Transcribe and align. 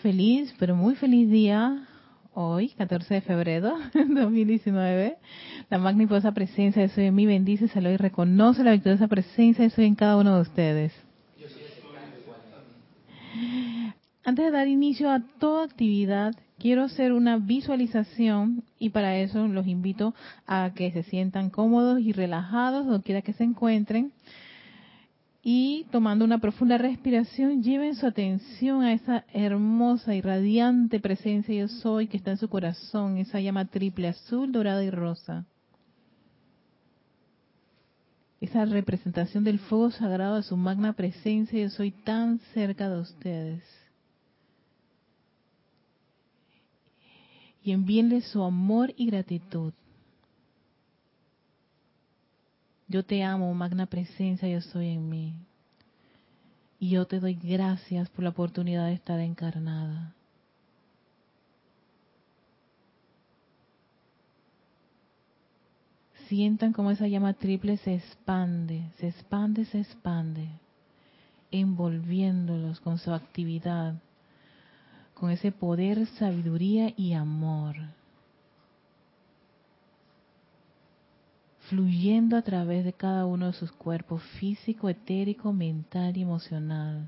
feliz, 0.00 0.54
pero 0.58 0.74
muy 0.74 0.94
feliz 0.94 1.30
día 1.30 1.86
hoy, 2.34 2.70
14 2.70 3.14
de 3.14 3.20
febrero 3.20 3.78
de 3.94 4.04
2019. 4.04 5.16
La 5.68 5.78
magnificosa 5.78 6.32
presencia 6.32 6.82
de 6.82 6.88
Soy 6.88 7.06
en 7.06 7.14
mí 7.14 7.26
bendice, 7.26 7.68
lo 7.80 7.90
y 7.90 7.96
reconoce 7.96 8.64
la 8.64 8.72
victoriosa 8.72 9.08
presencia 9.08 9.64
de 9.64 9.70
Soy 9.70 9.86
en 9.86 9.94
cada 9.94 10.16
uno 10.16 10.36
de 10.36 10.42
ustedes. 10.42 10.92
Antes 14.24 14.44
de 14.44 14.50
dar 14.50 14.68
inicio 14.68 15.10
a 15.10 15.20
toda 15.38 15.64
actividad, 15.64 16.34
quiero 16.58 16.84
hacer 16.84 17.12
una 17.12 17.38
visualización 17.38 18.64
y 18.78 18.90
para 18.90 19.16
eso 19.16 19.48
los 19.48 19.66
invito 19.66 20.14
a 20.46 20.72
que 20.74 20.92
se 20.92 21.02
sientan 21.04 21.50
cómodos 21.50 22.00
y 22.00 22.12
relajados 22.12 22.86
donde 22.86 23.02
quiera 23.02 23.22
que 23.22 23.32
se 23.32 23.44
encuentren 23.44 24.12
y 25.42 25.86
tomando 25.90 26.24
una 26.24 26.38
profunda 26.38 26.76
respiración, 26.76 27.62
lleven 27.62 27.94
su 27.94 28.06
atención 28.06 28.82
a 28.82 28.92
esa 28.92 29.24
hermosa 29.32 30.14
y 30.14 30.20
radiante 30.20 31.00
presencia 31.00 31.54
yo 31.54 31.68
soy 31.68 32.08
que 32.08 32.18
está 32.18 32.32
en 32.32 32.36
su 32.36 32.48
corazón, 32.48 33.16
esa 33.16 33.40
llama 33.40 33.64
triple 33.64 34.08
azul, 34.08 34.52
dorada 34.52 34.84
y 34.84 34.90
rosa. 34.90 35.46
Esa 38.40 38.64
representación 38.66 39.44
del 39.44 39.58
fuego 39.58 39.90
sagrado 39.90 40.36
de 40.36 40.42
su 40.42 40.56
magna 40.56 40.92
presencia 40.92 41.60
yo 41.60 41.70
soy 41.70 41.90
tan 41.90 42.38
cerca 42.52 42.90
de 42.90 43.00
ustedes. 43.00 43.64
Y 47.62 47.72
envíenle 47.72 48.20
su 48.22 48.42
amor 48.42 48.92
y 48.96 49.06
gratitud. 49.06 49.72
Yo 52.90 53.04
te 53.04 53.22
amo, 53.22 53.54
magna 53.54 53.86
presencia, 53.86 54.48
yo 54.48 54.60
soy 54.60 54.88
en 54.88 55.08
mí. 55.08 55.32
Y 56.80 56.90
yo 56.90 57.06
te 57.06 57.20
doy 57.20 57.34
gracias 57.34 58.08
por 58.10 58.24
la 58.24 58.30
oportunidad 58.30 58.86
de 58.86 58.94
estar 58.94 59.20
encarnada. 59.20 60.12
Sientan 66.26 66.72
como 66.72 66.90
esa 66.90 67.06
llama 67.06 67.34
triple 67.34 67.76
se 67.76 67.94
expande, 67.94 68.90
se 68.98 69.06
expande, 69.06 69.66
se 69.66 69.82
expande, 69.82 70.48
envolviéndolos 71.52 72.80
con 72.80 72.98
su 72.98 73.12
actividad, 73.12 73.94
con 75.14 75.30
ese 75.30 75.52
poder, 75.52 76.08
sabiduría 76.18 76.92
y 76.96 77.12
amor. 77.12 77.76
Fluyendo 81.70 82.36
a 82.36 82.42
través 82.42 82.84
de 82.84 82.92
cada 82.92 83.26
uno 83.26 83.46
de 83.46 83.52
sus 83.52 83.70
cuerpos 83.70 84.20
físico, 84.40 84.88
etérico, 84.88 85.52
mental 85.52 86.16
y 86.16 86.22
emocional. 86.22 87.06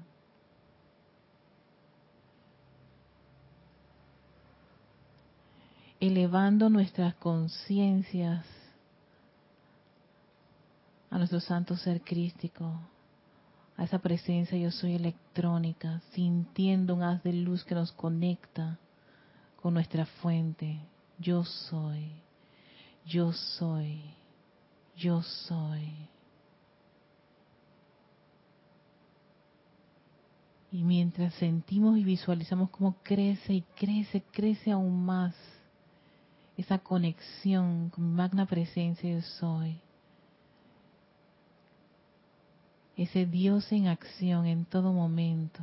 Elevando 5.98 6.70
nuestras 6.70 7.14
conciencias 7.16 8.46
a 11.10 11.18
nuestro 11.18 11.40
santo 11.40 11.76
ser 11.76 12.00
crístico, 12.02 12.72
a 13.76 13.82
esa 13.82 13.98
presencia 13.98 14.56
yo 14.56 14.70
soy 14.70 14.94
electrónica, 14.94 16.00
sintiendo 16.12 16.94
un 16.94 17.02
haz 17.02 17.20
de 17.24 17.32
luz 17.32 17.64
que 17.64 17.74
nos 17.74 17.90
conecta 17.90 18.78
con 19.60 19.74
nuestra 19.74 20.06
fuente. 20.06 20.78
Yo 21.18 21.44
soy, 21.44 22.12
yo 23.04 23.32
soy 23.32 24.21
yo 24.96 25.22
soy. 25.22 26.08
Y 30.70 30.84
mientras 30.84 31.34
sentimos 31.34 31.98
y 31.98 32.04
visualizamos 32.04 32.70
cómo 32.70 32.96
crece 33.02 33.52
y 33.52 33.62
crece, 33.76 34.22
crece 34.32 34.72
aún 34.72 35.04
más 35.04 35.34
esa 36.56 36.78
conexión 36.78 37.90
con 37.90 38.14
magna 38.14 38.46
presencia 38.46 39.10
yo 39.10 39.22
soy. 39.22 39.80
Ese 42.96 43.26
Dios 43.26 43.70
en 43.72 43.88
acción 43.88 44.46
en 44.46 44.64
todo 44.64 44.92
momento, 44.92 45.62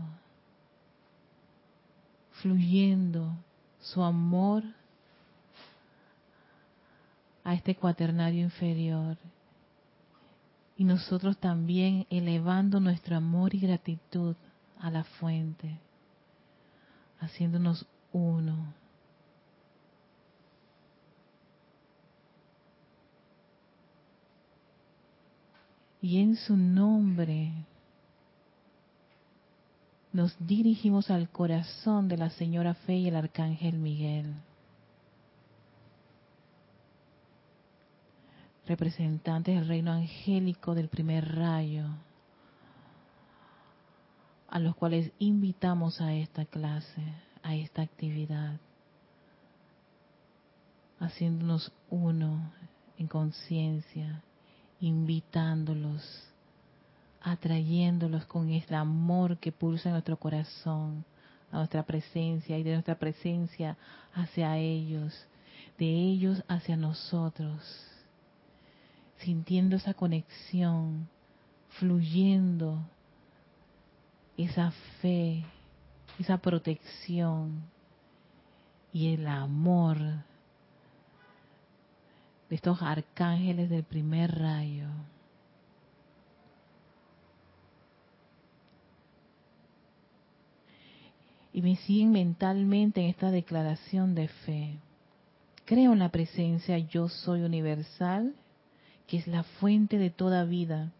fluyendo 2.41 3.33
su 3.79 4.03
amor 4.03 4.63
a 7.43 7.53
este 7.53 7.75
cuaternario 7.75 8.41
inferior. 8.41 9.17
Y 10.77 10.83
nosotros 10.83 11.37
también 11.37 12.05
elevando 12.09 12.79
nuestro 12.79 13.17
amor 13.17 13.53
y 13.53 13.59
gratitud 13.59 14.35
a 14.79 14.89
la 14.89 15.03
fuente, 15.03 15.79
haciéndonos 17.19 17.85
uno. 18.13 18.73
Y 26.01 26.21
en 26.21 26.37
su 26.37 26.55
nombre 26.55 27.51
nos 30.13 30.35
dirigimos 30.39 31.11
al 31.11 31.29
corazón 31.29 32.07
de 32.07 32.17
la 32.17 32.29
Señora 32.31 32.73
Fe 32.73 32.95
y 32.95 33.07
el 33.09 33.15
Arcángel 33.15 33.77
Miguel. 33.77 34.33
Representantes 38.69 39.55
del 39.55 39.67
reino 39.67 39.91
angélico 39.91 40.75
del 40.75 40.89
primer 40.89 41.35
rayo, 41.35 41.85
a 44.47 44.59
los 44.59 44.75
cuales 44.75 45.11
invitamos 45.17 45.99
a 46.01 46.13
esta 46.13 46.45
clase, 46.45 47.01
a 47.41 47.55
esta 47.55 47.81
actividad, 47.81 48.59
haciéndonos 50.99 51.71
uno 51.89 52.51
en 52.99 53.07
conciencia, 53.07 54.21
invitándolos, 54.79 56.03
atrayéndolos 57.23 58.25
con 58.25 58.51
el 58.51 58.73
amor 58.75 59.37
que 59.37 59.51
pulsa 59.51 59.89
en 59.89 59.93
nuestro 59.93 60.17
corazón, 60.17 61.03
a 61.51 61.57
nuestra 61.57 61.81
presencia 61.81 62.55
y 62.59 62.61
de 62.61 62.73
nuestra 62.73 62.99
presencia 62.99 63.77
hacia 64.13 64.57
ellos, 64.57 65.25
de 65.79 65.87
ellos 65.87 66.43
hacia 66.47 66.77
nosotros 66.77 67.89
sintiendo 69.19 69.75
esa 69.75 69.93
conexión, 69.93 71.07
fluyendo 71.79 72.83
esa 74.37 74.71
fe, 75.01 75.43
esa 76.17 76.37
protección 76.37 77.63
y 78.93 79.13
el 79.13 79.27
amor 79.27 79.97
de 82.49 82.55
estos 82.55 82.81
arcángeles 82.81 83.69
del 83.69 83.83
primer 83.83 84.37
rayo. 84.37 84.87
Y 91.51 91.61
me 91.61 91.75
siguen 91.75 92.11
mentalmente 92.11 93.01
en 93.01 93.07
esta 93.07 93.31
declaración 93.31 94.15
de 94.15 94.27
fe. 94.29 94.79
Creo 95.65 95.93
en 95.93 95.99
la 95.99 96.09
presencia 96.09 96.77
yo 96.77 97.09
soy 97.09 97.41
universal 97.41 98.33
que 99.09 99.17
es 99.17 99.27
la 99.27 99.41
fuente 99.41 99.97
de 99.97 100.11
toda 100.11 100.45
vida 100.45 100.91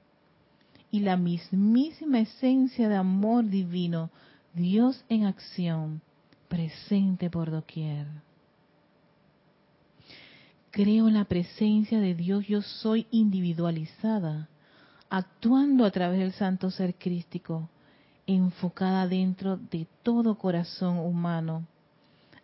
y 0.89 1.01
la 1.01 1.15
mismísima 1.15 2.19
esencia 2.19 2.89
de 2.89 2.95
amor 2.95 3.47
divino, 3.47 4.09
Dios 4.55 5.05
en 5.09 5.25
acción, 5.25 6.01
presente 6.47 7.29
por 7.29 7.51
doquier. 7.51 8.07
Creo 10.71 11.07
en 11.07 11.13
la 11.13 11.25
presencia 11.25 11.99
de 11.99 12.15
Dios, 12.15 12.47
yo 12.47 12.63
soy 12.63 13.05
individualizada, 13.11 14.49
actuando 15.11 15.85
a 15.85 15.91
través 15.91 16.17
del 16.17 16.33
santo 16.33 16.71
ser 16.71 16.95
crístico, 16.95 17.69
enfocada 18.25 19.07
dentro 19.07 19.57
de 19.57 19.85
todo 20.01 20.35
corazón 20.35 20.97
humano, 20.97 21.67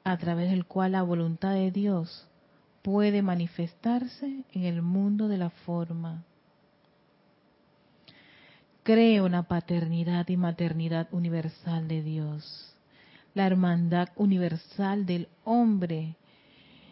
a 0.03 0.15
través 0.17 0.51
del 0.51 0.65
cual 0.65 0.91
la 0.91 1.01
voluntad 1.01 1.53
de 1.53 1.71
Dios 1.71 2.27
puede 2.85 3.23
manifestarse 3.23 4.43
en 4.53 4.63
el 4.63 4.83
mundo 4.83 5.27
de 5.27 5.39
la 5.39 5.49
forma. 5.49 6.23
Creo 8.83 9.25
en 9.25 9.31
la 9.31 9.41
paternidad 9.41 10.29
y 10.29 10.37
maternidad 10.37 11.07
universal 11.11 11.87
de 11.87 12.03
Dios, 12.03 12.75
la 13.33 13.47
hermandad 13.47 14.09
universal 14.15 15.07
del 15.07 15.27
hombre 15.45 16.15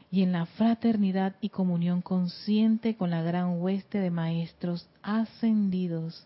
y 0.10 0.24
en 0.24 0.32
la 0.32 0.48
fraternidad 0.48 1.36
y 1.42 1.50
comunión 1.50 2.02
consciente 2.02 2.98
con 2.98 3.12
la 3.12 3.22
gran 3.22 3.62
hueste 3.62 4.00
de 4.00 4.10
maestros 4.10 4.90
ascendidos, 5.04 6.26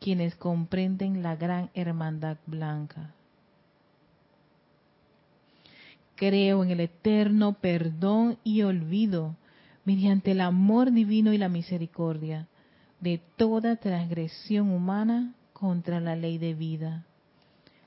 quienes 0.00 0.34
comprenden 0.34 1.22
la 1.22 1.34
gran 1.36 1.70
hermandad 1.72 2.36
blanca. 2.46 3.14
Creo 6.22 6.62
en 6.62 6.70
el 6.70 6.78
eterno 6.78 7.54
perdón 7.54 8.38
y 8.44 8.62
olvido 8.62 9.34
mediante 9.84 10.30
el 10.30 10.40
amor 10.40 10.92
divino 10.92 11.32
y 11.32 11.36
la 11.36 11.48
misericordia 11.48 12.46
de 13.00 13.20
toda 13.34 13.74
transgresión 13.74 14.70
humana 14.70 15.34
contra 15.52 15.98
la 15.98 16.14
ley 16.14 16.38
de 16.38 16.54
vida, 16.54 17.04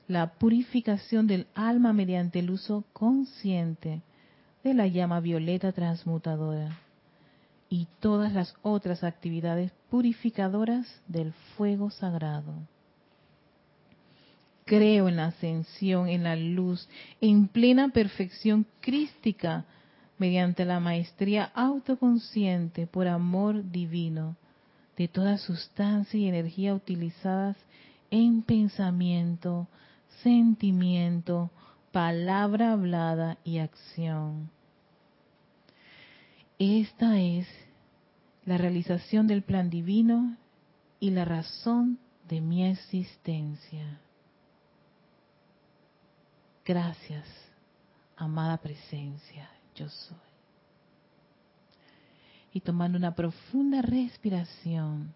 la 0.06 0.34
purificación 0.34 1.26
del 1.26 1.46
alma 1.54 1.94
mediante 1.94 2.40
el 2.40 2.50
uso 2.50 2.84
consciente 2.92 4.02
de 4.62 4.74
la 4.74 4.86
llama 4.86 5.20
violeta 5.20 5.72
transmutadora 5.72 6.78
y 7.70 7.88
todas 8.00 8.34
las 8.34 8.54
otras 8.60 9.02
actividades 9.02 9.72
purificadoras 9.88 10.86
del 11.08 11.32
fuego 11.56 11.88
sagrado. 11.88 12.52
Creo 14.66 15.08
en 15.08 15.14
la 15.14 15.26
ascensión, 15.26 16.08
en 16.08 16.24
la 16.24 16.34
luz, 16.34 16.88
en 17.20 17.46
plena 17.46 17.88
perfección 17.90 18.66
crística, 18.80 19.64
mediante 20.18 20.64
la 20.64 20.80
maestría 20.80 21.44
autoconsciente 21.54 22.88
por 22.88 23.06
amor 23.06 23.70
divino 23.70 24.36
de 24.96 25.06
toda 25.06 25.38
sustancia 25.38 26.18
y 26.18 26.26
energía 26.26 26.74
utilizadas 26.74 27.56
en 28.10 28.42
pensamiento, 28.42 29.68
sentimiento, 30.24 31.50
palabra 31.92 32.72
hablada 32.72 33.38
y 33.44 33.58
acción. 33.58 34.50
Esta 36.58 37.20
es 37.20 37.46
la 38.44 38.58
realización 38.58 39.28
del 39.28 39.42
plan 39.42 39.70
divino 39.70 40.36
y 40.98 41.10
la 41.10 41.24
razón 41.24 42.00
de 42.28 42.40
mi 42.40 42.64
existencia. 42.64 44.00
Gracias, 46.66 47.24
amada 48.16 48.56
presencia, 48.56 49.48
yo 49.76 49.88
soy. 49.88 50.18
Y 52.52 52.60
tomando 52.60 52.98
una 52.98 53.14
profunda 53.14 53.82
respiración, 53.82 55.14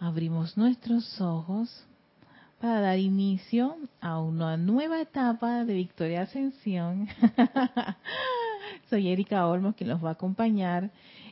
abrimos 0.00 0.56
nuestros 0.56 1.20
ojos 1.20 1.86
para 2.60 2.80
dar 2.80 2.98
inicio 2.98 3.76
a 4.00 4.18
una 4.18 4.56
nueva 4.56 5.00
etapa 5.00 5.64
de 5.64 5.74
Victoria 5.74 6.22
Ascensión. 6.22 7.06
Soy 8.90 9.08
Erika 9.08 9.46
Olmos 9.46 9.76
quien 9.76 9.90
los 9.90 10.04
va 10.04 10.08
a 10.08 10.12
acompañar 10.14 10.90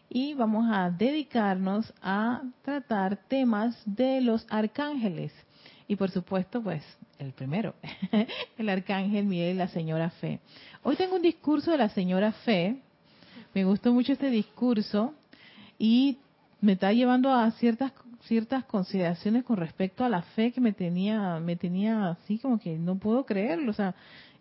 y 0.08 0.34
vamos 0.34 0.66
a 0.70 0.90
dedicarnos 0.90 1.92
a 2.02 2.42
tratar 2.62 3.16
temas 3.26 3.76
de 3.84 4.20
los 4.20 4.46
arcángeles. 4.48 5.32
Y 5.88 5.96
por 5.96 6.10
supuesto, 6.10 6.62
pues 6.62 6.84
el 7.18 7.32
primero, 7.32 7.74
el 8.58 8.68
arcángel 8.68 9.24
Miguel 9.24 9.56
la 9.56 9.68
señora 9.68 10.10
Fe. 10.10 10.38
Hoy 10.82 10.96
tengo 10.96 11.16
un 11.16 11.22
discurso 11.22 11.70
de 11.70 11.78
la 11.78 11.88
señora 11.88 12.30
Fe. 12.30 12.76
Me 13.54 13.64
gustó 13.64 13.94
mucho 13.94 14.12
este 14.12 14.28
discurso 14.28 15.14
y 15.78 16.18
me 16.60 16.72
está 16.72 16.92
llevando 16.92 17.32
a 17.32 17.50
ciertas 17.52 17.92
ciertas 18.24 18.64
consideraciones 18.64 19.44
con 19.44 19.56
respecto 19.56 20.04
a 20.04 20.08
la 20.08 20.22
fe 20.22 20.50
que 20.50 20.60
me 20.60 20.72
tenía 20.72 21.38
me 21.38 21.54
tenía 21.54 22.08
así 22.10 22.36
como 22.38 22.58
que 22.58 22.76
no 22.76 22.98
puedo 22.98 23.24
creerlo 23.24 23.70
o 23.70 23.74
sea 23.74 23.94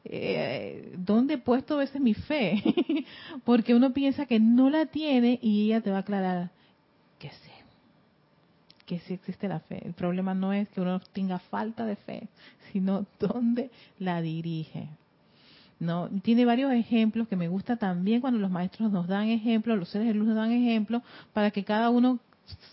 eh, 0.03 0.95
dónde 0.97 1.35
he 1.35 1.37
puesto 1.37 1.75
a 1.75 1.77
veces 1.77 2.01
mi 2.01 2.15
fe 2.15 2.61
porque 3.45 3.75
uno 3.75 3.93
piensa 3.93 4.25
que 4.25 4.39
no 4.39 4.71
la 4.71 4.87
tiene 4.87 5.37
y 5.43 5.65
ella 5.67 5.81
te 5.81 5.91
va 5.91 5.97
a 5.97 5.99
aclarar 5.99 6.49
que 7.19 7.29
sí 7.29 7.51
que 8.87 8.97
sí 9.01 9.13
existe 9.13 9.47
la 9.47 9.59
fe 9.59 9.85
el 9.85 9.93
problema 9.93 10.33
no 10.33 10.51
es 10.53 10.67
que 10.69 10.81
uno 10.81 10.99
tenga 11.13 11.37
falta 11.37 11.85
de 11.85 11.95
fe 11.95 12.27
sino 12.71 13.05
dónde 13.19 13.69
la 13.99 14.21
dirige 14.21 14.89
no 15.79 16.09
tiene 16.23 16.45
varios 16.45 16.71
ejemplos 16.71 17.27
que 17.27 17.35
me 17.35 17.47
gusta 17.47 17.75
también 17.75 18.21
cuando 18.21 18.39
los 18.39 18.49
maestros 18.49 18.91
nos 18.91 19.07
dan 19.07 19.27
ejemplos 19.27 19.77
los 19.77 19.89
seres 19.89 20.07
de 20.07 20.15
luz 20.15 20.27
nos 20.27 20.37
dan 20.37 20.51
ejemplos 20.51 21.03
para 21.33 21.51
que 21.51 21.63
cada 21.63 21.91
uno 21.91 22.19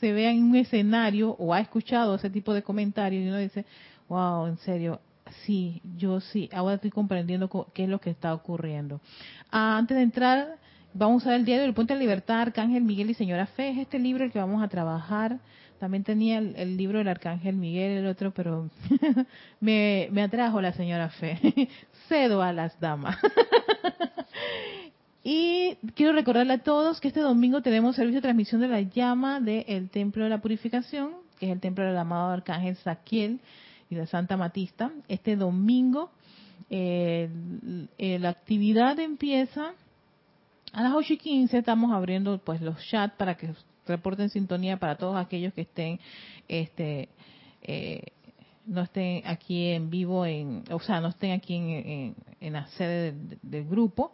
se 0.01 0.13
vea 0.13 0.31
en 0.31 0.43
un 0.43 0.57
escenario 0.57 1.31
o 1.39 1.53
ha 1.53 1.61
escuchado 1.61 2.15
ese 2.15 2.31
tipo 2.31 2.55
de 2.55 2.63
comentarios 2.63 3.25
y 3.25 3.29
uno 3.29 3.39
dice, 3.39 3.65
wow, 4.09 4.47
en 4.47 4.57
serio, 4.59 5.01
sí, 5.45 5.81
yo 5.97 6.21
sí, 6.21 6.49
ahora 6.53 6.77
estoy 6.77 6.91
comprendiendo 6.91 7.49
qué 7.73 7.85
es 7.85 7.89
lo 7.89 8.01
que 8.01 8.11
está 8.11 8.35
ocurriendo. 8.35 9.01
Ah, 9.51 9.77
antes 9.77 9.97
de 9.97 10.03
entrar, 10.03 10.59
vamos 10.93 11.27
a 11.27 11.31
ver 11.31 11.41
el 11.41 11.45
diario 11.45 11.65
del 11.65 11.75
Puente 11.75 11.95
de 11.95 12.01
Libertad, 12.01 12.41
Arcángel 12.41 12.85
Miguel 12.85 13.11
y 13.11 13.15
Señora 13.15 13.47
Fe, 13.47 13.71
es 13.71 13.79
este 13.79 13.99
libro 13.99 14.25
el 14.25 14.33
que 14.33 14.39
vamos 14.39 14.63
a 14.63 14.69
trabajar. 14.69 15.39
También 15.79 16.05
tenía 16.05 16.39
el, 16.39 16.77
libro 16.77 16.99
del 16.99 17.09
Arcángel 17.09 17.57
Miguel, 17.57 17.99
el 17.99 18.07
otro, 18.07 18.33
pero 18.33 18.71
me, 19.61 20.09
me 20.13 20.23
atrajo 20.23 20.61
la 20.61 20.73
Señora 20.73 21.11
Fe. 21.11 21.39
Cedo 22.09 22.43
a 22.43 22.53
las 22.53 22.79
damas. 22.81 23.17
Y 25.27 25.77
quiero 25.95 26.13
recordarle 26.13 26.53
a 26.53 26.63
todos 26.63 27.01
que 27.01 27.09
este 27.09 27.21
domingo 27.21 27.63
tenemos 27.63 27.97
servicio 27.97 28.19
de 28.19 28.25
transmisión 28.25 28.61
de 28.61 28.69
la 28.69 28.83
llama 28.83 29.41
del 29.41 29.89
Templo 29.89 30.25
de 30.25 30.29
la 30.29 30.43
Purificación, 30.43 31.13
que 31.39 31.47
es 31.47 31.53
el 31.53 31.61
templo 31.61 31.83
del 31.83 31.97
amado 31.97 32.31
Arcángel 32.31 32.77
Saquiel 32.77 33.41
y 33.89 33.95
de 33.95 34.07
Santa 34.07 34.37
Matista. 34.37 34.93
Este 35.09 35.35
domingo 35.37 36.11
eh, 36.69 37.31
eh, 37.97 38.19
la 38.19 38.29
actividad 38.31 38.99
empieza 38.99 39.73
a 40.73 40.83
las 40.83 40.93
8 40.93 41.15
y 41.15 41.17
15. 41.17 41.59
Estamos 41.59 41.93
abriendo 41.93 42.37
pues 42.39 42.61
los 42.61 42.77
chats 42.87 43.15
para 43.17 43.37
que 43.37 43.49
reporten 43.87 44.31
sintonía 44.31 44.79
para 44.79 44.97
todos 44.97 45.17
aquellos 45.17 45.53
que 45.55 45.63
estén 45.63 46.01
este 46.49 47.09
eh, 47.63 48.03
no 48.67 48.83
estén 48.83 49.27
aquí 49.27 49.71
en 49.71 49.91
vivo 49.91 50.25
en 50.27 50.65
o 50.71 50.81
sea 50.81 51.01
no 51.01 51.09
estén 51.09 51.33
aquí 51.33 51.55
en, 51.55 52.15
en, 52.41 52.53
la 52.53 52.67
sede 52.69 53.15
del 53.43 53.65
grupo 53.65 54.13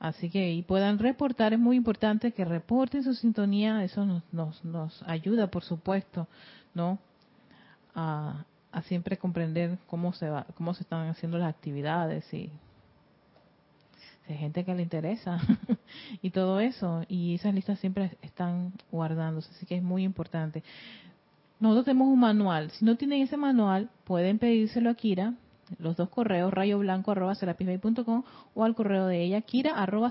Así 0.00 0.30
que 0.30 0.52
y 0.52 0.62
puedan 0.62 0.98
reportar, 1.00 1.52
es 1.52 1.58
muy 1.58 1.76
importante 1.76 2.30
que 2.30 2.44
reporten 2.44 3.02
su 3.02 3.14
sintonía, 3.14 3.82
eso 3.82 4.06
nos, 4.06 4.22
nos, 4.32 4.64
nos 4.64 5.02
ayuda, 5.02 5.48
por 5.48 5.64
supuesto, 5.64 6.28
¿no? 6.72 7.00
A, 7.96 8.44
a, 8.70 8.82
siempre 8.82 9.16
comprender 9.16 9.76
cómo 9.88 10.12
se 10.12 10.30
va, 10.30 10.46
cómo 10.54 10.72
se 10.74 10.84
están 10.84 11.08
haciendo 11.08 11.36
las 11.36 11.52
actividades 11.52 12.32
y 12.32 12.52
hay 14.32 14.38
gente 14.38 14.64
que 14.64 14.74
le 14.74 14.82
interesa 14.82 15.38
y 16.22 16.30
todo 16.30 16.60
eso 16.60 17.04
y 17.08 17.34
esas 17.34 17.54
listas 17.54 17.78
siempre 17.78 18.16
están 18.22 18.72
guardándose, 18.90 19.50
así 19.50 19.66
que 19.66 19.76
es 19.76 19.82
muy 19.82 20.04
importante. 20.04 20.62
Nosotros 21.60 21.86
tenemos 21.86 22.08
un 22.08 22.20
manual, 22.20 22.70
si 22.70 22.84
no 22.84 22.96
tienen 22.96 23.22
ese 23.22 23.36
manual 23.36 23.90
pueden 24.04 24.38
pedírselo 24.38 24.90
a 24.90 24.94
Kira 24.94 25.34
los 25.78 25.96
dos 25.96 26.08
correos, 26.08 26.52
rayoblanco 26.52 27.10
arroba 27.10 27.34
o 28.54 28.64
al 28.64 28.74
correo 28.74 29.06
de 29.06 29.22
ella, 29.22 29.40
kira 29.42 29.74
arroba 29.74 30.10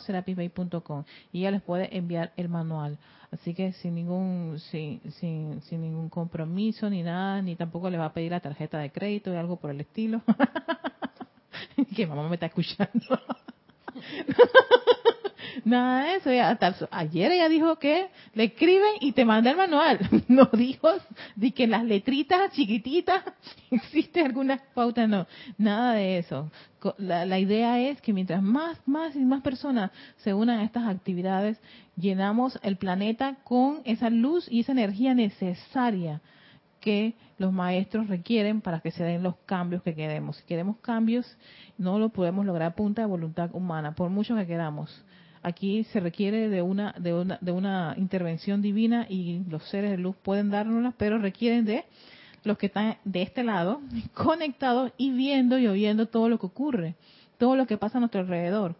y 1.32 1.40
ella 1.40 1.52
les 1.52 1.62
puede 1.62 1.98
enviar 1.98 2.32
el 2.38 2.50
manual. 2.50 2.98
Así 3.32 3.54
que 3.54 3.74
sin 3.74 3.96
ningún, 3.96 4.60
sin, 4.72 5.02
sin, 5.14 5.62
sin 5.64 5.82
ningún 5.82 6.10
compromiso 6.10 6.90
ni 6.90 7.04
nada, 7.04 7.42
ni 7.42 7.56
tampoco 7.56 7.90
le 7.90 7.98
va 7.98 8.06
a 8.06 8.14
pedir 8.14 8.32
la 8.32 8.40
tarjeta 8.40 8.78
de 8.78 8.92
crédito 8.92 9.34
y 9.34 9.36
algo 9.36 9.58
por 9.58 9.72
el 9.72 9.82
estilo. 9.82 10.22
que 11.96 12.08
mamá 12.08 12.28
me 12.30 12.36
está 12.36 12.46
escuchando. 12.46 13.20
Nada 15.66 16.04
de 16.06 16.16
eso. 16.16 16.88
ayer 16.92 17.32
ella 17.32 17.50
dijo 17.50 17.78
que 17.78 18.10
le 18.34 18.46
escriben 18.46 18.96
y 19.02 19.12
te 19.12 19.26
manda 19.26 19.52
el 19.52 19.58
manual. 19.58 20.00
No 20.28 20.50
dijo 20.54 20.90
de 21.36 21.52
que 21.52 21.68
las 21.68 21.84
letritas 21.84 22.52
chiquititas 22.52 23.24
existe 23.72 24.22
alguna 24.22 24.62
pauta, 24.74 25.08
no. 25.08 25.26
Nada 25.58 25.94
de 25.94 26.20
eso. 26.20 26.52
La, 26.98 27.26
la, 27.26 27.40
idea 27.40 27.80
es 27.80 28.02
que 28.02 28.14
mientras 28.14 28.42
más, 28.42 28.80
más 28.86 29.16
y 29.16 29.20
más 29.20 29.42
personas 29.42 29.92
se 30.18 30.34
unan 30.34 30.60
a 30.60 30.64
estas 30.64 30.88
actividades, 30.88 31.60
llenamos 31.96 32.60
el 32.62 32.78
planeta 32.78 33.38
con 33.44 33.82
esa 33.84 34.10
luz 34.10 34.48
y 34.50 34.62
esa 34.62 34.74
energía 34.74 35.14
necesaria 35.14 36.22
que 36.88 37.16
los 37.38 37.52
maestros 37.52 38.08
requieren 38.08 38.62
para 38.62 38.80
que 38.80 38.92
se 38.92 39.04
den 39.04 39.22
los 39.22 39.36
cambios 39.46 39.84
que 39.84 39.94
queremos. 39.94 40.38
Si 40.38 40.46
queremos 40.46 40.78
cambios, 40.78 41.26
no 41.78 42.00
lo 42.00 42.08
podemos 42.08 42.46
lograr 42.46 42.72
a 42.72 42.76
punta 42.76 43.02
de 43.02 43.10
voluntad 43.10 43.50
humana, 43.52 43.94
por 43.94 44.10
mucho 44.10 44.38
que 44.38 44.48
queramos. 44.48 45.04
Aquí 45.44 45.84
se 45.92 46.00
requiere 46.00 46.48
de 46.48 46.62
una, 46.62 46.96
de 46.98 47.14
una, 47.14 47.40
de 47.42 47.52
una 47.52 47.94
intervención 47.98 48.62
divina 48.62 49.06
y 49.10 49.44
los 49.50 49.68
seres 49.68 49.92
de 49.92 49.98
luz 49.98 50.16
pueden 50.24 50.50
dárnosla, 50.50 50.94
pero 50.98 51.18
requieren 51.18 51.66
de 51.66 51.84
los 52.46 52.58
que 52.58 52.68
están 52.68 52.96
de 53.04 53.22
este 53.22 53.44
lado, 53.44 53.82
conectados 54.14 54.94
y 54.96 55.12
viendo 55.12 55.60
y 55.60 55.68
oyendo 55.68 56.06
todo 56.06 56.30
lo 56.30 56.40
que 56.40 56.46
ocurre, 56.46 56.96
todo 57.38 57.58
lo 57.58 57.68
que 57.68 57.78
pasa 57.78 57.98
a 57.98 58.00
nuestro 58.00 58.22
alrededor. 58.22 58.76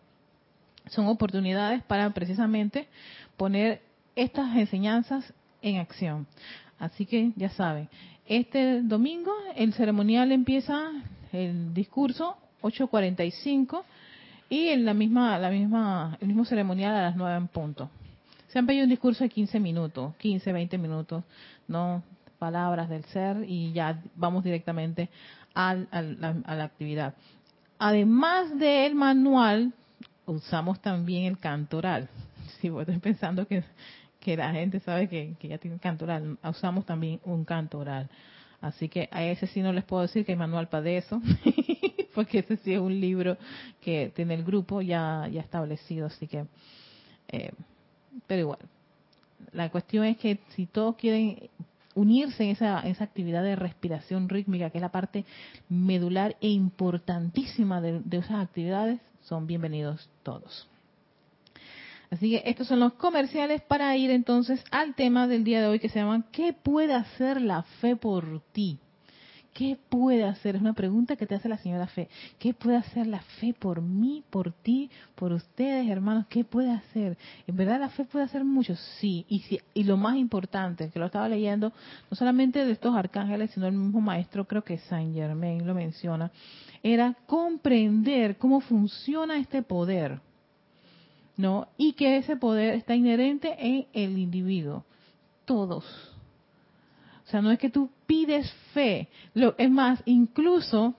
Son 0.86 1.08
oportunidades 1.08 1.84
para 1.84 2.10
precisamente 2.12 2.88
poner 3.36 3.82
estas 4.16 4.56
enseñanzas 4.56 5.34
en 5.62 5.80
acción. 5.82 6.26
Así 6.80 7.06
que 7.06 7.32
ya 7.36 7.50
saben, 7.50 7.90
este 8.26 8.82
domingo 8.82 9.32
el 9.56 9.74
ceremonial 9.74 10.32
empieza 10.32 10.92
el 11.32 11.74
discurso 11.74 12.38
8.45 12.62 13.84
y 14.50 14.68
en 14.70 14.86
la 14.86 14.94
misma, 14.94 15.38
la 15.40 15.50
misma, 15.50 16.18
el 16.22 16.28
mismo 16.28 16.46
ceremonial 16.46 16.96
a 16.96 17.02
las 17.04 17.16
nueve 17.16 17.38
en 17.38 17.48
punto. 17.48 17.90
Se 18.48 18.60
han 18.60 18.66
pedido 18.66 18.84
un 18.84 18.90
discurso 18.90 19.24
de 19.24 19.30
15 19.30 19.60
minutos, 19.60 20.16
15, 20.18 20.54
20 20.54 20.78
minutos, 20.78 21.24
no 21.68 22.04
palabras 22.40 22.90
del 22.90 23.04
ser 23.06 23.44
y 23.48 23.74
ya 23.74 24.02
vamos 24.16 24.44
directamente 24.44 25.10
al, 25.54 25.88
a 25.92 26.56
la 26.56 26.64
actividad. 26.64 27.16
Además 27.80 28.58
del 28.58 28.96
manual, 28.96 29.74
usamos 30.26 30.80
también 30.82 31.26
el 31.26 31.38
cantoral. 31.40 32.10
Si 32.60 32.70
vos 32.70 32.82
estás 32.82 33.00
pensando 33.00 33.48
que, 33.48 33.64
que 34.28 34.36
la 34.36 34.52
gente 34.52 34.82
sabe 34.82 35.08
que, 35.08 35.36
que 35.40 35.48
ya 35.48 35.58
tiene 35.58 35.80
cantoral, 35.80 36.38
usamos 36.44 36.86
también 36.86 37.22
un 37.24 37.46
cantoral. 37.46 38.10
Así 38.60 38.90
que 38.90 39.08
a 39.10 39.24
ese 39.24 39.48
sí 39.48 39.62
no 39.62 39.72
les 39.72 39.86
puedo 39.86 40.02
decir 40.02 40.26
que 40.26 40.34
hay 40.34 40.38
manual 40.38 40.68
para 40.68 40.90
eso, 40.90 41.22
porque 42.14 42.40
ese 42.40 42.58
sí 42.58 42.74
es 42.74 42.80
un 42.82 43.00
libro 43.00 43.38
que 43.80 44.12
tiene 44.14 44.34
el 44.34 44.44
grupo 44.44 44.82
ya, 44.82 45.30
ya 45.32 45.40
establecido, 45.40 46.08
así 46.08 46.28
que, 46.28 46.46
eh, 47.30 47.54
pero 48.28 48.42
igual. 48.42 48.60
La 49.54 49.70
cuestión 49.70 50.04
es 50.04 50.18
que 50.18 50.40
si 50.50 50.66
todos 50.66 50.98
quieren 50.98 51.50
unirse 51.96 52.44
en 52.44 52.50
esa, 52.50 52.82
esa 52.82 53.06
actividad 53.06 53.44
de 53.44 53.56
respiración 53.56 54.28
rítmica, 54.28 54.72
que 54.72 54.80
es 54.80 54.82
la 54.82 54.92
parte 54.92 55.24
medular 55.70 56.36
e 56.42 56.50
importantísima 56.50 57.80
de 57.80 58.02
esas 58.12 58.44
actividades, 58.44 59.00
son 59.22 59.48
bienvenidos 59.48 60.10
todos. 60.24 60.68
Así 62.10 62.32
que 62.32 62.44
estos 62.46 62.68
son 62.68 62.80
los 62.80 62.94
comerciales 62.94 63.62
para 63.62 63.96
ir 63.98 64.12
entonces 64.12 64.64
al 64.72 64.96
tema 64.96 65.28
del 65.28 65.44
día 65.44 65.62
de 65.62 65.68
hoy 65.68 65.80
que 65.80 65.90
se 65.90 66.00
llama 66.00 66.26
¿Qué 66.32 66.54
puede 66.54 66.94
hacer 66.94 67.42
la 67.42 67.64
fe 67.64 67.96
por 67.96 68.42
ti? 68.54 68.80
¿Qué 69.58 69.76
puede 69.90 70.24
hacer? 70.24 70.56
Es 70.56 70.62
una 70.62 70.74
pregunta 70.74 71.16
que 71.16 71.26
te 71.26 71.34
hace 71.34 71.50
la 71.50 71.58
señora 71.58 71.88
Fe. 71.88 72.10
¿Qué 72.38 72.54
puede 72.54 72.78
hacer 72.78 73.08
la 73.08 73.22
fe 73.40 73.56
por 73.58 73.82
mí, 73.82 74.24
por 74.30 74.52
ti, 74.52 74.92
por 75.16 75.32
ustedes, 75.32 75.90
hermanos? 75.90 76.28
¿Qué 76.30 76.44
puede 76.44 76.70
hacer? 76.70 77.18
¿En 77.48 77.58
verdad 77.58 77.80
la 77.80 77.90
fe 77.90 78.06
puede 78.06 78.26
hacer 78.26 78.46
mucho? 78.46 78.76
Sí. 78.76 79.26
Y, 79.28 79.60
y 79.74 79.84
lo 79.84 79.98
más 79.98 80.16
importante, 80.16 80.92
que 80.92 81.00
lo 81.00 81.08
estaba 81.08 81.28
leyendo, 81.28 81.74
no 82.12 82.16
solamente 82.16 82.66
de 82.66 82.72
estos 82.72 82.96
arcángeles, 82.96 83.50
sino 83.50 83.66
el 83.66 83.74
mismo 83.74 84.00
maestro, 84.00 84.46
creo 84.46 84.64
que 84.64 84.78
Saint 84.78 85.16
Germain 85.16 85.66
lo 85.66 85.74
menciona, 85.74 86.32
era 86.84 87.16
comprender 87.26 88.38
cómo 88.38 88.60
funciona 88.62 89.40
este 89.40 89.64
poder 89.64 90.22
¿no? 91.38 91.68
Y 91.78 91.94
que 91.94 92.18
ese 92.18 92.36
poder 92.36 92.76
está 92.76 92.96
inherente 92.96 93.56
en 93.60 93.86
el 93.94 94.18
individuo, 94.18 94.84
todos. 95.46 95.86
O 97.26 97.30
sea, 97.30 97.42
no 97.42 97.52
es 97.52 97.60
que 97.60 97.70
tú 97.70 97.90
pides 98.06 98.52
fe. 98.74 99.10
Lo, 99.34 99.56
es 99.58 99.70
más, 99.70 100.02
incluso, 100.06 100.96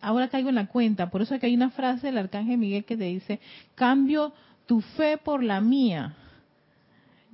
ahora 0.00 0.28
caigo 0.28 0.48
en 0.48 0.54
la 0.54 0.68
cuenta, 0.68 1.10
por 1.10 1.22
eso 1.22 1.34
es 1.34 1.40
que 1.40 1.46
hay 1.46 1.54
una 1.54 1.70
frase 1.70 2.06
del 2.06 2.18
Arcángel 2.18 2.58
Miguel 2.58 2.84
que 2.84 2.96
te 2.96 3.04
dice, 3.04 3.40
cambio 3.74 4.32
tu 4.66 4.80
fe 4.80 5.18
por 5.18 5.42
la 5.42 5.60
mía. 5.60 6.14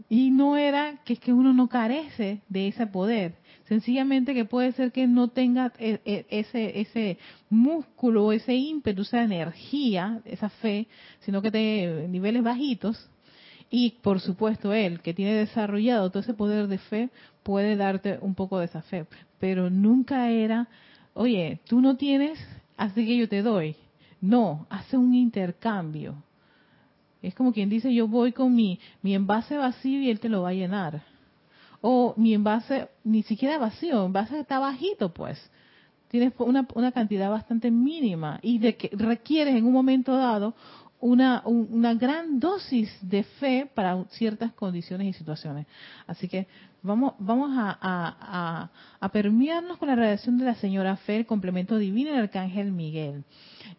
Y 0.09 0.31
no 0.31 0.57
era 0.57 0.99
que 1.05 1.15
es 1.15 1.21
que 1.21 1.33
uno 1.33 1.53
no 1.53 1.69
carece 1.69 2.41
de 2.49 2.69
ese 2.69 2.87
poder, 2.87 3.35
sencillamente 3.69 4.35
que 4.35 4.45
puede 4.45 4.73
ser 4.73 4.93
que 4.93 5.07
no 5.07 5.29
tenga 5.29 5.73
e, 5.79 6.01
e, 6.05 6.27
ese 6.31 6.81
ese 6.81 7.19
músculo, 7.51 8.33
ese 8.33 8.55
ímpetu, 8.55 9.03
esa 9.03 9.23
energía, 9.23 10.21
esa 10.25 10.49
fe, 10.49 10.87
sino 11.21 11.43
que 11.43 11.51
te 11.51 12.07
niveles 12.09 12.43
bajitos. 12.43 13.11
Y 13.69 13.97
por 14.03 14.21
supuesto 14.21 14.73
él, 14.73 15.01
que 15.01 15.13
tiene 15.13 15.35
desarrollado 15.35 16.11
todo 16.11 16.21
ese 16.21 16.35
poder 16.35 16.69
de 16.69 16.79
fe, 16.79 17.11
puede 17.43 17.77
darte 17.77 18.19
un 18.21 18.35
poco 18.35 18.59
de 18.61 18.67
esa 18.67 18.83
fe, 18.83 19.07
pero 19.41 19.71
nunca 19.71 20.31
era, 20.31 20.69
oye, 21.15 21.61
tú 21.67 21.81
no 21.81 21.97
tienes, 21.97 22.39
así 22.77 23.05
que 23.05 23.17
yo 23.17 23.29
te 23.29 23.43
doy. 23.43 23.75
No, 24.21 24.67
hace 24.71 24.97
un 24.97 25.15
intercambio. 25.15 26.23
Es 27.23 27.35
como 27.35 27.53
quien 27.53 27.69
dice, 27.69 27.93
yo 27.93 28.07
voy 28.07 28.33
con 28.33 28.55
mi, 28.55 28.79
mi 29.03 29.15
envase 29.15 29.57
vacío 29.57 30.01
y 30.01 30.11
él 30.11 30.21
te 30.21 30.29
lo 30.29 30.43
va 30.43 30.51
a 30.51 30.55
llenar. 30.55 31.03
O 31.81 32.15
mi 32.17 32.35
envase 32.35 32.89
ni 33.05 33.23
siquiera 33.23 33.59
vacío, 33.59 34.01
el 34.01 34.07
envase 34.07 34.41
está 34.41 34.59
bajito, 34.59 35.13
pues. 35.13 35.39
Tienes 36.09 36.33
una, 36.39 36.67
una 36.75 36.93
cantidad 36.93 37.31
bastante 37.31 37.71
mínima 37.71 38.39
y 38.43 38.59
de 38.59 38.77
que 38.77 38.91
requieres 38.93 39.57
en 39.57 39.67
un 39.67 39.73
momento 39.73 40.17
dado 40.17 40.55
una, 41.01 41.43
una 41.45 41.95
gran 41.95 42.41
dosis 42.41 42.91
de 43.03 43.23
fe 43.23 43.71
para 43.75 44.05
ciertas 44.11 44.53
condiciones 44.53 45.09
y 45.09 45.13
situaciones. 45.13 45.67
Así 46.07 46.29
que 46.29 46.47
vamos, 46.83 47.15
vamos 47.19 47.51
a, 47.57 47.77
a, 47.81 48.71
a, 49.01 49.09
permearnos 49.11 49.79
con 49.79 49.89
la 49.89 49.97
radiación 49.97 50.39
de 50.39 50.47
la 50.47 50.55
señora 50.55 50.97
Fe, 50.97 51.17
el 51.17 51.27
complemento 51.27 51.77
divino 51.77 52.11
del 52.11 52.23
arcángel 52.23 52.73
Miguel. 52.73 53.25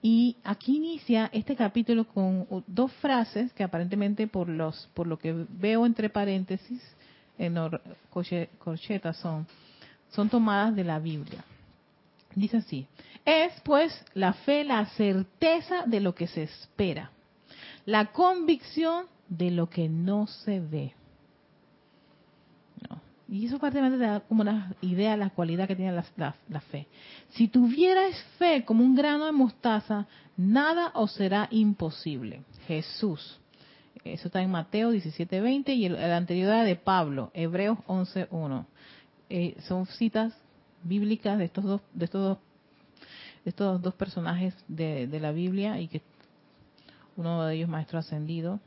Y 0.01 0.37
aquí 0.43 0.77
inicia 0.77 1.29
este 1.33 1.55
capítulo 1.55 2.07
con 2.07 2.45
dos 2.67 2.91
frases 2.93 3.51
que 3.53 3.63
aparentemente 3.63 4.27
por 4.27 4.47
los, 4.47 4.89
por 4.93 5.07
lo 5.07 5.17
que 5.17 5.45
veo 5.49 5.85
entre 5.85 6.09
paréntesis, 6.09 6.81
en 7.37 7.55
corchetas 8.59 9.17
son, 9.17 9.47
son 10.09 10.29
tomadas 10.29 10.75
de 10.75 10.83
la 10.83 10.99
Biblia. 10.99 11.43
Dice 12.35 12.57
así, 12.57 12.87
es 13.25 13.51
pues 13.63 14.05
la 14.13 14.33
fe 14.33 14.63
la 14.63 14.85
certeza 14.85 15.83
de 15.85 15.99
lo 15.99 16.13
que 16.13 16.27
se 16.27 16.43
espera, 16.43 17.11
la 17.85 18.11
convicción 18.11 19.05
de 19.27 19.51
lo 19.51 19.69
que 19.69 19.89
no 19.89 20.27
se 20.27 20.59
ve. 20.59 20.93
Y 23.29 23.45
eso 23.45 23.59
prácticamente 23.59 23.97
te 23.97 24.05
da 24.05 24.21
como 24.21 24.41
una 24.41 24.73
idea 24.81 25.11
de 25.11 25.17
la 25.17 25.31
cualidad 25.31 25.67
que 25.67 25.75
tiene 25.75 25.91
la, 25.91 26.33
la, 26.47 26.61
fe. 26.61 26.87
Si 27.31 27.49
tuvieras 27.49 28.15
fe 28.37 28.63
como 28.63 28.83
un 28.85 28.95
grano 28.95 29.25
de 29.25 29.33
mostaza, 29.33 30.07
nada 30.37 30.91
os 30.93 31.11
será 31.11 31.49
imposible. 31.51 32.43
Jesús. 32.67 33.39
Eso 34.03 34.27
está 34.27 34.41
en 34.41 34.51
Mateo 34.51 34.91
17:20 34.91 35.73
y 35.73 35.89
la 35.89 36.17
anterioridad 36.17 36.65
de 36.65 36.75
Pablo, 36.75 37.31
Hebreos 37.33 37.77
11:1. 37.87 38.65
Eh, 39.29 39.55
son 39.67 39.85
citas 39.85 40.33
bíblicas 40.83 41.37
de 41.37 41.45
estos 41.45 41.63
dos, 41.63 41.81
de 41.93 42.05
estos 42.05 42.21
dos, 42.21 42.37
de 43.43 43.49
estos 43.49 43.81
dos 43.81 43.93
personajes 43.93 44.55
de, 44.67 45.07
de 45.07 45.19
la 45.19 45.31
Biblia 45.31 45.79
y 45.79 45.87
que 45.87 46.01
uno 47.15 47.45
de 47.45 47.55
ellos 47.55 47.69
maestro 47.69 47.99
ascendido 47.99 48.59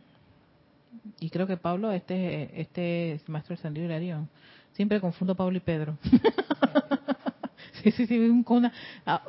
y 1.21 1.31
creo 1.31 1.47
que 1.47 1.57
Pablo 1.57 1.93
este 1.93 2.61
este 2.61 3.13
es 3.13 3.29
maestro 3.29 3.55
ascendido 3.55 3.89
de 3.89 3.95
Arión. 3.95 4.29
Siempre 4.73 5.01
confundo 5.01 5.35
Pablo 5.35 5.57
y 5.57 5.61
Pedro. 5.61 5.97
sí, 7.83 7.91
sí, 7.91 8.07
sí, 8.07 8.19
un, 8.19 8.45
una, 8.49 8.73
ah, 9.07 9.23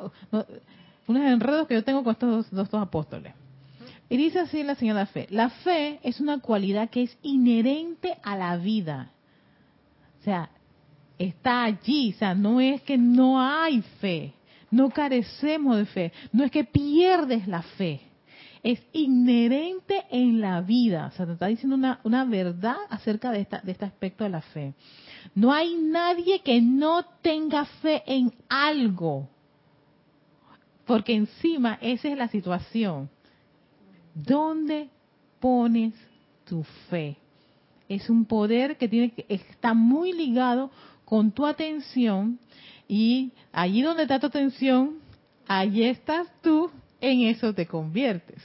unos 1.06 1.22
enredos 1.24 1.66
que 1.66 1.74
yo 1.74 1.84
tengo 1.84 2.02
con 2.02 2.12
estos 2.12 2.50
dos, 2.50 2.70
dos 2.70 2.82
apóstoles. 2.82 3.34
Y 4.12 4.18
dice 4.18 4.40
así 4.40 4.62
la 4.62 4.74
señora 4.74 5.06
Fe, 5.06 5.26
la 5.30 5.48
fe 5.48 5.98
es 6.02 6.20
una 6.20 6.38
cualidad 6.38 6.90
que 6.90 7.04
es 7.04 7.18
inherente 7.22 8.18
a 8.22 8.36
la 8.36 8.58
vida. 8.58 9.10
O 10.20 10.24
sea, 10.24 10.50
está 11.18 11.64
allí, 11.64 12.12
o 12.14 12.18
sea, 12.18 12.34
no 12.34 12.60
es 12.60 12.82
que 12.82 12.98
no 12.98 13.40
hay 13.40 13.80
fe, 14.02 14.34
no 14.70 14.90
carecemos 14.90 15.78
de 15.78 15.86
fe, 15.86 16.12
no 16.30 16.44
es 16.44 16.50
que 16.50 16.62
pierdes 16.62 17.48
la 17.48 17.62
fe, 17.62 18.02
es 18.62 18.82
inherente 18.92 20.04
en 20.10 20.42
la 20.42 20.60
vida. 20.60 21.06
O 21.06 21.16
sea, 21.16 21.24
te 21.24 21.32
está 21.32 21.46
diciendo 21.46 21.76
una, 21.76 21.98
una 22.04 22.26
verdad 22.26 22.76
acerca 22.90 23.30
de, 23.30 23.40
esta, 23.40 23.62
de 23.62 23.72
este 23.72 23.86
aspecto 23.86 24.24
de 24.24 24.30
la 24.30 24.42
fe. 24.42 24.74
No 25.34 25.54
hay 25.54 25.74
nadie 25.74 26.40
que 26.40 26.60
no 26.60 27.02
tenga 27.22 27.64
fe 27.64 28.02
en 28.04 28.30
algo, 28.50 29.30
porque 30.84 31.14
encima 31.14 31.78
esa 31.80 32.08
es 32.08 32.18
la 32.18 32.28
situación 32.28 33.08
¿Dónde 34.14 34.88
pones 35.40 35.94
tu 36.44 36.64
fe? 36.90 37.16
Es 37.88 38.08
un 38.08 38.24
poder 38.24 38.76
que 38.76 38.88
tiene 38.88 39.10
que 39.10 39.26
está 39.28 39.74
muy 39.74 40.12
ligado 40.12 40.70
con 41.04 41.30
tu 41.32 41.46
atención 41.46 42.38
y 42.88 43.32
allí 43.52 43.82
donde 43.82 44.02
está 44.02 44.18
tu 44.18 44.26
atención, 44.26 44.98
allí 45.46 45.84
estás 45.84 46.28
tú, 46.42 46.70
en 47.00 47.22
eso 47.22 47.54
te 47.54 47.66
conviertes. 47.66 48.42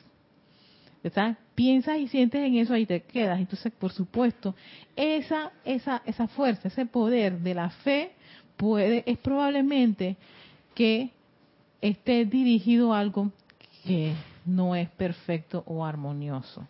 ¿Verdad? 1.04 1.38
Piensas 1.56 2.00
y 2.00 2.08
sientes 2.08 2.42
en 2.42 2.56
eso, 2.56 2.74
ahí 2.74 2.86
te 2.86 3.02
quedas. 3.02 3.40
Entonces, 3.40 3.72
por 3.72 3.92
supuesto, 3.92 4.56
esa 4.96 5.52
esa 5.64 6.02
esa 6.06 6.28
fuerza, 6.28 6.68
ese 6.68 6.86
poder 6.86 7.40
de 7.40 7.54
la 7.54 7.70
fe 7.70 8.12
puede 8.58 9.04
es 9.06 9.18
probablemente 9.20 10.18
que 10.76 11.12
esté 11.82 12.26
dirigido 12.26 12.94
a 12.94 13.00
algo 13.00 13.32
que 13.84 14.14
no 14.48 14.76
es 14.76 14.90
perfecto 14.90 15.64
o 15.68 15.86
armonioso. 15.86 16.68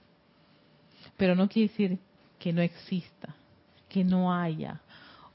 Pero 1.16 1.36
no 1.36 1.48
quiere 1.48 1.70
decir 1.70 2.00
que 2.40 2.52
no 2.52 2.62
exista, 2.62 3.36
que 3.88 4.04
no 4.04 4.34
haya, 4.34 4.82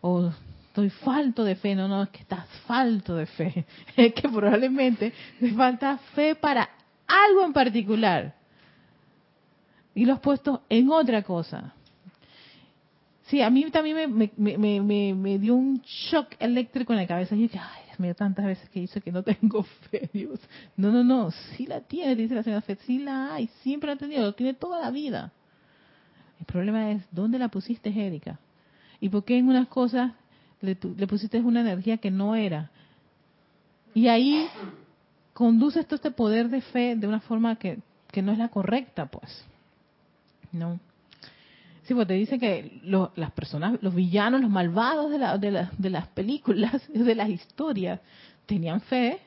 o 0.01 0.31
estoy 0.67 0.91
falto 0.91 1.45
de 1.45 1.57
fe, 1.57 1.75
no, 1.75 1.89
no, 1.89 2.03
es 2.03 2.09
que 2.11 2.21
estás 2.21 2.47
falto 2.67 3.17
de 3.17 3.27
fe, 3.27 3.65
es 3.97 4.13
que 4.15 4.29
probablemente 4.29 5.13
te 5.39 5.53
falta 5.53 5.99
fe 6.15 6.35
para 6.35 6.69
algo 7.07 7.45
en 7.45 7.53
particular 7.53 8.35
y 9.95 10.05
lo 10.05 10.15
has 10.15 10.21
puesto 10.21 10.63
en 10.69 10.91
otra 10.91 11.23
cosa. 11.23 11.75
Sí, 13.27 13.41
a 13.41 13.51
mí 13.51 13.71
también 13.71 14.15
me, 14.15 14.31
me, 14.37 14.81
me, 14.81 15.15
me 15.15 15.39
dio 15.39 15.55
un 15.55 15.81
shock 15.83 16.35
eléctrico 16.39 16.93
en 16.93 16.99
la 16.99 17.07
cabeza. 17.07 17.35
Yo 17.35 17.43
dije, 17.43 17.59
ay, 17.59 17.92
tantas 18.15 18.45
veces 18.45 18.69
que 18.71 18.81
dice 18.81 19.01
que 19.01 19.13
no 19.13 19.23
tengo 19.23 19.63
fe, 19.91 20.11
Dios. 20.13 20.41
No, 20.77 20.91
no, 20.91 21.03
no, 21.03 21.31
sí 21.31 21.67
la 21.67 21.81
tiene, 21.81 22.17
dice 22.17 22.35
la 22.35 22.43
señora 22.43 22.63
Fe, 22.63 22.77
sí 22.87 22.99
la 22.99 23.35
hay, 23.35 23.49
siempre 23.63 23.89
la 23.89 23.95
ha 23.95 23.97
tenido, 23.97 24.23
lo 24.23 24.35
tiene 24.35 24.55
toda 24.55 24.81
la 24.81 24.91
vida. 24.91 25.33
El 26.39 26.47
problema 26.47 26.91
es, 26.91 27.03
¿dónde 27.11 27.39
la 27.39 27.49
pusiste, 27.49 27.91
Erika? 27.91 28.39
¿Y 29.01 29.09
por 29.09 29.25
qué 29.25 29.39
en 29.39 29.49
unas 29.49 29.69
cosas 29.69 30.13
le, 30.61 30.77
le 30.97 31.07
pusiste 31.07 31.39
una 31.41 31.61
energía 31.61 31.99
que 31.99 32.11
no 32.11 32.35
era? 32.35 32.71
Y 33.95 34.09
ahí 34.09 34.47
conduces 35.33 35.87
todo 35.87 35.97
este 35.97 36.11
poder 36.11 36.49
de 36.49 36.61
fe 36.61 36.97
de 36.97 37.07
una 37.07 37.21
forma 37.21 37.57
que, 37.57 37.79
que 38.11 38.23
no 38.23 38.33
es 38.33 38.39
la 38.39 38.49
correcta, 38.49 39.07
pues. 39.07 39.45
¿No? 40.53 40.79
Sí, 41.93 42.07
te 42.07 42.15
dicen 42.15 42.41
que 42.41 42.81
las 43.17 43.31
personas, 43.33 43.79
los 43.83 43.95
villanos, 43.95 44.41
los 44.41 44.51
malvados 44.51 45.11
de, 45.11 45.19
la, 45.19 45.37
de, 45.37 45.69
de 45.77 45.91
las 45.91 46.09
películas, 46.09 46.83
de 46.89 47.15
las 47.15 47.29
historias, 47.29 48.01
tenían 48.47 48.81
fe. 48.81 49.19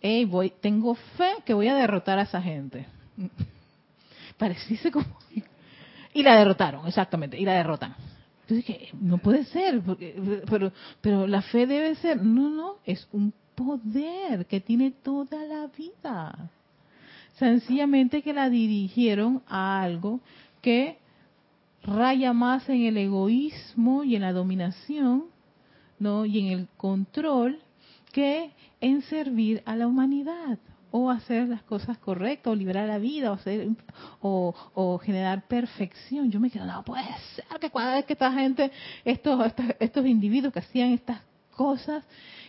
Hey, 0.00 0.24
voy, 0.24 0.52
tengo 0.60 0.94
fe 0.94 1.34
que 1.44 1.54
voy 1.54 1.68
a 1.68 1.76
derrotar 1.76 2.18
a 2.18 2.22
esa 2.22 2.42
gente. 2.42 2.86
Pareciese 4.36 4.90
como... 4.90 5.06
Y 6.14 6.22
la 6.22 6.36
derrotaron, 6.36 6.86
exactamente, 6.86 7.38
y 7.38 7.44
la 7.44 7.54
derrotan. 7.54 7.94
Entonces 8.42 8.66
dije, 8.66 8.88
no 9.00 9.18
puede 9.18 9.44
ser, 9.44 9.80
porque, 9.80 10.42
pero, 10.50 10.72
pero 11.00 11.26
la 11.26 11.40
fe 11.40 11.66
debe 11.66 11.94
ser, 11.94 12.22
no, 12.22 12.50
no, 12.50 12.74
es 12.84 13.08
un 13.12 13.32
poder 13.54 14.44
que 14.46 14.60
tiene 14.60 14.90
toda 14.90 15.42
la 15.46 15.68
vida. 15.68 16.50
Sencillamente 17.38 18.20
que 18.20 18.34
la 18.34 18.50
dirigieron 18.50 19.42
a 19.46 19.80
algo 19.80 20.20
que 20.60 20.98
raya 21.84 22.32
más 22.32 22.68
en 22.68 22.84
el 22.84 22.96
egoísmo 22.96 24.04
y 24.04 24.16
en 24.16 24.22
la 24.22 24.32
dominación, 24.32 25.24
¿no? 25.98 26.24
Y 26.24 26.38
en 26.40 26.46
el 26.58 26.68
control 26.76 27.60
que 28.12 28.50
en 28.80 29.02
servir 29.02 29.62
a 29.64 29.76
la 29.76 29.86
humanidad 29.86 30.58
o 30.90 31.10
hacer 31.10 31.48
las 31.48 31.62
cosas 31.62 31.96
correctas 31.98 32.52
o 32.52 32.54
liberar 32.54 32.86
la 32.86 32.98
vida 32.98 33.30
o, 33.30 33.34
hacer, 33.34 33.68
o, 34.20 35.00
generar 35.02 35.42
perfección. 35.48 36.30
Yo 36.30 36.38
me 36.38 36.50
quedo, 36.50 36.66
no 36.66 36.84
puede 36.84 37.04
ser 37.34 37.44
que 37.58 37.70
cada 37.70 37.94
vez 37.94 38.04
que 38.04 38.12
esta 38.12 38.30
gente, 38.32 38.70
estos, 39.04 39.52
estos, 39.80 40.06
individuos 40.06 40.52
que 40.52 40.58
hacían 40.58 40.90
estas 40.90 41.20
cosas, 41.56 42.04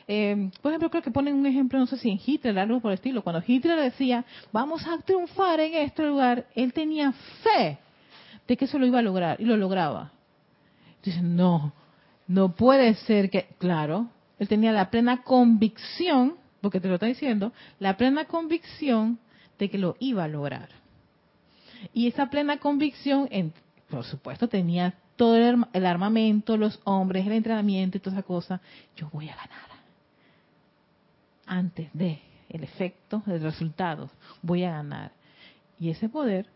eh, 0.08 0.50
por 0.62 0.72
ejemplo, 0.72 0.90
creo 0.90 1.02
que 1.02 1.12
ponen 1.12 1.36
un 1.36 1.46
ejemplo, 1.46 1.80
no 1.80 1.88
sé 1.88 1.98
si 1.98 2.10
en 2.10 2.20
Hitler, 2.24 2.60
algo 2.60 2.82
por 2.82 2.92
el 2.92 2.96
estilo, 2.96 3.24
cuando 3.24 3.42
Hitler 3.46 3.80
decía, 3.80 4.25
vamos 4.52 4.86
a 4.86 4.98
triunfar 4.98 5.62
en 5.62 5.75
este 5.75 6.04
lugar, 6.04 6.46
él 6.54 6.74
tenía 6.74 7.13
fe 7.13 7.78
de 8.47 8.57
que 8.57 8.65
eso 8.65 8.79
lo 8.79 8.85
iba 8.85 9.00
a 9.00 9.03
lograr 9.03 9.39
y 9.39 9.45
lo 9.45 9.57
lograba. 9.57 10.12
Dicen, 11.03 11.35
no, 11.35 11.73
no 12.27 12.55
puede 12.55 12.95
ser 12.95 13.29
que, 13.29 13.47
claro, 13.57 14.07
él 14.39 14.47
tenía 14.47 14.71
la 14.71 14.89
plena 14.89 15.23
convicción 15.23 16.35
porque 16.63 16.79
te 16.79 16.88
lo 16.88 16.93
está 16.93 17.07
diciendo, 17.07 17.51
la 17.77 17.97
plena 17.97 18.23
convicción 18.23 19.19
de 19.59 19.69
que 19.69 19.77
lo 19.77 19.97
iba 20.00 20.23
a 20.23 20.29
lograr. 20.29 20.69
Y 21.93 22.07
esa 22.07 22.29
plena 22.29 22.57
convicción, 22.57 23.27
por 23.89 24.05
supuesto, 24.05 24.47
tenía 24.47 24.93
todo 25.17 25.35
el, 25.35 25.85
armamento, 25.85 26.55
los 26.55 26.79
hombres, 26.85 27.27
el 27.27 27.33
entrenamiento 27.33 27.97
y 27.97 28.00
toda 28.00 28.15
esa 28.15 28.25
cosa. 28.25 28.62
Yo 28.95 29.09
voy 29.12 29.27
a 29.27 29.35
ganar. 29.35 29.59
Antes 31.45 31.89
de 31.91 32.21
el 32.47 32.63
efecto, 32.63 33.21
el 33.27 33.41
resultado, 33.41 34.09
voy 34.41 34.63
a 34.63 34.71
ganar. 34.71 35.12
Y 35.77 35.89
ese 35.89 36.07
poder, 36.07 36.47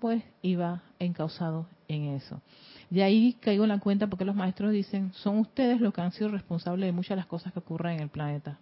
pues, 0.00 0.22
iba 0.42 0.82
encausado 0.98 1.66
en 1.86 2.14
eso. 2.14 2.40
De 2.88 3.04
ahí 3.04 3.36
caigo 3.40 3.64
en 3.64 3.68
la 3.68 3.78
cuenta 3.78 4.08
porque 4.08 4.24
los 4.24 4.34
maestros 4.34 4.72
dicen, 4.72 5.12
son 5.12 5.38
ustedes 5.38 5.80
los 5.80 5.94
que 5.94 6.00
han 6.00 6.12
sido 6.12 6.30
responsables 6.30 6.88
de 6.88 6.92
muchas 6.92 7.10
de 7.10 7.16
las 7.16 7.26
cosas 7.26 7.52
que 7.52 7.60
ocurren 7.60 7.96
en 7.96 8.00
el 8.00 8.08
planeta 8.08 8.58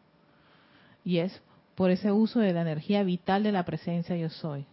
y 1.08 1.20
es 1.20 1.40
por 1.74 1.90
ese 1.90 2.12
uso 2.12 2.40
de 2.40 2.52
la 2.52 2.60
energía 2.60 3.02
vital 3.02 3.42
de 3.42 3.50
la 3.50 3.64
presencia 3.64 4.14
yo 4.14 4.28
soy. 4.28 4.66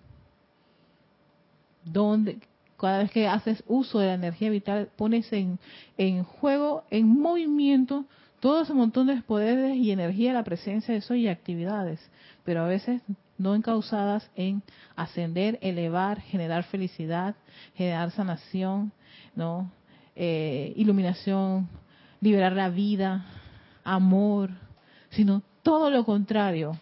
Donde 1.86 2.40
cada 2.78 2.98
vez 2.98 3.12
que 3.12 3.26
haces 3.26 3.64
uso 3.68 4.00
de 4.00 4.08
la 4.08 4.16
energía 4.16 4.50
vital 4.50 4.90
pones 4.98 5.32
en, 5.32 5.60
en 5.98 6.26
juego, 6.26 6.84
en 6.90 7.08
movimiento, 7.08 8.04
todo 8.42 8.64
ese 8.64 8.74
montón 8.74 9.08
de 9.08 9.22
poderes 9.22 9.78
y 9.78 9.92
energía 9.92 10.32
de 10.32 10.34
la 10.34 10.44
presencia 10.44 10.94
yo 10.94 11.00
soy 11.00 11.22
y 11.22 11.28
actividades, 11.30 12.02
pero 12.44 12.64
a 12.64 12.68
veces 12.68 13.02
no 13.38 13.56
encausadas 13.56 14.30
en 14.36 14.64
ascender, 14.96 15.60
elevar, 15.62 16.22
generar 16.22 16.64
felicidad, 16.64 17.36
generar 17.76 18.12
sanación, 18.12 18.92
no, 19.36 19.72
eh, 20.16 20.74
iluminación, 20.76 21.68
liberar 22.22 22.54
la 22.54 22.70
vida, 22.70 23.26
amor, 23.84 24.52
sino 25.10 25.42
todo 25.64 25.90
lo 25.90 26.06
contrario 26.06 26.80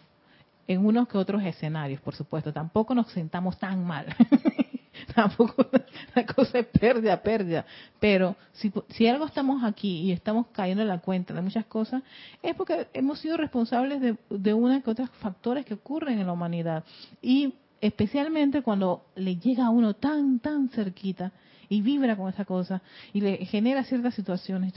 en 0.66 0.84
unos 0.84 1.08
que 1.08 1.18
otros 1.18 1.42
escenarios, 1.42 2.00
por 2.00 2.14
supuesto. 2.14 2.52
Tampoco 2.52 2.94
nos 2.94 3.10
sentamos 3.12 3.58
tan 3.58 3.84
mal. 3.84 4.06
Tampoco 5.16 5.66
la 6.14 6.26
cosa 6.26 6.58
es 6.58 6.66
pérdida, 6.66 7.22
pérdida. 7.22 7.64
Pero 8.00 8.36
si, 8.52 8.72
si 8.90 9.06
algo 9.06 9.26
estamos 9.26 9.62
aquí 9.64 10.02
y 10.02 10.12
estamos 10.12 10.46
cayendo 10.52 10.82
en 10.82 10.88
la 10.88 10.98
cuenta 10.98 11.34
de 11.34 11.42
muchas 11.42 11.66
cosas, 11.66 12.02
es 12.42 12.54
porque 12.54 12.88
hemos 12.92 13.20
sido 13.20 13.36
responsables 13.36 14.00
de, 14.00 14.16
de 14.30 14.54
una 14.54 14.80
que 14.80 14.90
otros 14.90 15.10
factores 15.20 15.64
que 15.64 15.74
ocurren 15.74 16.18
en 16.18 16.26
la 16.26 16.32
humanidad. 16.32 16.84
Y 17.22 17.54
especialmente 17.80 18.62
cuando 18.62 19.04
le 19.14 19.36
llega 19.36 19.66
a 19.66 19.70
uno 19.70 19.94
tan, 19.94 20.40
tan 20.40 20.68
cerquita, 20.70 21.32
y 21.68 21.80
vibra 21.80 22.16
con 22.16 22.28
esa 22.28 22.44
cosa 22.44 22.82
y 23.12 23.20
le 23.20 23.36
genera 23.46 23.84
ciertas 23.84 24.14
situaciones. 24.14 24.72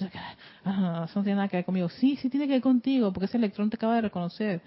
Ah, 0.64 1.06
eso 1.10 1.20
no 1.20 1.24
tiene 1.24 1.36
nada 1.36 1.48
que 1.48 1.58
ver 1.58 1.66
conmigo. 1.66 1.90
Sí, 1.90 2.16
sí 2.18 2.30
tiene 2.30 2.48
que 2.48 2.54
ver 2.54 2.62
contigo, 2.62 3.12
porque 3.12 3.26
ese 3.26 3.38
electrón 3.38 3.70
te 3.70 3.76
acaba 3.76 3.96
de 3.96 4.02
reconocer. 4.02 4.62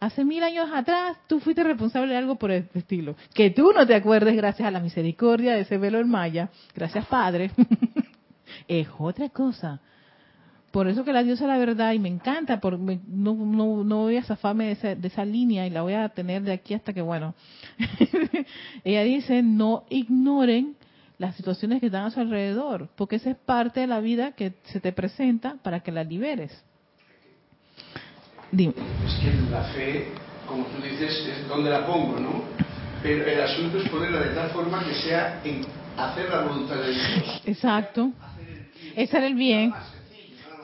Hace 0.00 0.24
mil 0.24 0.42
años 0.42 0.68
atrás 0.72 1.16
tú 1.26 1.40
fuiste 1.40 1.64
responsable 1.64 2.12
de 2.12 2.18
algo 2.18 2.36
por 2.36 2.50
el 2.50 2.68
estilo. 2.74 3.16
Que 3.34 3.50
tú 3.50 3.72
no 3.74 3.86
te 3.86 3.94
acuerdes 3.94 4.36
gracias 4.36 4.68
a 4.68 4.70
la 4.70 4.80
misericordia 4.80 5.54
de 5.54 5.60
ese 5.60 5.78
velo 5.78 5.98
en 5.98 6.08
maya, 6.08 6.50
gracias 6.74 7.06
Padre, 7.06 7.50
es 8.68 8.88
otra 8.98 9.28
cosa. 9.28 9.80
Por 10.70 10.88
eso 10.88 11.04
que 11.04 11.12
la 11.12 11.22
diosa 11.22 11.46
la 11.46 11.56
verdad, 11.56 11.94
y 11.94 11.98
me 11.98 12.10
encanta, 12.10 12.60
porque 12.60 12.98
no, 13.06 13.34
no, 13.34 13.82
no 13.82 13.96
voy 14.02 14.18
a 14.18 14.22
zafarme 14.22 14.66
de 14.66 14.72
esa, 14.72 14.94
de 14.94 15.08
esa 15.08 15.24
línea 15.24 15.66
y 15.66 15.70
la 15.70 15.80
voy 15.80 15.94
a 15.94 16.08
tener 16.10 16.42
de 16.42 16.52
aquí 16.52 16.74
hasta 16.74 16.92
que, 16.92 17.00
bueno, 17.00 17.34
ella 18.84 19.02
dice, 19.02 19.42
no 19.42 19.84
ignoren 19.88 20.76
las 21.16 21.34
situaciones 21.36 21.80
que 21.80 21.86
están 21.86 22.04
a 22.04 22.10
su 22.10 22.20
alrededor, 22.20 22.90
porque 22.94 23.16
esa 23.16 23.30
es 23.30 23.36
parte 23.36 23.80
de 23.80 23.86
la 23.86 24.00
vida 24.00 24.32
que 24.32 24.54
se 24.64 24.80
te 24.80 24.92
presenta 24.92 25.56
para 25.62 25.80
que 25.80 25.92
la 25.92 26.04
liberes. 26.04 26.62
Dime. 28.52 28.74
Es 29.06 29.14
que 29.14 29.32
la 29.50 29.62
fe, 29.64 30.08
como 30.46 30.64
tú 30.66 30.82
dices, 30.82 31.26
es 31.26 31.48
donde 31.48 31.70
la 31.70 31.86
pongo, 31.86 32.18
¿no? 32.18 32.44
Pero 33.02 33.24
el 33.26 33.40
asunto 33.40 33.78
es 33.78 33.88
ponerla 33.88 34.20
de 34.20 34.34
tal 34.34 34.50
forma 34.50 34.84
que 34.84 34.94
sea 34.94 35.40
en 35.44 35.64
hacer 35.96 36.28
la 36.28 36.42
voluntad 36.42 36.76
de 36.76 36.90
Dios. 36.92 37.42
Exacto. 37.44 38.10
Hacer 38.96 39.24
el 39.24 39.34
bien. 39.34 39.72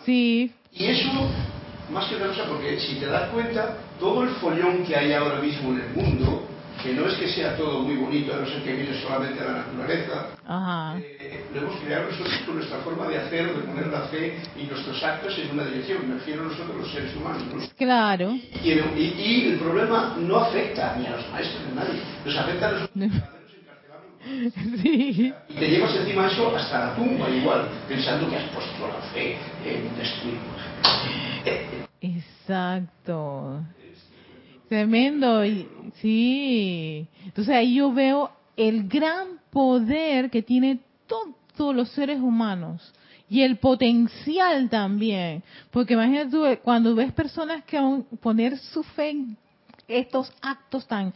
Sí. 0.05 0.53
Y 0.73 0.85
eso, 0.87 1.11
más 1.93 2.07
que 2.07 2.17
otra 2.17 2.29
cosa, 2.29 2.45
porque 2.49 2.81
si 2.81 2.97
te 2.97 3.07
das 3.07 3.29
cuenta, 3.31 3.77
todo 4.01 4.25
el 4.25 4.31
follón 4.37 4.85
que 4.85 4.97
hay 4.97 5.13
ahora 5.13 5.41
mismo 5.41 5.73
en 5.73 5.81
el 5.81 5.91
mundo, 5.91 6.49
que 6.83 6.95
no 6.95 7.07
es 7.07 7.15
que 7.15 7.29
sea 7.29 7.57
todo 7.57 7.81
muy 7.81 7.97
bonito, 7.97 8.35
a 8.35 8.39
no 8.39 8.47
ser 8.47 8.63
que 8.63 8.73
viene 8.73 9.01
solamente 9.01 9.41
a 9.41 9.45
la 9.45 9.53
naturaleza, 9.59 10.27
eh, 11.01 11.45
lo 11.55 11.61
hemos 11.61 11.81
creado 11.81 12.11
nosotros 12.11 12.43
con 12.47 12.57
nuestra 12.57 12.79
forma 12.79 13.09
de 13.09 13.19
hacer, 13.19 13.55
de 13.55 13.63
poner 13.63 13.87
la 13.89 14.03
fe 14.03 14.39
y 14.57 14.65
nuestros 14.65 15.03
actos 15.03 15.39
en 15.39 15.51
una 15.51 15.65
dirección, 15.65 16.09
me 16.09 16.15
refiero 16.15 16.43
a 16.43 16.45
nosotros 16.47 16.77
los 16.77 16.93
seres 16.93 17.15
humanos. 17.17 17.73
Claro. 17.77 18.37
Y, 18.63 18.71
el, 18.71 19.59
problema 19.59 20.17
no 20.19 20.37
afecta 20.37 20.97
ni 20.97 21.07
a 21.07 21.17
los 21.17 21.31
maestros 21.31 21.63
ni 21.67 21.73
a 21.73 21.85
nadie, 21.85 22.01
nos 22.25 22.37
afecta 22.37 22.69
a 22.69 22.73
los 22.73 22.91
Sí. 24.83 25.35
Y 25.49 25.55
te 25.55 25.69
llevas 25.69 25.97
encima 25.97 26.29
eso 26.29 26.57
hasta 26.57 26.79
la 26.79 26.95
tumba 26.95 27.29
igual, 27.29 27.69
pensando 27.89 28.31
que 28.31 28.37
has 28.37 28.49
puesto 28.51 28.87
la 28.87 29.01
fe 29.13 29.37
en 29.65 29.97
destruir. 29.99 30.39
Exacto. 32.01 33.65
Tremendo, 34.73 35.43
sí. 36.01 37.07
Entonces 37.27 37.55
ahí 37.55 37.75
yo 37.75 37.93
veo 37.93 38.31
el 38.57 38.89
gran 38.89 39.39
poder 39.51 40.31
que 40.31 40.41
tiene 40.41 40.81
todos 41.55 41.77
los 41.77 41.91
seres 41.91 42.19
humanos 42.19 42.91
y 43.29 43.43
el 43.43 43.59
potencial 43.59 44.71
también. 44.71 45.43
Porque 45.71 45.93
imagínate 45.93 46.31
tú, 46.31 46.47
cuando 46.63 46.95
ves 46.95 47.13
personas 47.13 47.63
que 47.65 47.77
van 47.77 48.07
a 48.11 48.17
poner 48.17 48.57
su 48.57 48.83
fe 48.83 49.11
en 49.11 49.37
estos 49.87 50.33
actos 50.41 50.87
tan 50.87 51.13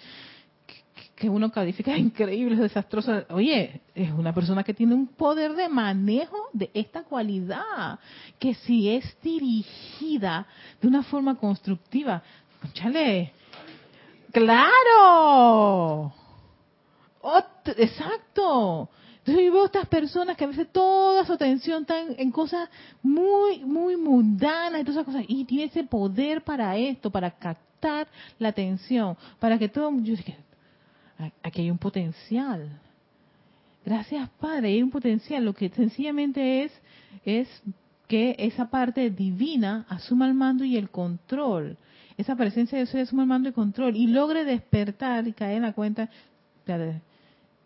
que 1.14 1.30
uno 1.30 1.50
califica 1.50 1.96
increíbles, 1.96 2.58
desastrosos. 2.58 3.24
Oye, 3.30 3.80
es 3.94 4.10
una 4.12 4.34
persona 4.34 4.64
que 4.64 4.74
tiene 4.74 4.94
un 4.94 5.06
poder 5.06 5.54
de 5.54 5.70
manejo 5.70 6.36
de 6.52 6.70
esta 6.74 7.04
cualidad, 7.04 7.98
que 8.38 8.52
si 8.52 8.90
es 8.90 9.16
dirigida 9.22 10.46
de 10.82 10.88
una 10.88 11.02
forma 11.02 11.36
constructiva, 11.36 12.22
chale, 12.74 13.32
Claro. 14.36 16.12
exacto. 17.78 18.90
Entonces 19.20 19.44
yo 19.46 19.52
veo 19.52 19.64
estas 19.64 19.86
personas 19.88 20.36
que 20.36 20.44
a 20.44 20.48
veces 20.48 20.70
toda 20.70 21.24
su 21.24 21.32
atención 21.32 21.82
está 21.82 22.02
en, 22.02 22.30
cosas 22.30 22.68
muy, 23.02 23.60
muy 23.64 23.96
mundanas 23.96 24.82
y 24.82 24.84
todas 24.84 24.96
esas 24.96 25.06
cosas. 25.06 25.24
Y 25.26 25.46
tiene 25.46 25.64
ese 25.64 25.84
poder 25.84 26.42
para 26.44 26.76
esto, 26.76 27.10
para 27.10 27.30
captar 27.30 28.08
la 28.38 28.48
atención, 28.48 29.16
para 29.40 29.58
que 29.58 29.70
todo... 29.70 29.90
Yo 30.00 30.14
dije, 30.14 30.36
aquí 31.42 31.62
hay 31.62 31.70
un 31.70 31.78
potencial. 31.78 32.78
Gracias, 33.86 34.28
Padre, 34.38 34.68
hay 34.68 34.82
un 34.82 34.90
potencial. 34.90 35.46
Lo 35.46 35.54
que 35.54 35.70
sencillamente 35.70 36.64
es, 36.64 36.72
es 37.24 37.48
que 38.06 38.36
esa 38.38 38.68
parte 38.68 39.08
divina 39.08 39.86
asuma 39.88 40.26
el 40.26 40.34
mando 40.34 40.62
y 40.62 40.76
el 40.76 40.90
control 40.90 41.78
esa 42.16 42.36
presencia 42.36 42.78
de 42.78 42.84
Dios 42.84 42.94
es 42.94 43.12
un 43.12 43.26
mando 43.26 43.48
y 43.48 43.52
control 43.52 43.96
y 43.96 44.06
logre 44.06 44.44
despertar 44.44 45.26
y 45.28 45.32
caer 45.32 45.56
en 45.56 45.62
la 45.62 45.72
cuenta, 45.72 46.08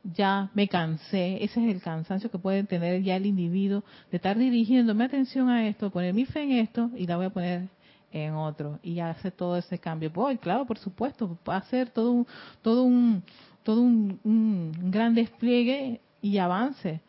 ya 0.03 0.51
me 0.55 0.69
cansé, 0.69 1.43
ese 1.45 1.65
es 1.65 1.75
el 1.75 1.83
cansancio 1.83 2.31
que 2.31 2.39
puede 2.39 2.65
tener 2.65 3.03
ya 3.03 3.17
el 3.17 3.27
individuo 3.27 3.85
de 4.11 4.17
estar 4.17 4.37
dirigiéndome 4.37 5.05
atención 5.05 5.49
a 5.49 5.67
esto, 5.69 5.91
poner 5.91 6.15
mi 6.15 6.25
fe 6.25 6.43
en 6.43 6.53
esto 6.53 6.91
y 6.97 7.07
la 7.07 7.17
voy 7.17 7.27
a 7.27 7.31
poner 7.31 7.69
en 8.13 8.35
otro 8.35 8.79
y 8.83 8.99
hace 9.01 9.31
todo 9.31 9.57
ese 9.57 9.79
cambio. 9.79 10.13
Pues 10.13 10.39
claro, 10.41 10.67
por 10.67 10.79
supuesto, 10.79 11.39
va 11.49 11.57
a 11.57 11.63
ser 11.63 11.91
todo 11.91 12.13
un, 12.13 12.27
todo 12.63 12.83
un, 12.83 13.23
todo 13.63 13.81
un, 13.81 14.73
gran 14.91 15.15
despliegue 15.15 16.01
y 16.21 16.39
avance. 16.39 17.01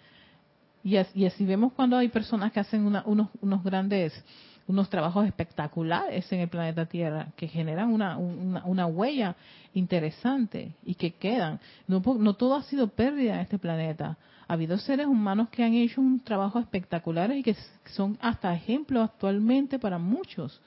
Y 0.83 0.97
así, 0.97 1.45
vemos 1.45 1.73
cuando 1.73 1.95
hay 1.95 2.09
personas 2.09 2.51
que 2.51 2.59
hacen 2.59 2.85
unos, 2.85 3.29
unos 3.39 3.63
grandes 3.63 4.13
unos 4.71 4.89
trabajos 4.89 5.27
espectaculares 5.27 6.31
en 6.31 6.39
el 6.39 6.47
planeta 6.47 6.85
Tierra 6.85 7.27
que 7.35 7.47
generan 7.47 7.93
una, 7.93 8.17
una, 8.17 8.85
huella 8.85 9.35
interesante 9.73 10.73
y 10.83 10.95
que 10.95 11.11
quedan. 11.11 11.59
No, 11.87 12.01
no 12.17 12.33
todo 12.35 12.55
ha 12.55 12.63
sido 12.63 12.87
pérdida 12.87 13.35
en 13.35 13.41
este 13.41 13.59
planeta. 13.59 14.17
Ha 14.47 14.53
habido 14.53 14.77
seres 14.77 15.07
humanos 15.07 15.49
que 15.49 15.63
han 15.63 15.73
hecho 15.73 16.01
un 16.01 16.21
trabajo 16.21 16.57
espectacular 16.59 17.31
y 17.33 17.43
que 17.43 17.55
son 17.93 18.17
hasta 18.21 18.53
ejemplos 18.53 19.09
actualmente 19.09 19.77
para 19.77 19.97
muchos 19.97 20.61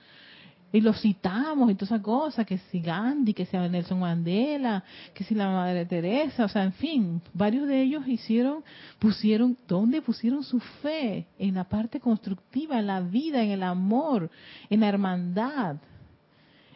y 0.75 0.81
los 0.81 1.01
citamos 1.01 1.71
y 1.71 1.77
todas 1.77 1.93
esas 1.93 2.03
cosas, 2.03 2.45
que 2.45 2.59
si 2.59 2.81
Gandhi, 2.81 3.33
que 3.33 3.47
si 3.47 3.57
Nelson 3.57 4.01
Mandela, 4.01 4.83
que 5.15 5.23
si 5.23 5.33
la 5.33 5.49
Madre 5.49 5.87
Teresa, 5.87 6.47
o 6.47 6.49
sea, 6.49 6.65
en 6.65 6.73
fin, 6.73 7.23
varios 7.33 7.69
de 7.69 7.81
ellos 7.81 8.03
hicieron, 8.09 8.65
pusieron, 8.99 9.57
¿dónde 9.69 10.03
pusieron 10.03 10.43
su 10.43 10.59
fe? 10.59 11.29
En 11.39 11.55
la 11.55 11.63
parte 11.63 12.01
constructiva, 12.01 12.81
en 12.81 12.89
la 12.89 13.01
vida, 13.01 13.41
en 13.41 13.53
el 13.53 13.63
amor, 13.63 14.29
en 14.69 14.81
la 14.81 14.89
hermandad. 14.89 15.77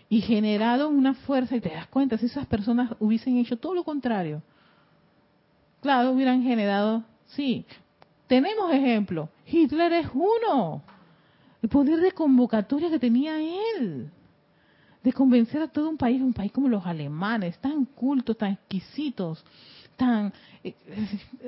Y 0.08 0.20
generaron 0.20 0.94
una 0.94 1.14
fuerza, 1.14 1.56
y 1.56 1.60
te 1.60 1.70
das 1.70 1.88
cuenta, 1.88 2.16
si 2.18 2.26
esas 2.26 2.46
personas 2.46 2.92
hubiesen 3.00 3.36
hecho 3.38 3.56
todo 3.56 3.74
lo 3.74 3.82
contrario, 3.82 4.42
claro, 5.82 6.12
hubieran 6.12 6.44
generado, 6.44 7.02
sí, 7.26 7.66
tenemos 8.28 8.72
ejemplo, 8.72 9.28
Hitler 9.44 9.92
es 9.94 10.06
uno 10.14 10.84
el 11.62 11.68
poder 11.68 12.00
de 12.00 12.12
convocatoria 12.12 12.90
que 12.90 12.98
tenía 12.98 13.36
él, 13.40 14.10
de 15.02 15.12
convencer 15.12 15.62
a 15.62 15.68
todo 15.68 15.88
un 15.88 15.96
país, 15.96 16.20
un 16.20 16.32
país 16.32 16.52
como 16.52 16.68
los 16.68 16.84
alemanes, 16.86 17.58
tan 17.58 17.84
cultos, 17.84 18.36
tan 18.36 18.52
exquisitos, 18.52 19.44
tan, 19.96 20.32
eh, 20.62 20.74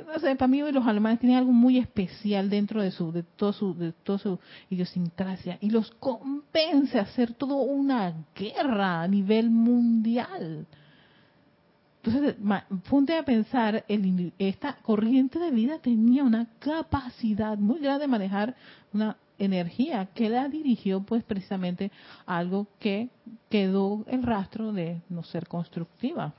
no 0.06 0.18
sé, 0.18 0.34
para 0.34 0.48
mí 0.48 0.60
los 0.72 0.86
alemanes 0.86 1.20
tienen 1.20 1.38
algo 1.38 1.52
muy 1.52 1.78
especial 1.78 2.50
dentro 2.50 2.82
de 2.82 2.90
su, 2.90 3.12
de 3.12 3.22
todo 3.22 3.52
su, 3.52 3.74
de 3.74 3.92
toda 3.92 4.18
su 4.18 4.38
idiosincrasia 4.70 5.58
y 5.60 5.70
los 5.70 5.90
convence 5.92 6.98
a 6.98 7.02
hacer 7.02 7.34
toda 7.34 7.54
una 7.54 8.12
guerra 8.34 9.02
a 9.02 9.08
nivel 9.08 9.50
mundial. 9.50 10.66
Entonces, 12.02 12.34
ponte 12.88 13.16
a 13.16 13.24
pensar, 13.24 13.84
el, 13.86 14.32
esta 14.38 14.76
corriente 14.76 15.38
de 15.38 15.50
vida 15.50 15.78
tenía 15.78 16.24
una 16.24 16.46
capacidad 16.58 17.58
muy 17.58 17.78
grande 17.78 18.02
de 18.02 18.08
manejar 18.08 18.56
una 18.92 19.16
energía 19.40 20.06
que 20.14 20.28
la 20.28 20.48
dirigió 20.48 21.02
pues 21.02 21.24
precisamente 21.24 21.90
algo 22.26 22.68
que 22.78 23.08
quedó 23.48 24.04
el 24.06 24.22
rastro 24.22 24.72
de 24.72 25.00
no 25.08 25.24
ser 25.24 25.48
constructiva. 25.48 26.34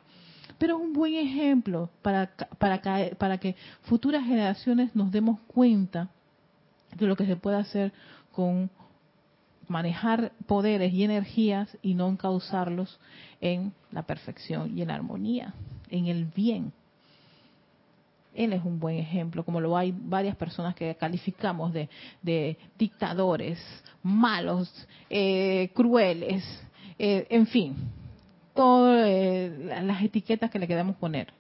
Pero 0.58 0.78
es 0.78 0.84
un 0.84 0.94
buen 0.94 1.16
ejemplo 1.16 1.90
para, 2.02 2.32
para, 2.58 2.82
para 3.18 3.38
que 3.40 3.56
futuras 3.82 4.24
generaciones 4.26 4.96
nos 4.96 5.12
demos 5.12 5.40
cuenta 5.48 6.10
de 6.96 7.08
lo 7.08 7.16
que 7.16 7.26
se 7.26 7.36
puede 7.36 7.58
hacer 7.58 7.92
con 8.32 8.70
manejar 9.68 10.34
poderes 10.48 10.94
y 10.94 11.04
energías 11.04 11.78
y 11.82 11.96
no 11.96 12.16
causarlos 12.18 13.00
en 13.40 13.74
la 13.92 14.04
perfección 14.04 14.78
y 14.78 14.82
en 14.82 14.90
la 14.90 14.96
armonía, 14.96 15.54
en 15.90 16.08
el 16.08 16.26
bien. 16.26 16.74
Él 18.34 18.54
es 18.54 18.64
un 18.64 18.80
buen 18.80 18.98
ejemplo, 18.98 19.44
como 19.44 19.60
lo 19.60 19.78
hay 19.78 19.94
varias 19.96 20.36
personas 20.36 20.74
que 20.76 20.96
calificamos 20.96 21.74
de, 21.74 22.58
dictadores, 22.78 23.60
malos, 24.04 24.88
eh, 25.10 25.70
crueles, 25.74 26.44
eh, 26.98 27.28
en 27.30 27.46
fin, 27.48 27.76
todas 28.54 29.06
eh, 29.08 29.82
las 29.84 30.02
etiquetas 30.02 30.50
que 30.50 30.60
le 30.60 30.68
queremos 30.68 30.96
poner. 30.96 31.34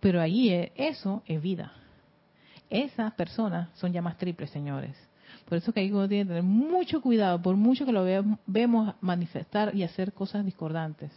Pero 0.00 0.20
ahí 0.20 0.70
eso 0.74 1.22
es 1.26 1.42
vida. 1.42 1.72
Esas 2.70 3.12
personas 3.14 3.68
son 3.74 3.92
llamas 3.92 4.16
triples, 4.16 4.50
señores. 4.50 4.96
Por 5.48 5.58
eso 5.58 5.72
que 5.72 5.80
ahí 5.80 5.92
uno 5.92 6.08
que 6.08 6.24
tener 6.24 6.42
mucho 6.42 7.00
cuidado, 7.00 7.40
por 7.40 7.56
mucho 7.56 7.86
que 7.86 7.92
lo 7.92 8.04
vemos 8.46 8.94
manifestar 9.00 9.74
y 9.74 9.82
hacer 9.82 10.12
cosas 10.12 10.44
discordantes. 10.44 11.10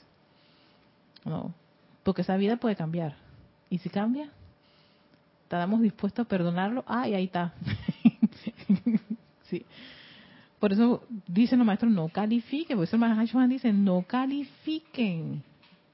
No, 1.25 1.53
porque 2.03 2.21
esa 2.21 2.37
vida 2.37 2.57
puede 2.57 2.75
cambiar. 2.75 3.15
¿Y 3.69 3.79
si 3.79 3.89
cambia? 3.89 4.29
Estamos 5.57 5.81
dispuestos 5.81 6.25
a 6.25 6.29
perdonarlo, 6.29 6.83
ah, 6.87 7.07
y 7.07 7.15
ahí 7.15 7.25
está. 7.25 7.53
sí. 9.49 9.65
Por 10.59 10.73
eso 10.73 11.03
dicen 11.27 11.57
los 11.57 11.65
maestros, 11.65 11.91
no 11.91 12.09
califiquen, 12.09 12.77
por 12.77 12.83
eso 12.83 12.97
el 12.97 12.99
maestro 12.99 13.47
dice, 13.47 13.73
no 13.73 14.03
califiquen 14.03 15.41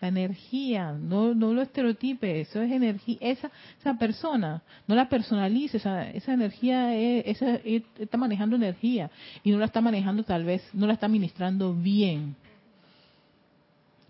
la 0.02 0.10
energía, 0.10 0.92
no, 0.92 1.34
no 1.34 1.54
lo 1.54 1.62
estereotipe, 1.62 2.42
eso 2.42 2.62
es 2.62 2.72
energía, 2.72 3.18
esa, 3.22 3.50
esa 3.80 3.94
persona, 3.98 4.62
no 4.88 4.96
la 4.96 5.08
personalice, 5.08 5.78
esa, 5.78 6.10
esa 6.10 6.34
energía 6.34 6.94
está 6.94 8.18
manejando 8.18 8.58
energía 8.58 9.10
y 9.44 9.52
no 9.52 9.60
la 9.60 9.66
está 9.66 9.80
manejando 9.82 10.24
tal 10.24 10.44
vez, 10.44 10.68
no 10.74 10.86
la 10.86 10.94
está 10.94 11.06
administrando 11.06 11.74
bien. 11.74 12.36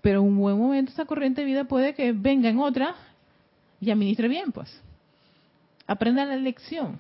Pero 0.02 0.24
un 0.24 0.38
buen 0.38 0.58
momento 0.58 0.92
esa 0.92 1.06
corriente 1.06 1.42
de 1.42 1.48
vida 1.48 1.64
puede 1.66 1.94
que 1.94 2.14
venga 2.14 2.50
en 2.50 2.60
otra 2.60 2.96
y 3.82 3.92
administre 3.92 4.28
bien, 4.28 4.52
pues. 4.52 4.85
Aprenda 5.88 6.26
la 6.26 6.36
lección. 6.36 7.00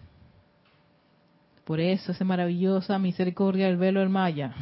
Por 1.63 1.79
eso 1.79 2.11
esa 2.11 2.23
maravillosa 2.23 2.99
misericordia 2.99 3.65
del 3.65 3.77
velo 3.77 3.99
del 3.99 4.09
Maya. 4.09 4.53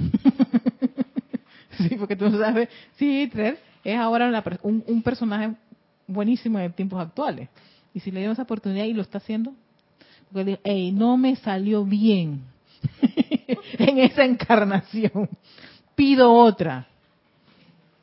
sí, 1.78 1.96
porque 1.98 2.16
tú 2.16 2.32
sabes, 2.32 2.70
sí, 2.96 3.24
Hitler 3.24 3.60
es 3.84 3.98
ahora 3.98 4.44
un, 4.62 5.02
personaje 5.04 5.54
buenísimo 6.08 6.60
en 6.60 6.72
tiempos 6.72 7.02
actuales. 7.02 7.50
Y 7.94 8.00
si 8.00 8.10
le 8.10 8.20
dieron 8.20 8.34
esa 8.34 8.44
oportunidad 8.44 8.86
y 8.86 8.94
lo 8.94 9.02
está 9.02 9.18
haciendo, 9.18 9.54
porque 10.32 10.60
hey, 10.64 10.92
no 10.94 11.18
me 11.18 11.36
salió 11.36 11.84
bien 11.84 12.42
en 13.78 13.98
esa 14.00 14.24
encarnación. 14.24 15.30
Pido 15.96 16.34
otra. 16.34 16.88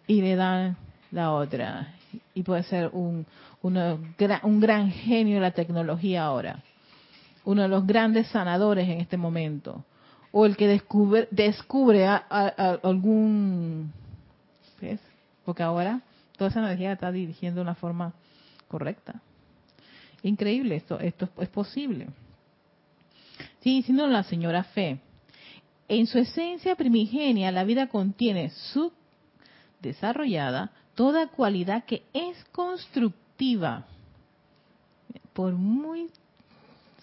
Y 0.06 0.20
le 0.20 0.37
dan 0.37 0.76
la 1.11 1.33
otra. 1.33 1.94
Y 2.34 2.42
puede 2.42 2.62
ser 2.64 2.90
un, 2.92 3.26
un 3.62 4.60
gran 4.60 4.90
genio 4.90 5.36
de 5.36 5.40
la 5.40 5.50
tecnología 5.52 6.24
ahora, 6.24 6.62
uno 7.44 7.62
de 7.62 7.68
los 7.68 7.86
grandes 7.86 8.26
sanadores 8.28 8.88
en 8.88 9.00
este 9.00 9.16
momento, 9.16 9.84
o 10.32 10.46
el 10.46 10.56
que 10.56 10.68
descubre, 10.68 11.28
descubre 11.30 12.06
algún... 12.06 13.92
¿ves? 14.80 15.00
Porque 15.44 15.62
ahora 15.62 16.00
toda 16.36 16.50
esa 16.50 16.60
energía 16.60 16.92
está 16.92 17.10
dirigiendo 17.10 17.60
de 17.60 17.62
una 17.62 17.74
forma 17.74 18.12
correcta. 18.68 19.20
Increíble 20.22 20.76
esto, 20.76 20.98
esto 21.00 21.28
es 21.38 21.48
posible. 21.48 22.06
Sí, 23.60 23.76
diciendo 23.76 24.06
la 24.06 24.22
señora 24.22 24.64
Fe, 24.64 25.00
en 25.88 26.06
su 26.06 26.18
esencia 26.18 26.76
primigenia 26.76 27.50
la 27.50 27.64
vida 27.64 27.88
contiene 27.88 28.50
su 28.50 28.92
desarrollada 29.80 30.70
toda 31.00 31.28
cualidad 31.28 31.84
que 31.86 32.02
es 32.12 32.36
constructiva 32.52 33.86
por 35.32 35.54
muy 35.54 36.10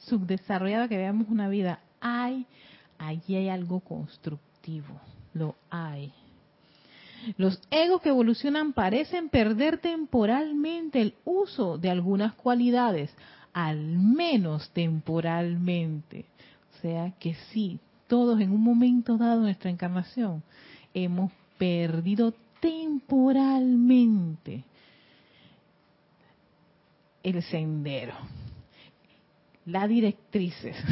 subdesarrollada 0.01 0.87
que 0.87 0.97
veamos 0.97 1.27
una 1.29 1.49
vida, 1.49 1.79
hay, 1.99 2.45
allí 2.99 3.37
hay 3.37 3.49
algo 3.49 3.79
constructivo, 3.79 5.01
lo 5.33 5.55
hay. 5.71 6.13
Los 7.37 7.59
egos 7.71 8.03
que 8.03 8.09
evolucionan 8.09 8.71
parecen 8.71 9.29
perder 9.29 9.79
temporalmente 9.79 11.01
el 11.01 11.15
uso 11.25 11.79
de 11.79 11.89
algunas 11.89 12.35
cualidades, 12.35 13.11
al 13.51 13.79
menos 13.79 14.69
temporalmente. 14.73 16.25
O 16.75 16.81
sea 16.83 17.13
que 17.19 17.33
sí, 17.51 17.79
todos 18.05 18.39
en 18.41 18.51
un 18.51 18.61
momento 18.61 19.17
dado 19.17 19.37
de 19.37 19.45
nuestra 19.45 19.71
encarnación 19.71 20.43
hemos 20.93 21.31
perdido 21.57 22.35
temporalmente 22.59 24.63
el 27.23 27.41
sendero, 27.43 28.13
las 29.65 29.89
directrices, 29.89 30.75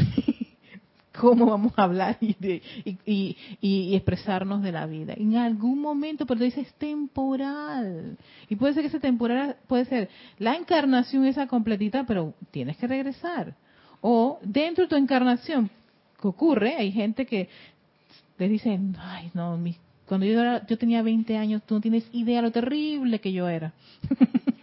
cómo 1.19 1.45
vamos 1.45 1.73
a 1.77 1.83
hablar 1.83 2.17
y, 2.21 3.95
expresarnos 3.95 4.61
de 4.61 4.71
la 4.71 4.85
vida. 4.85 5.13
En 5.15 5.35
algún 5.37 5.79
momento, 5.79 6.25
pero 6.25 6.43
dice 6.43 6.61
es 6.61 6.73
temporal. 6.73 8.17
Y 8.49 8.55
puede 8.55 8.73
ser 8.73 8.83
que 8.83 8.89
esa 8.89 8.99
temporal 8.99 9.57
puede 9.67 9.85
ser 9.85 10.09
la 10.37 10.55
encarnación 10.55 11.25
esa 11.25 11.47
completita, 11.47 12.05
pero 12.05 12.33
tienes 12.51 12.77
que 12.77 12.87
regresar. 12.87 13.55
O 14.01 14.39
dentro 14.43 14.83
de 14.83 14.89
tu 14.89 14.95
encarnación, 14.95 15.69
que 16.21 16.27
ocurre, 16.27 16.75
hay 16.75 16.91
gente 16.91 17.25
que 17.25 17.49
les 18.37 18.49
dicen, 18.49 18.95
ay, 18.99 19.31
no, 19.33 19.57
cuando 20.07 20.25
yo, 20.25 20.41
yo 20.67 20.77
tenía 20.77 21.01
20 21.01 21.37
años, 21.37 21.63
tú 21.65 21.75
no 21.75 21.81
tienes 21.81 22.07
idea 22.11 22.41
lo 22.41 22.51
terrible 22.51 23.19
que 23.19 23.31
yo 23.31 23.47
era. 23.47 23.73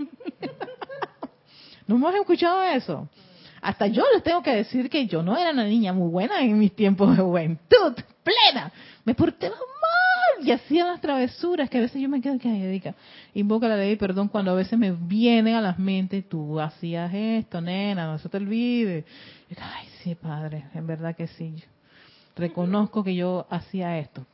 ¿No 1.87 1.97
hemos 1.97 2.15
escuchado 2.15 2.63
eso? 2.63 3.09
Hasta 3.61 3.87
yo 3.87 4.05
les 4.13 4.23
tengo 4.23 4.43
que 4.43 4.55
decir 4.55 4.91
que 4.91 5.07
yo 5.07 5.23
no 5.23 5.37
era 5.37 5.53
una 5.53 5.65
niña 5.65 5.93
muy 5.93 6.11
buena 6.11 6.41
en 6.41 6.59
mis 6.59 6.75
tiempos 6.75 7.17
de 7.17 7.23
juventud, 7.23 7.95
plena. 8.25 8.73
Me 9.05 9.15
porté 9.15 9.51
mal 9.51 10.47
y 10.47 10.51
hacía 10.51 10.85
las 10.85 11.01
travesuras 11.01 11.71
que 11.71 11.79
a 11.79 11.83
veces 11.83 12.01
yo 12.03 12.09
me 12.09 12.21
quedo 12.21 12.39
que 12.39 12.49
dedica. 12.49 12.95
Invoca 13.35 13.69
la 13.69 13.77
ley 13.77 13.97
perdón 13.97 14.29
cuando 14.29 14.51
a 14.53 14.55
veces 14.55 14.79
me 14.79 14.93
viene 14.93 15.55
a 15.55 15.61
las 15.61 15.79
mentes, 15.79 16.29
tú 16.29 16.61
hacías 16.61 17.13
esto, 17.15 17.61
nena, 17.61 18.07
no 18.07 18.19
se 18.19 18.29
te 18.29 18.37
olvide. 18.37 19.05
ay, 19.51 19.87
sí, 20.03 20.15
padre, 20.15 20.65
en 20.75 20.87
verdad 20.87 21.15
que 21.15 21.29
sí. 21.29 21.55
Reconozco 22.35 23.05
que 23.05 23.15
yo 23.15 23.47
hacía 23.51 23.99
esto. 23.99 24.27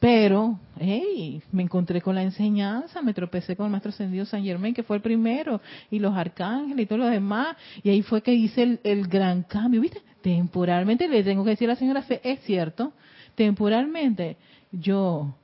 Pero, 0.00 0.58
hey, 0.78 1.42
me 1.52 1.62
encontré 1.62 2.00
con 2.00 2.14
la 2.14 2.22
enseñanza, 2.22 3.02
me 3.02 3.12
tropecé 3.12 3.54
con 3.54 3.66
el 3.66 3.70
maestro 3.70 3.90
ascendido 3.90 4.24
San 4.24 4.42
Germán, 4.42 4.72
que 4.72 4.82
fue 4.82 4.96
el 4.96 5.02
primero, 5.02 5.60
y 5.90 5.98
los 5.98 6.16
arcángeles 6.16 6.84
y 6.84 6.86
todos 6.86 7.02
los 7.02 7.10
demás, 7.10 7.54
y 7.82 7.90
ahí 7.90 8.00
fue 8.00 8.22
que 8.22 8.32
hice 8.32 8.80
el, 8.82 9.06
gran 9.06 9.42
cambio, 9.42 9.82
¿viste? 9.82 10.00
Temporalmente, 10.22 11.06
le 11.06 11.22
tengo 11.22 11.44
que 11.44 11.50
decir 11.50 11.68
a 11.68 11.74
la 11.74 11.78
señora 11.78 12.02
Fe, 12.02 12.18
es 12.24 12.40
cierto, 12.40 12.94
temporalmente 13.34 14.38
yo 14.72 15.36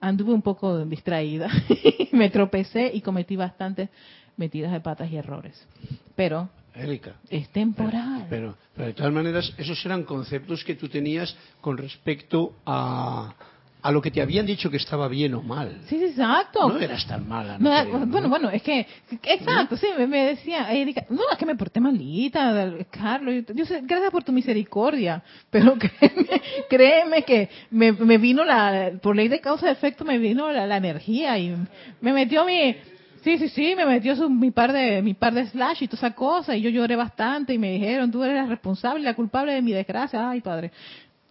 anduve 0.00 0.32
un 0.32 0.42
poco 0.42 0.84
distraída, 0.84 1.48
me 2.12 2.30
tropecé 2.30 2.90
y 2.92 3.02
cometí 3.02 3.36
bastantes 3.36 3.90
metidas 4.36 4.72
de 4.72 4.80
patas 4.80 5.08
y 5.08 5.16
errores. 5.18 5.68
Pero 6.16 6.50
Erika, 6.74 7.14
es 7.28 7.48
temporal. 7.50 8.26
pero, 8.28 8.56
de 8.76 8.92
todas 8.92 9.12
maneras, 9.12 9.52
esos 9.56 9.84
eran 9.84 10.02
conceptos 10.02 10.64
que 10.64 10.74
tú 10.74 10.88
tenías 10.88 11.36
con 11.60 11.76
respecto 11.76 12.54
a, 12.66 13.34
a 13.82 13.92
lo 13.92 14.02
que 14.02 14.10
te 14.10 14.20
habían 14.20 14.46
dicho 14.46 14.70
que 14.70 14.76
estaba 14.76 15.08
bien 15.08 15.34
o 15.34 15.42
mal. 15.42 15.80
Sí, 15.86 16.02
exacto. 16.02 16.68
No 16.68 16.78
eras 16.78 17.06
tan 17.06 17.28
mala. 17.28 17.58
No, 17.58 18.06
bueno, 18.06 18.28
bueno, 18.28 18.50
es 18.50 18.62
que, 18.62 18.86
exacto, 19.22 19.76
sí, 19.76 19.86
me, 20.06 20.24
decía, 20.26 20.72
Erika, 20.72 21.04
no, 21.08 21.22
es 21.30 21.38
que 21.38 21.46
me 21.46 21.56
porté 21.56 21.80
malita, 21.80 22.72
Carlos, 22.90 23.44
yo, 23.54 23.64
sé, 23.64 23.80
gracias 23.82 24.10
por 24.10 24.24
tu 24.24 24.32
misericordia, 24.32 25.22
pero 25.50 25.76
créeme, 25.78 26.42
créeme 26.68 27.22
que 27.22 27.48
me, 27.70 27.92
me, 27.92 28.18
vino 28.18 28.44
la, 28.44 28.92
por 29.02 29.16
ley 29.16 29.28
de 29.28 29.40
causa-efecto 29.40 30.04
me 30.04 30.18
vino 30.18 30.50
la, 30.50 30.76
energía 30.76 31.38
y 31.38 31.54
me 32.00 32.12
metió 32.12 32.44
mi, 32.44 32.76
Sí, 33.22 33.36
sí, 33.36 33.50
sí, 33.50 33.74
me 33.76 33.84
metió 33.84 34.16
su, 34.16 34.30
mi 34.30 34.50
par 34.50 34.72
de 34.72 35.02
mi 35.02 35.12
par 35.12 35.34
de 35.34 35.46
slash 35.46 35.82
y 35.82 35.88
toda 35.88 35.98
esa 35.98 36.14
cosa 36.14 36.56
y 36.56 36.62
yo 36.62 36.70
lloré 36.70 36.96
bastante 36.96 37.52
y 37.52 37.58
me 37.58 37.72
dijeron, 37.72 38.10
tú 38.10 38.24
eres 38.24 38.36
la 38.36 38.46
responsable, 38.46 39.04
la 39.04 39.12
culpable 39.12 39.52
de 39.52 39.60
mi 39.60 39.72
desgracia. 39.72 40.30
Ay, 40.30 40.40
padre. 40.40 40.70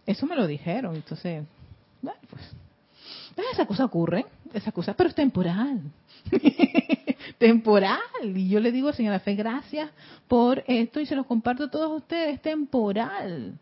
Eso 0.06 0.24
me 0.24 0.36
lo 0.36 0.46
dijeron, 0.46 0.94
entonces 0.94 1.42
bueno, 2.02 2.20
pues 2.28 2.42
esa 3.52 3.66
cosa 3.66 3.84
ocurre, 3.84 4.26
esa 4.52 4.72
cosa, 4.72 4.94
pero 4.94 5.08
es 5.08 5.14
temporal. 5.14 5.80
temporal. 7.38 7.98
Y 8.34 8.48
yo 8.48 8.60
le 8.60 8.72
digo, 8.72 8.92
señora 8.92 9.20
Fe, 9.20 9.34
gracias 9.34 9.90
por 10.28 10.62
esto 10.66 11.00
y 11.00 11.06
se 11.06 11.16
los 11.16 11.26
comparto 11.26 11.64
a 11.64 11.70
todos 11.70 12.02
ustedes, 12.02 12.34
es 12.34 12.42
temporal. 12.42 13.58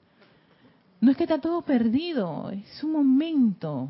No 1.00 1.10
es 1.10 1.16
que 1.16 1.24
está 1.24 1.38
todo 1.38 1.62
perdido, 1.62 2.50
es 2.50 2.82
un 2.82 2.92
momento, 2.92 3.88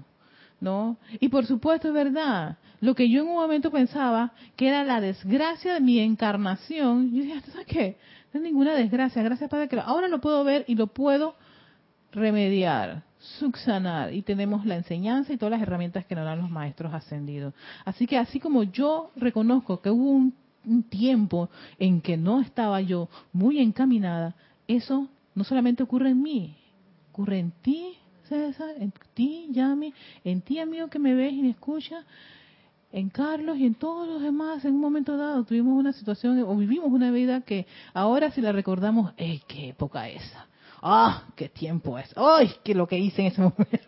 ¿no? 0.60 0.98
Y 1.20 1.28
por 1.28 1.46
supuesto 1.46 1.88
es 1.88 1.94
verdad, 1.94 2.58
lo 2.80 2.94
que 2.94 3.08
yo 3.08 3.22
en 3.22 3.28
un 3.28 3.34
momento 3.34 3.70
pensaba 3.70 4.32
que 4.56 4.68
era 4.68 4.84
la 4.84 5.00
desgracia 5.00 5.74
de 5.74 5.80
mi 5.80 6.00
encarnación, 6.00 7.10
yo 7.12 7.22
dije, 7.22 7.40
¿sabes 7.50 7.66
qué? 7.66 7.96
No 8.32 8.40
es 8.40 8.44
ninguna 8.44 8.74
desgracia, 8.74 9.22
gracias 9.22 9.48
Padre 9.48 9.68
que 9.68 9.80
ahora 9.80 10.08
lo 10.08 10.20
puedo 10.20 10.44
ver 10.44 10.66
y 10.68 10.74
lo 10.74 10.88
puedo 10.88 11.34
remediar 12.12 13.07
subsanar 13.18 14.12
y 14.14 14.22
tenemos 14.22 14.64
la 14.64 14.76
enseñanza 14.76 15.32
y 15.32 15.36
todas 15.36 15.52
las 15.52 15.62
herramientas 15.62 16.04
que 16.06 16.14
nos 16.14 16.24
dan 16.24 16.40
los 16.40 16.50
maestros 16.50 16.92
ascendidos. 16.94 17.54
Así 17.84 18.06
que 18.06 18.16
así 18.16 18.40
como 18.40 18.62
yo 18.62 19.10
reconozco 19.16 19.80
que 19.80 19.90
hubo 19.90 20.10
un, 20.10 20.34
tiempo 20.90 21.48
en 21.78 22.02
que 22.02 22.18
no 22.18 22.42
estaba 22.42 22.82
yo 22.82 23.08
muy 23.32 23.58
encaminada, 23.58 24.34
eso 24.66 25.08
no 25.34 25.42
solamente 25.42 25.82
ocurre 25.82 26.10
en 26.10 26.20
mí, 26.20 26.56
ocurre 27.10 27.38
en 27.38 27.52
ti, 27.62 27.94
César, 28.24 28.74
en 28.78 28.92
ti, 29.14 29.46
Yami, 29.50 29.94
en 30.24 30.42
ti, 30.42 30.58
amigo 30.58 30.88
que 30.88 30.98
me 30.98 31.14
ves 31.14 31.32
y 31.32 31.40
me 31.40 31.50
escucha, 31.50 32.04
en 32.92 33.08
Carlos 33.08 33.56
y 33.56 33.64
en 33.64 33.76
todos 33.76 34.06
los 34.06 34.20
demás, 34.20 34.62
en 34.66 34.74
un 34.74 34.80
momento 34.80 35.16
dado 35.16 35.42
tuvimos 35.44 35.78
una 35.78 35.94
situación 35.94 36.38
o 36.42 36.54
vivimos 36.54 36.90
una 36.92 37.10
vida 37.10 37.40
que 37.40 37.66
ahora 37.94 38.30
si 38.30 38.42
la 38.42 38.52
recordamos, 38.52 39.12
¡ey, 39.16 39.40
qué 39.48 39.70
época 39.70 40.06
esa! 40.10 40.48
¡Ah, 40.82 41.24
qué 41.34 41.48
tiempo 41.48 41.98
es! 41.98 42.12
¡Ay, 42.16 42.52
qué 42.62 42.74
lo 42.74 42.86
que 42.86 42.98
hice 42.98 43.22
en 43.22 43.28
ese 43.28 43.40
momento! 43.40 43.66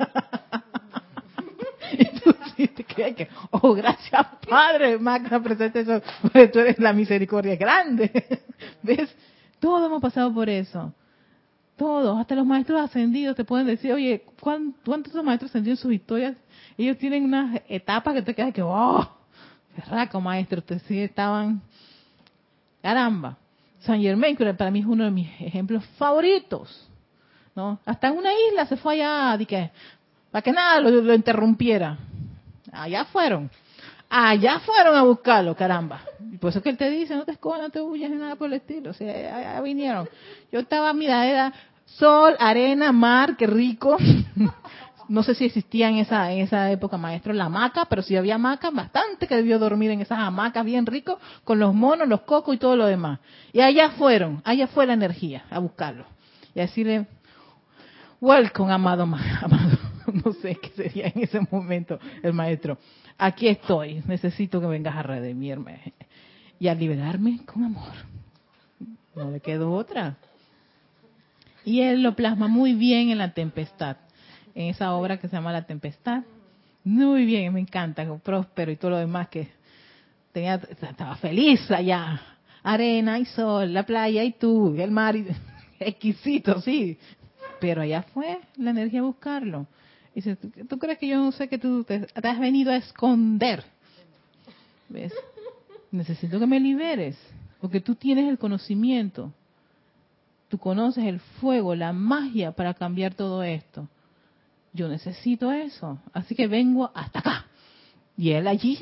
y 1.92 2.04
tú 2.04 2.34
sí 2.56 2.68
que, 2.68 3.28
oh, 3.50 3.74
gracias 3.74 4.26
Padre, 4.48 4.98
Magna, 4.98 5.42
presente 5.42 5.80
eso, 5.80 6.00
tú 6.52 6.58
eres 6.58 6.78
la 6.78 6.92
misericordia 6.92 7.56
grande. 7.56 8.10
¿Ves? 8.82 9.14
Todos 9.60 9.86
hemos 9.86 10.02
pasado 10.02 10.32
por 10.32 10.48
eso. 10.48 10.92
Todos, 11.76 12.18
hasta 12.18 12.34
los 12.34 12.44
maestros 12.44 12.80
ascendidos 12.80 13.36
te 13.36 13.44
pueden 13.44 13.66
decir, 13.66 13.92
oye, 13.92 14.24
¿cuántos 14.40 15.24
maestros 15.24 15.50
ascendidos 15.50 15.78
en 15.78 15.82
sus 15.82 15.92
historias? 15.92 16.36
Ellos 16.76 16.98
tienen 16.98 17.24
unas 17.24 17.62
etapas 17.68 18.14
que 18.14 18.22
te 18.22 18.34
quedas 18.34 18.52
que, 18.52 18.62
oh, 18.62 19.08
qué 19.74 19.80
raco 19.82 20.20
maestro, 20.20 20.58
ustedes 20.58 20.82
sí 20.82 21.00
estaban, 21.00 21.62
caramba. 22.82 23.38
San 23.80 24.00
Germain, 24.00 24.36
que 24.36 24.54
para 24.54 24.70
mí 24.70 24.80
es 24.80 24.86
uno 24.86 25.04
de 25.04 25.10
mis 25.10 25.28
ejemplos 25.40 25.84
favoritos. 25.98 26.88
¿no? 27.54 27.78
Hasta 27.84 28.08
en 28.08 28.16
una 28.16 28.30
isla 28.48 28.66
se 28.66 28.76
fue 28.76 29.02
allá, 29.02 29.44
que, 29.44 29.70
para 30.30 30.42
que 30.42 30.52
nada 30.52 30.80
lo, 30.80 31.14
interrumpiera. 31.14 31.98
Allá 32.72 33.04
fueron. 33.06 33.50
Allá 34.08 34.60
fueron 34.60 34.96
a 34.96 35.02
buscarlo, 35.02 35.54
caramba. 35.54 36.02
Y 36.32 36.36
por 36.36 36.50
eso 36.50 36.58
es 36.58 36.64
que 36.64 36.70
él 36.70 36.76
te 36.76 36.90
dice, 36.90 37.14
no 37.14 37.24
te 37.24 37.32
escondas, 37.32 37.62
no 37.62 37.70
te 37.70 37.80
huyas 37.80 38.10
nada 38.10 38.36
por 38.36 38.48
el 38.48 38.54
estilo. 38.54 38.90
O 38.90 38.94
sea, 38.94 39.36
allá 39.36 39.60
vinieron. 39.60 40.08
Yo 40.52 40.60
estaba, 40.60 40.92
mira, 40.92 41.26
era 41.26 41.52
sol, 41.84 42.36
arena, 42.38 42.92
mar, 42.92 43.36
qué 43.36 43.46
rico. 43.46 43.96
no 45.10 45.24
sé 45.24 45.34
si 45.34 45.46
existía 45.46 45.88
en 45.88 45.96
esa, 45.96 46.30
en 46.30 46.38
esa 46.38 46.70
época, 46.70 46.96
maestro, 46.96 47.32
la 47.32 47.46
hamaca, 47.46 47.86
pero 47.86 48.00
si 48.00 48.14
había 48.14 48.36
hamaca, 48.36 48.70
bastante 48.70 49.26
que 49.26 49.34
debió 49.34 49.58
dormir 49.58 49.90
en 49.90 50.00
esas 50.00 50.20
hamacas 50.20 50.64
bien 50.64 50.86
rico, 50.86 51.18
con 51.42 51.58
los 51.58 51.74
monos, 51.74 52.06
los 52.06 52.20
cocos 52.20 52.54
y 52.54 52.58
todo 52.58 52.76
lo 52.76 52.86
demás. 52.86 53.18
Y 53.52 53.60
allá 53.60 53.90
fueron, 53.90 54.40
allá 54.44 54.68
fue 54.68 54.86
la 54.86 54.92
energía, 54.92 55.46
a 55.50 55.58
buscarlo. 55.58 56.06
Y 56.54 56.60
decirle, 56.60 57.08
welcome, 58.20 58.72
amado, 58.72 59.02
amado, 59.02 59.78
no 60.24 60.32
sé 60.34 60.54
qué 60.62 60.70
sería 60.76 61.08
en 61.08 61.24
ese 61.24 61.40
momento 61.50 61.98
el 62.22 62.32
maestro. 62.32 62.78
Aquí 63.18 63.48
estoy, 63.48 64.04
necesito 64.06 64.60
que 64.60 64.68
vengas 64.68 64.94
a 64.94 65.02
redimirme 65.02 65.92
y 66.60 66.68
a 66.68 66.74
liberarme 66.76 67.40
con 67.46 67.64
amor. 67.64 67.94
No 69.16 69.28
le 69.28 69.40
quedó 69.40 69.72
otra. 69.72 70.18
Y 71.64 71.80
él 71.80 72.04
lo 72.04 72.14
plasma 72.14 72.46
muy 72.46 72.74
bien 72.74 73.10
en 73.10 73.18
la 73.18 73.34
tempestad 73.34 73.96
en 74.54 74.70
esa 74.70 74.94
obra 74.94 75.18
que 75.18 75.28
se 75.28 75.36
llama 75.36 75.52
La 75.52 75.66
Tempestad. 75.66 76.22
Muy 76.84 77.24
bien, 77.24 77.52
me 77.52 77.60
encanta, 77.60 78.06
próspero 78.18 78.70
y 78.70 78.76
todo 78.76 78.92
lo 78.92 78.98
demás 78.98 79.28
que 79.28 79.48
tenía, 80.32 80.54
estaba 80.54 81.16
feliz 81.16 81.70
allá. 81.70 82.20
Arena 82.62 83.18
y 83.18 83.24
sol, 83.24 83.72
la 83.72 83.84
playa 83.84 84.22
y 84.22 84.32
tú, 84.32 84.74
el 84.78 84.90
mar, 84.90 85.14
exquisito, 85.80 86.60
sí. 86.60 86.98
Pero 87.60 87.82
allá 87.82 88.02
fue 88.14 88.40
la 88.56 88.70
energía 88.70 89.00
a 89.00 89.04
buscarlo. 89.04 89.66
Dice, 90.14 90.36
¿tú 90.36 90.78
crees 90.78 90.98
que 90.98 91.08
yo 91.08 91.18
no 91.18 91.32
sé 91.32 91.48
que 91.48 91.58
tú 91.58 91.84
te, 91.84 92.00
te 92.00 92.28
has 92.28 92.38
venido 92.38 92.72
a 92.72 92.76
esconder? 92.76 93.62
¿Ves? 94.88 95.12
Necesito 95.90 96.38
que 96.38 96.46
me 96.46 96.60
liberes, 96.60 97.18
porque 97.60 97.80
tú 97.80 97.94
tienes 97.94 98.28
el 98.28 98.38
conocimiento. 98.38 99.32
Tú 100.48 100.58
conoces 100.58 101.04
el 101.04 101.20
fuego, 101.20 101.74
la 101.74 101.92
magia 101.92 102.52
para 102.52 102.74
cambiar 102.74 103.14
todo 103.14 103.42
esto 103.42 103.88
yo 104.72 104.88
necesito 104.88 105.52
eso, 105.52 105.98
así 106.12 106.34
que 106.34 106.46
vengo 106.46 106.90
hasta 106.94 107.18
acá. 107.20 107.46
Y 108.16 108.30
él 108.30 108.46
allí 108.46 108.78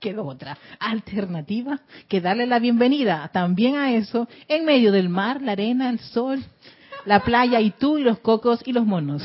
quedó 0.00 0.26
otra 0.26 0.56
alternativa 0.78 1.80
que 2.08 2.20
darle 2.20 2.46
la 2.46 2.58
bienvenida 2.58 3.28
también 3.32 3.76
a 3.76 3.92
eso 3.92 4.28
en 4.46 4.64
medio 4.64 4.92
del 4.92 5.08
mar, 5.08 5.42
la 5.42 5.52
arena, 5.52 5.90
el 5.90 5.98
sol, 5.98 6.42
la 7.04 7.20
playa 7.20 7.60
y 7.60 7.70
tú 7.70 7.98
y 7.98 8.02
los 8.02 8.18
cocos 8.20 8.60
y 8.64 8.72
los 8.72 8.86
monos. 8.86 9.22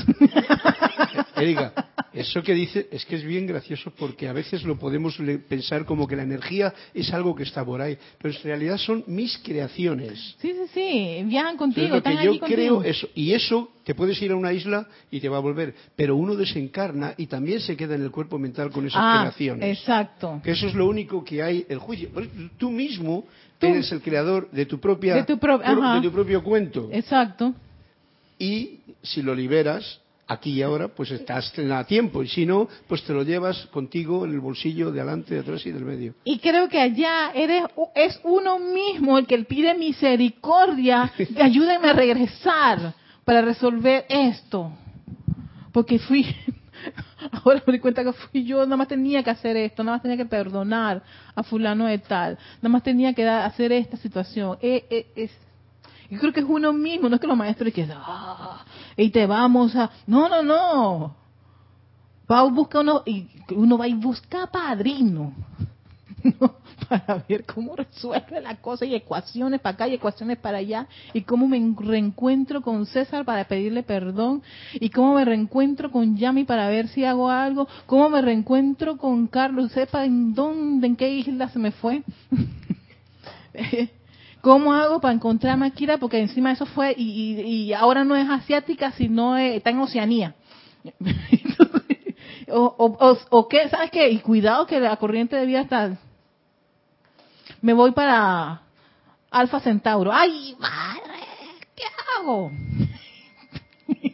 Erika, 1.35 1.73
eso 2.13 2.43
que 2.43 2.53
dice 2.53 2.87
es 2.91 3.05
que 3.05 3.15
es 3.15 3.23
bien 3.23 3.47
gracioso 3.47 3.91
porque 3.97 4.27
a 4.27 4.33
veces 4.33 4.63
lo 4.63 4.77
podemos 4.77 5.17
pensar 5.47 5.85
como 5.85 6.07
que 6.07 6.15
la 6.15 6.23
energía 6.23 6.73
es 6.93 7.11
algo 7.13 7.35
que 7.35 7.43
está 7.43 7.65
por 7.65 7.81
ahí, 7.81 7.97
pero 8.21 8.33
en 8.33 8.43
realidad 8.43 8.77
son 8.77 9.03
mis 9.07 9.37
creaciones. 9.39 10.35
Sí, 10.39 10.53
sí, 10.53 10.67
sí, 10.73 11.23
viajan 11.25 11.57
contigo, 11.57 11.97
están 11.97 12.17
que 12.17 12.25
yo 12.25 12.39
creo 12.39 12.83
eso 12.83 13.07
y 13.15 13.33
eso 13.33 13.71
te 13.83 13.95
puedes 13.95 14.21
ir 14.21 14.31
a 14.31 14.35
una 14.35 14.53
isla 14.53 14.87
y 15.11 15.19
te 15.19 15.29
va 15.29 15.37
a 15.37 15.41
volver, 15.41 15.73
pero 15.95 16.15
uno 16.15 16.35
desencarna 16.35 17.13
y 17.17 17.27
también 17.27 17.59
se 17.59 17.75
queda 17.75 17.95
en 17.95 18.03
el 18.03 18.11
cuerpo 18.11 18.37
mental 18.39 18.71
con 18.71 18.85
esas 18.85 19.01
ah, 19.01 19.17
creaciones. 19.21 19.79
Exacto. 19.79 20.41
Que 20.43 20.51
eso 20.51 20.67
es 20.67 20.73
lo 20.73 20.87
único 20.87 21.23
que 21.23 21.41
hay 21.41 21.65
el 21.67 21.79
juicio. 21.79 22.09
Tú 22.57 22.69
mismo 22.69 23.25
eres 23.59 23.91
el 23.91 24.01
creador 24.01 24.49
de 24.51 24.65
tu 24.65 24.79
propia 24.79 25.15
de 25.15 25.23
tu, 25.23 25.35
de 25.35 26.01
tu 26.01 26.11
propio 26.11 26.43
cuento. 26.43 26.89
Exacto. 26.91 27.53
Y 28.37 28.79
si 29.01 29.21
lo 29.21 29.33
liberas, 29.33 30.01
aquí 30.27 30.51
y 30.51 30.61
ahora, 30.61 30.87
pues 30.87 31.11
estás 31.11 31.51
a 31.57 31.83
tiempo. 31.85 32.23
Y 32.23 32.27
si 32.27 32.45
no, 32.45 32.67
pues 32.87 33.03
te 33.03 33.13
lo 33.13 33.23
llevas 33.23 33.65
contigo 33.67 34.25
en 34.25 34.31
el 34.31 34.39
bolsillo 34.39 34.91
de 34.91 35.01
adelante, 35.01 35.35
de 35.35 35.41
atrás 35.41 35.65
y 35.65 35.71
del 35.71 35.85
medio. 35.85 36.15
Y 36.23 36.39
creo 36.39 36.69
que 36.69 36.79
allá 36.79 37.31
eres, 37.33 37.63
es 37.95 38.19
uno 38.23 38.59
mismo 38.59 39.17
el 39.17 39.27
que 39.27 39.37
pide 39.39 39.75
misericordia, 39.75 41.11
ayúdenme 41.41 41.89
a 41.89 41.93
regresar 41.93 42.93
para 43.25 43.41
resolver 43.41 44.05
esto. 44.09 44.71
Porque 45.71 45.99
fui, 45.99 46.25
ahora 47.31 47.63
me 47.65 47.73
di 47.73 47.79
cuenta 47.79 48.03
que 48.03 48.13
fui 48.13 48.43
yo, 48.43 48.63
nada 48.63 48.77
más 48.77 48.87
tenía 48.87 49.23
que 49.23 49.31
hacer 49.31 49.57
esto, 49.57 49.83
nada 49.83 49.97
más 49.97 50.01
tenía 50.03 50.17
que 50.17 50.25
perdonar 50.25 51.01
a 51.35 51.43
fulano 51.43 51.85
de 51.85 51.97
tal, 51.97 52.37
nada 52.61 52.69
más 52.69 52.83
tenía 52.83 53.13
que 53.13 53.27
hacer 53.27 53.71
esta 53.71 53.97
situación. 53.97 54.57
Eh, 54.61 54.85
eh, 54.89 55.07
es, 55.15 55.31
yo 56.13 56.19
creo 56.19 56.33
que 56.33 56.41
es 56.41 56.45
uno 56.47 56.71
mismo, 56.73 57.09
no 57.09 57.15
es 57.15 57.21
que 57.21 57.27
los 57.27 57.37
maestros 57.37 57.73
que 57.73 57.87
ah, 57.91 58.63
y 58.95 59.09
te 59.09 59.25
vamos 59.25 59.75
a, 59.75 59.89
no, 60.05 60.29
no, 60.29 60.43
no, 60.43 61.15
va 62.31 62.39
a 62.39 62.43
buscar 62.43 62.81
uno 62.81 63.03
y 63.05 63.27
uno 63.49 63.77
va 63.77 63.87
y 63.87 63.93
busca 63.93 64.47
padrino. 64.47 65.33
Para 66.89 67.23
ver 67.27 67.45
cómo 67.45 67.75
resuelve 67.75 68.39
la 68.41 68.55
cosa 68.57 68.85
y 68.85 68.95
ecuaciones 68.95 69.59
para 69.59 69.73
acá 69.73 69.87
y 69.87 69.95
ecuaciones 69.95 70.37
para 70.37 70.59
allá 70.59 70.87
y 71.13 71.21
cómo 71.21 71.47
me 71.47 71.59
reencuentro 71.79 72.61
con 72.61 72.85
César 72.85 73.25
para 73.25 73.45
pedirle 73.45 73.83
perdón 73.83 74.41
y 74.73 74.89
cómo 74.89 75.15
me 75.15 75.25
reencuentro 75.25 75.91
con 75.91 76.15
Yami 76.17 76.43
para 76.43 76.67
ver 76.67 76.87
si 76.89 77.03
hago 77.03 77.29
algo, 77.29 77.67
cómo 77.85 78.09
me 78.09 78.21
reencuentro 78.21 78.97
con 78.97 79.27
Carlos, 79.27 79.71
sepa 79.71 80.05
en 80.05 80.33
dónde, 80.33 80.87
en 80.87 80.95
qué 80.95 81.13
isla 81.13 81.49
se 81.49 81.59
me 81.59 81.71
fue. 81.71 82.03
¿Cómo 84.43 84.73
hago 84.73 84.99
para 84.99 85.13
encontrar 85.13 85.57
Makira? 85.57 85.97
Porque 85.97 86.19
encima 86.19 86.51
eso 86.51 86.65
fue, 86.65 86.93
y, 86.97 87.71
ahora 87.71 88.03
no 88.03 88.13
es 88.17 88.29
asiática, 88.29 88.91
sino 88.91 89.37
está 89.37 89.69
en 89.69 89.79
Oceanía. 89.79 90.35
o, 92.51 93.17
o, 93.29 93.47
qué, 93.47 93.69
¿sabes 93.69 93.89
qué? 93.89 94.09
Y 94.09 94.19
cuidado 94.19 94.67
que 94.67 94.81
la 94.81 94.97
corriente 94.97 95.37
de 95.37 95.45
vida 95.45 95.61
está... 95.61 95.97
Me 97.61 97.71
voy 97.71 97.93
para 97.93 98.63
Alfa 99.31 99.61
Centauro. 99.61 100.11
¡Ay, 100.11 100.57
madre! 100.59 101.23
¿Qué 101.73 101.83
hago? 102.19 102.51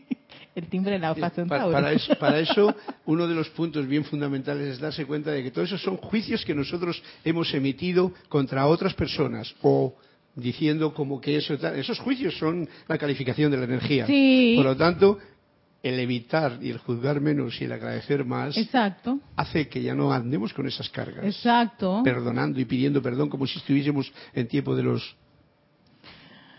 El 0.53 0.67
timbre 0.67 0.91
del 0.91 1.05
Alfa 1.05 1.31
Centauro. 1.31 1.71
Para, 1.71 1.91
eso, 1.91 2.13
para 2.19 2.37
eso, 2.47 2.75
uno 3.07 3.27
de 3.27 3.33
los 3.33 3.49
puntos 3.49 3.87
bien 3.87 4.05
fundamentales 4.05 4.73
es 4.73 4.79
darse 4.79 5.07
cuenta 5.07 5.31
de 5.31 5.41
que 5.41 5.49
todos 5.49 5.69
esos 5.69 5.81
son 5.81 5.97
juicios 5.97 6.45
que 6.45 6.53
nosotros 6.53 7.01
hemos 7.25 7.51
emitido 7.55 8.13
contra 8.29 8.67
otras 8.67 8.93
personas 8.93 9.55
o 9.63 9.95
diciendo 10.39 10.93
como 10.93 11.19
que 11.19 11.37
eso 11.37 11.53
esos 11.53 11.99
juicios 11.99 12.37
son 12.37 12.67
la 12.87 12.97
calificación 12.97 13.51
de 13.51 13.57
la 13.57 13.65
energía. 13.65 14.05
Por 14.05 14.65
lo 14.65 14.75
tanto, 14.75 15.19
el 15.81 15.99
evitar 15.99 16.59
y 16.61 16.69
el 16.69 16.77
juzgar 16.77 17.21
menos 17.21 17.59
y 17.61 17.65
el 17.65 17.71
agradecer 17.71 18.25
más 18.25 18.57
Exacto. 18.57 19.19
hace 19.35 19.69
que 19.69 19.81
ya 19.81 19.95
no 19.95 20.11
andemos 20.11 20.53
con 20.53 20.67
esas 20.67 20.89
cargas. 20.89 21.23
Exacto. 21.23 22.01
Perdonando 22.03 22.59
y 22.59 22.65
pidiendo 22.65 23.01
perdón 23.01 23.29
como 23.29 23.47
si 23.47 23.59
estuviésemos 23.59 24.11
en 24.33 24.47
tiempo 24.47 24.75
de 24.75 24.83
los 24.83 25.15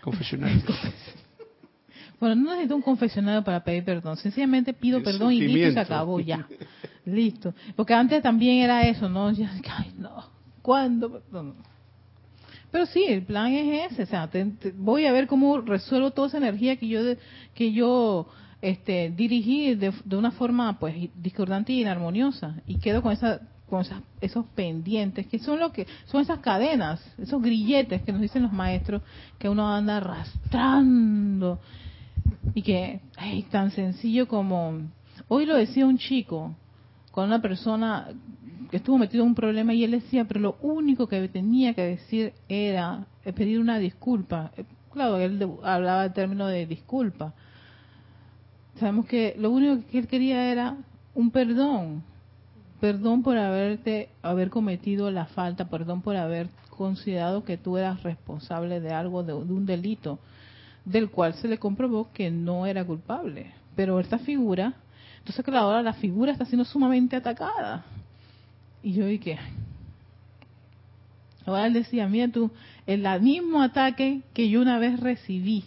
confesionarios. 0.01 0.63
bueno, 2.19 2.35
no 2.35 2.51
necesito 2.51 2.75
un 2.75 2.81
confesionario 2.81 3.43
para 3.43 3.63
pedir 3.63 3.83
perdón. 3.83 4.17
Sencillamente 4.17 4.73
pido 4.73 5.03
perdón 5.03 5.33
y 5.33 5.41
listo 5.41 5.69
y 5.69 5.73
se 5.73 5.79
acabó 5.79 6.19
ya. 6.19 6.47
listo. 7.05 7.53
Porque 7.75 7.93
antes 7.93 8.23
también 8.23 8.63
era 8.63 8.87
eso, 8.87 9.07
¿no? 9.07 9.27
ay, 9.27 9.93
no. 9.97 10.31
¿Cuándo? 10.63 11.21
Pero 12.71 12.85
sí, 12.85 13.03
el 13.07 13.23
plan 13.23 13.51
es 13.51 13.91
ese, 13.91 14.03
o 14.03 14.05
sea, 14.05 14.29
voy 14.75 15.05
a 15.05 15.11
ver 15.11 15.27
cómo 15.27 15.59
resuelvo 15.59 16.11
toda 16.11 16.29
esa 16.29 16.37
energía 16.37 16.77
que 16.77 16.87
yo 16.87 17.01
que 17.53 17.73
yo 17.73 18.27
este, 18.61 19.11
dirigí 19.15 19.75
de, 19.75 19.91
una 20.11 20.31
forma 20.31 20.79
pues 20.79 20.95
discordante 21.15 21.73
y 21.73 21.81
inarmoniosa 21.81 22.55
y 22.67 22.75
quedo 22.75 23.01
con 23.01 23.11
esa 23.11 23.41
con 23.69 23.85
esos 24.19 24.45
pendientes 24.47 25.27
que 25.27 25.39
son 25.39 25.59
lo 25.59 25.71
que 25.71 25.87
son 26.05 26.21
esas 26.21 26.39
cadenas, 26.39 27.01
esos 27.17 27.41
grilletes 27.41 28.01
que 28.01 28.11
nos 28.11 28.21
dicen 28.21 28.43
los 28.43 28.51
maestros 28.51 29.01
que 29.39 29.47
uno 29.47 29.73
anda 29.73 29.97
arrastrando 29.97 31.59
y 32.53 32.61
que 32.61 32.99
es 33.17 33.49
tan 33.49 33.71
sencillo 33.71 34.27
como 34.27 34.89
hoy 35.29 35.45
lo 35.45 35.55
decía 35.55 35.85
un 35.85 35.97
chico 35.97 36.53
con 37.11 37.25
una 37.25 37.41
persona 37.41 38.09
estuvo 38.71 38.97
metido 38.97 39.23
en 39.23 39.29
un 39.29 39.35
problema 39.35 39.73
y 39.73 39.83
él 39.83 39.91
decía, 39.91 40.25
pero 40.25 40.39
lo 40.39 40.57
único 40.61 41.07
que 41.07 41.27
tenía 41.27 41.73
que 41.73 41.83
decir 41.83 42.33
era 42.47 43.05
pedir 43.35 43.59
una 43.59 43.77
disculpa. 43.79 44.51
Eh, 44.57 44.65
claro, 44.91 45.17
él 45.17 45.41
hablaba 45.63 46.05
el 46.05 46.13
término 46.13 46.47
de 46.47 46.65
disculpa. 46.65 47.33
Sabemos 48.79 49.05
que 49.05 49.35
lo 49.37 49.51
único 49.51 49.85
que 49.89 49.99
él 49.99 50.07
quería 50.07 50.51
era 50.51 50.77
un 51.13 51.31
perdón. 51.31 52.03
Perdón 52.79 53.21
por 53.21 53.37
haberte 53.37 54.09
haber 54.23 54.49
cometido 54.49 55.11
la 55.11 55.25
falta, 55.25 55.69
perdón 55.69 56.01
por 56.01 56.15
haber 56.15 56.47
considerado 56.69 57.43
que 57.43 57.57
tú 57.57 57.77
eras 57.77 58.01
responsable 58.01 58.79
de 58.79 58.91
algo, 58.91 59.23
de, 59.23 59.33
un 59.33 59.67
delito, 59.67 60.17
del 60.83 61.11
cual 61.11 61.35
se 61.35 61.47
le 61.47 61.59
comprobó 61.59 62.11
que 62.11 62.31
no 62.31 62.65
era 62.65 62.83
culpable. 62.83 63.53
Pero 63.75 63.99
esta 63.99 64.17
figura, 64.17 64.73
entonces 65.19 65.45
claro, 65.45 65.67
ahora 65.67 65.83
la 65.83 65.93
figura 65.93 66.31
está 66.31 66.45
siendo 66.45 66.65
sumamente 66.65 67.15
atacada 67.15 67.85
y 68.83 68.93
yo 68.93 69.05
dije, 69.05 69.37
ahora 71.45 71.67
él 71.67 71.73
decía, 71.73 72.07
mira 72.07 72.27
tú, 72.29 72.51
el 72.87 73.05
mismo 73.21 73.61
ataque 73.61 74.21
que 74.33 74.49
yo 74.49 74.61
una 74.61 74.79
vez 74.79 74.99
recibí, 74.99 75.65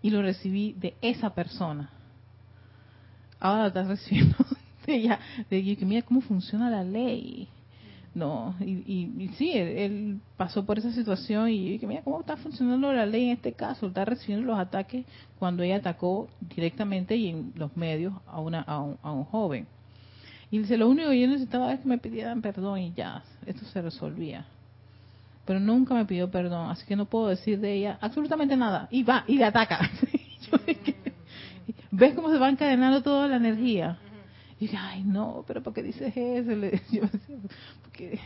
y 0.00 0.10
lo 0.10 0.22
recibí 0.22 0.74
de 0.74 0.94
esa 1.00 1.34
persona, 1.34 1.90
ahora 3.40 3.62
lo 3.62 3.68
estás 3.68 3.88
recibiendo 3.88 4.36
de 4.86 4.94
ella, 4.94 5.18
de 5.50 5.76
que 5.76 5.86
mira 5.86 6.02
cómo 6.02 6.20
funciona 6.20 6.70
la 6.70 6.84
ley. 6.84 7.48
No, 8.14 8.54
y, 8.60 9.08
y, 9.18 9.28
sí, 9.38 9.52
él, 9.54 10.20
pasó 10.36 10.66
por 10.66 10.78
esa 10.78 10.92
situación 10.92 11.48
y 11.48 11.70
dije, 11.70 11.86
mira 11.86 12.02
cómo 12.02 12.20
está 12.20 12.36
funcionando 12.36 12.92
la 12.92 13.06
ley 13.06 13.24
en 13.24 13.30
este 13.30 13.54
caso, 13.54 13.86
está 13.86 14.04
recibiendo 14.04 14.48
los 14.48 14.58
ataques 14.58 15.06
cuando 15.38 15.62
ella 15.62 15.76
atacó 15.76 16.28
directamente 16.54 17.16
y 17.16 17.28
en 17.28 17.52
los 17.56 17.74
medios 17.74 18.12
a, 18.26 18.38
una, 18.38 18.60
a 18.60 19.12
un 19.12 19.24
joven. 19.24 19.66
Y 20.52 20.58
dice, 20.58 20.76
lo 20.76 20.86
único 20.86 21.08
que 21.08 21.18
yo 21.18 21.28
necesitaba 21.28 21.72
es 21.72 21.80
que 21.80 21.88
me 21.88 21.96
pidieran 21.96 22.42
perdón 22.42 22.78
y 22.78 22.92
ya, 22.92 23.22
esto 23.46 23.64
se 23.64 23.80
resolvía. 23.80 24.44
Pero 25.46 25.58
nunca 25.58 25.94
me 25.94 26.04
pidió 26.04 26.30
perdón, 26.30 26.68
así 26.68 26.84
que 26.84 26.94
no 26.94 27.06
puedo 27.06 27.28
decir 27.28 27.58
de 27.58 27.72
ella 27.72 27.96
absolutamente 28.02 28.54
nada. 28.54 28.86
Y 28.90 29.02
va, 29.02 29.24
y 29.26 29.38
le 29.38 29.46
ataca. 29.46 29.80
¿Ves 31.90 32.14
cómo 32.14 32.30
se 32.30 32.36
va 32.36 32.50
encadenando 32.50 33.02
toda 33.02 33.28
la 33.28 33.36
energía? 33.36 33.96
Y 34.58 34.66
dije, 34.66 34.76
ay, 34.76 35.04
no, 35.04 35.42
pero 35.46 35.62
¿por 35.62 35.72
qué 35.72 35.82
dices 35.82 36.12
eso? 36.14 36.50
Yo 36.92 37.00
porque 37.84 38.20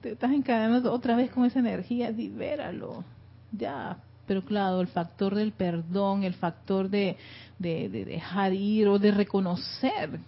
te 0.00 0.10
estás 0.10 0.32
encadenando 0.32 0.92
otra 0.92 1.14
vez 1.14 1.30
con 1.30 1.44
esa 1.44 1.60
energía, 1.60 2.10
libéralo. 2.10 3.04
Ya, 3.52 3.98
pero 4.26 4.44
claro, 4.44 4.80
el 4.80 4.88
factor 4.88 5.36
del 5.36 5.52
perdón, 5.52 6.24
el 6.24 6.34
factor 6.34 6.90
de, 6.90 7.16
de 7.60 7.88
dejar 7.88 8.52
ir 8.52 8.88
o 8.88 8.98
de 8.98 9.12
reconocer 9.12 10.18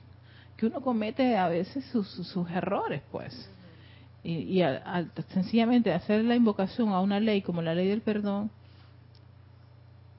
que 0.61 0.67
uno 0.67 0.83
comete 0.83 1.39
a 1.39 1.49
veces 1.49 1.83
sus, 1.87 2.07
sus 2.07 2.51
errores, 2.51 3.01
pues. 3.11 3.49
Y, 4.23 4.61
al, 4.61 5.11
sencillamente 5.33 5.91
hacer 5.91 6.23
la 6.23 6.37
invocación 6.37 6.91
a 6.91 7.01
una 7.01 7.19
ley 7.19 7.41
como 7.41 7.63
la 7.63 7.75
ley 7.75 7.89
del 7.89 8.03
perdón, 8.03 8.51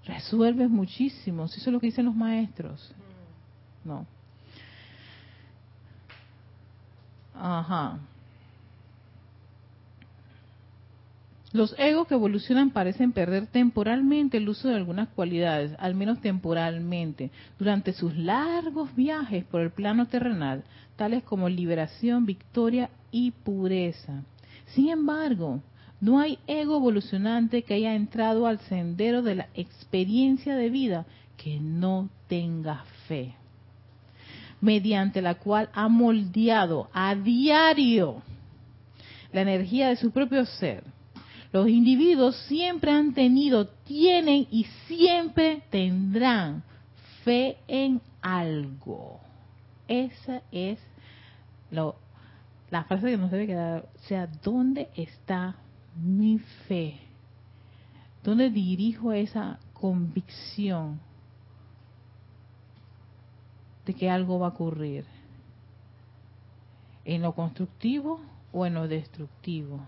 resuelves 0.04 0.68
muchísimo. 0.68 1.46
Eso 1.46 1.58
es 1.58 1.68
lo 1.68 1.80
que 1.80 1.86
dicen 1.86 2.06
los 2.06 2.16
maestros. 2.16 2.92
No. 3.86 4.08
Ajá. 7.36 8.00
Los 11.54 11.76
egos 11.78 12.08
que 12.08 12.14
evolucionan 12.14 12.70
parecen 12.70 13.12
perder 13.12 13.46
temporalmente 13.46 14.38
el 14.38 14.48
uso 14.48 14.70
de 14.70 14.76
algunas 14.76 15.10
cualidades, 15.10 15.76
al 15.80 15.96
menos 15.96 16.22
temporalmente, 16.22 17.30
durante 17.60 17.92
sus 17.92 18.16
largos 18.16 18.96
viajes 18.96 19.44
por 19.44 19.60
el 19.60 19.70
plano 19.72 20.08
terrenal, 20.08 20.64
tales 20.96 21.24
como 21.24 21.50
liberación, 21.50 22.26
victoria 22.26 22.90
y 23.12 23.32
pureza. 23.32 24.24
Sin 24.68 24.88
embargo, 24.90 25.62
no 26.00 26.22
hay 26.22 26.40
ego 26.48 26.78
evolucionante 26.78 27.64
que 27.64 27.74
haya 27.74 27.96
entrado 27.96 28.48
al 28.48 28.60
sendero 28.62 29.22
de 29.22 29.36
la 29.36 29.48
experiencia 29.54 30.56
de 30.56 30.70
vida 30.70 31.06
que 31.36 31.60
no 31.60 32.10
tenga 32.30 32.86
fe, 33.10 33.36
mediante 34.62 35.22
la 35.22 35.36
cual 35.36 35.70
ha 35.74 35.90
moldeado 35.90 36.90
a 36.94 37.14
diario 37.14 38.22
la 39.34 39.42
energía 39.42 39.90
de 39.90 39.98
su 39.98 40.12
propio 40.12 40.46
ser 40.46 40.84
los 41.52 41.68
individuos 41.68 42.36
siempre 42.48 42.92
han 42.92 43.14
tenido, 43.14 43.68
tienen 43.68 44.48
y 44.52 44.66
siempre 44.88 45.64
tendrán 45.70 46.64
fe 47.24 47.58
en 47.68 48.02
algo. 48.22 49.20
Esa 49.88 50.42
es 50.52 50.80
la 51.70 52.84
frase 52.86 53.12
que 53.12 53.18
nos 53.18 53.32
debe 53.32 53.48
quedar. 53.48 53.90
O 53.96 54.08
sea, 54.08 54.28
¿dónde 54.28 54.90
está 54.96 55.56
mi 55.96 56.40
fe? 56.68 56.96
¿Dónde 58.24 58.50
dirijo 58.50 59.12
esa 59.12 59.60
convicción? 59.74 61.00
de 63.86 63.94
que 63.94 64.10
algo 64.10 64.40
va 64.40 64.48
a 64.48 64.50
ocurrir, 64.50 65.06
en 67.06 67.22
lo 67.22 67.34
constructivo 67.34 68.20
o 68.52 68.66
en 68.66 68.76
lo 68.76 68.88
destructivo. 68.88 69.80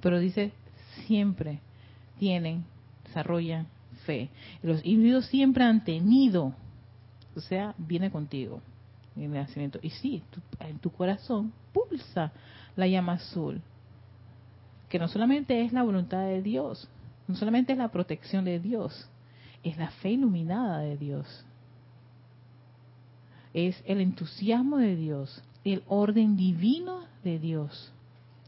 Pero 0.00 0.18
dice, 0.18 0.52
siempre 1.06 1.60
tienen, 2.18 2.64
desarrollan 3.04 3.66
fe. 4.04 4.28
Los 4.62 4.84
híbridos 4.84 5.26
siempre 5.26 5.64
han 5.64 5.84
tenido, 5.84 6.54
o 7.36 7.40
sea, 7.40 7.74
viene 7.78 8.10
contigo 8.10 8.60
en 9.16 9.24
el 9.24 9.32
nacimiento. 9.32 9.78
Y 9.82 9.90
sí, 9.90 10.22
en 10.60 10.78
tu 10.78 10.90
corazón 10.90 11.52
pulsa 11.72 12.32
la 12.76 12.86
llama 12.86 13.14
azul, 13.14 13.60
que 14.88 14.98
no 14.98 15.08
solamente 15.08 15.62
es 15.62 15.72
la 15.72 15.82
voluntad 15.82 16.24
de 16.26 16.42
Dios, 16.42 16.88
no 17.26 17.34
solamente 17.34 17.72
es 17.72 17.78
la 17.78 17.88
protección 17.88 18.44
de 18.44 18.60
Dios, 18.60 19.08
es 19.62 19.76
la 19.76 19.90
fe 19.90 20.10
iluminada 20.10 20.80
de 20.80 20.96
Dios. 20.96 21.44
Es 23.54 23.82
el 23.86 24.00
entusiasmo 24.00 24.78
de 24.78 24.96
Dios, 24.96 25.42
el 25.64 25.82
orden 25.86 26.36
divino 26.36 27.04
de 27.22 27.38
Dios. 27.38 27.92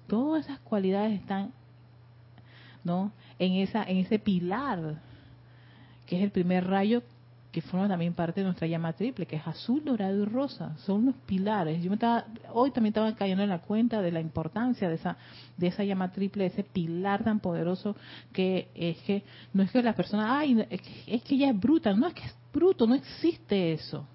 Todas 0.08 0.46
esas 0.46 0.58
cualidades 0.60 1.20
están 1.20 1.52
¿no? 2.86 3.12
en 3.38 3.52
esa 3.54 3.82
en 3.84 3.98
ese 3.98 4.18
pilar 4.18 5.02
que 6.06 6.16
es 6.16 6.22
el 6.22 6.30
primer 6.30 6.66
rayo 6.66 7.02
que 7.56 7.62
forma 7.62 7.88
también 7.88 8.12
parte 8.12 8.40
de 8.40 8.44
nuestra 8.44 8.66
llama 8.66 8.92
triple, 8.92 9.24
que 9.24 9.36
es 9.36 9.46
azul, 9.46 9.82
dorado 9.82 10.22
y 10.22 10.26
rosa. 10.26 10.76
Son 10.84 11.06
los 11.06 11.14
pilares. 11.24 11.82
Yo 11.82 11.88
me 11.88 11.94
estaba, 11.94 12.26
hoy 12.52 12.70
también 12.70 12.90
estaba 12.90 13.14
cayendo 13.14 13.42
en 13.42 13.48
la 13.48 13.60
cuenta 13.60 14.02
de 14.02 14.12
la 14.12 14.20
importancia 14.20 14.90
de 14.90 14.96
esa, 14.96 15.16
de 15.56 15.68
esa 15.68 15.82
llama 15.82 16.12
triple, 16.12 16.44
de 16.44 16.50
ese 16.50 16.64
pilar 16.64 17.24
tan 17.24 17.40
poderoso 17.40 17.96
que 18.34 18.68
es 18.74 18.98
que 19.04 19.22
no 19.54 19.62
es 19.62 19.70
que 19.70 19.82
la 19.82 19.94
persona, 19.94 20.38
ay, 20.38 20.66
es 20.68 21.22
que 21.22 21.34
ella 21.34 21.48
es 21.48 21.58
bruta, 21.58 21.94
no 21.94 22.06
es 22.08 22.12
que 22.12 22.24
es 22.24 22.34
bruto, 22.52 22.86
no 22.86 22.94
existe 22.94 23.72
eso. 23.72 24.06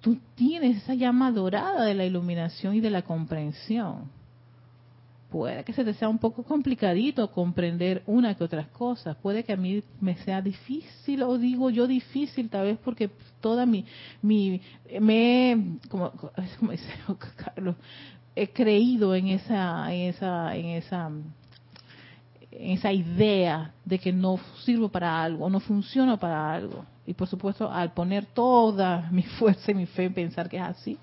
Tú 0.00 0.18
tienes 0.36 0.76
esa 0.76 0.94
llama 0.94 1.32
dorada 1.32 1.84
de 1.84 1.94
la 1.94 2.04
iluminación 2.04 2.76
y 2.76 2.80
de 2.80 2.90
la 2.90 3.02
comprensión 3.02 4.21
puede 5.32 5.64
que 5.64 5.72
se 5.72 5.82
te 5.82 5.94
sea 5.94 6.10
un 6.10 6.18
poco 6.18 6.42
complicadito 6.42 7.32
comprender 7.32 8.02
una 8.06 8.34
que 8.34 8.44
otras 8.44 8.68
cosas. 8.68 9.16
Puede 9.16 9.42
que 9.42 9.54
a 9.54 9.56
mí 9.56 9.82
me 10.00 10.14
sea 10.18 10.42
difícil, 10.42 11.22
o 11.22 11.38
digo 11.38 11.70
yo 11.70 11.86
difícil, 11.86 12.50
tal 12.50 12.66
vez 12.66 12.78
porque 12.84 13.10
toda 13.40 13.64
mi, 13.64 13.86
mi, 14.20 14.60
me, 15.00 15.78
como, 15.88 16.12
como 16.58 16.72
dice 16.72 16.92
Carlos, 17.36 17.76
he 18.36 18.48
creído 18.48 19.14
en 19.14 19.28
esa, 19.28 19.92
en 19.92 20.10
esa, 20.10 20.54
en 20.54 20.66
esa, 20.66 21.10
en 22.50 22.70
esa 22.70 22.92
idea 22.92 23.72
de 23.86 23.98
que 23.98 24.12
no 24.12 24.38
sirvo 24.64 24.90
para 24.90 25.22
algo, 25.22 25.48
no 25.48 25.60
funciona 25.60 26.18
para 26.18 26.52
algo. 26.52 26.84
Y 27.06 27.14
por 27.14 27.26
supuesto, 27.26 27.72
al 27.72 27.94
poner 27.94 28.26
toda 28.26 29.08
mi 29.10 29.22
fuerza 29.38 29.70
y 29.70 29.74
mi 29.74 29.86
fe 29.86 30.04
en 30.04 30.14
pensar 30.14 30.50
que 30.50 30.58
es 30.58 30.62
así, 30.62 30.98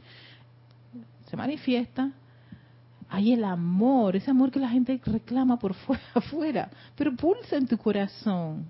se 1.27 1.36
manifiesta 1.36 2.11
hay 3.10 3.34
el 3.34 3.43
amor, 3.43 4.16
ese 4.16 4.30
amor 4.30 4.51
que 4.51 4.60
la 4.60 4.70
gente 4.70 5.01
reclama 5.03 5.57
por 5.57 5.74
fuera, 5.74 6.03
afuera, 6.14 6.70
pero 6.95 7.16
pulsa 7.16 7.57
en 7.57 7.68
tu 7.68 7.78
corazón. 7.78 8.66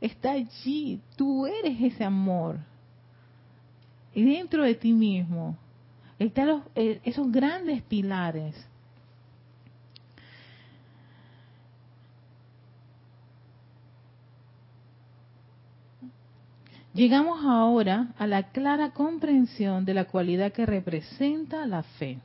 Está 0.00 0.32
allí, 0.32 0.98
tú 1.16 1.46
eres 1.46 1.78
ese 1.80 2.02
amor. 2.02 2.58
Y 4.14 4.24
dentro 4.24 4.64
de 4.64 4.74
ti 4.74 4.92
mismo 4.92 5.56
están 6.18 6.64
eh, 6.74 7.00
esos 7.04 7.30
grandes 7.30 7.82
pilares. 7.82 8.56
Llegamos 16.94 17.44
ahora 17.44 18.08
a 18.18 18.26
la 18.26 18.50
clara 18.50 18.90
comprensión 18.92 19.84
de 19.84 19.94
la 19.94 20.06
cualidad 20.06 20.52
que 20.52 20.66
representa 20.66 21.66
la 21.66 21.82
fe 21.82 22.18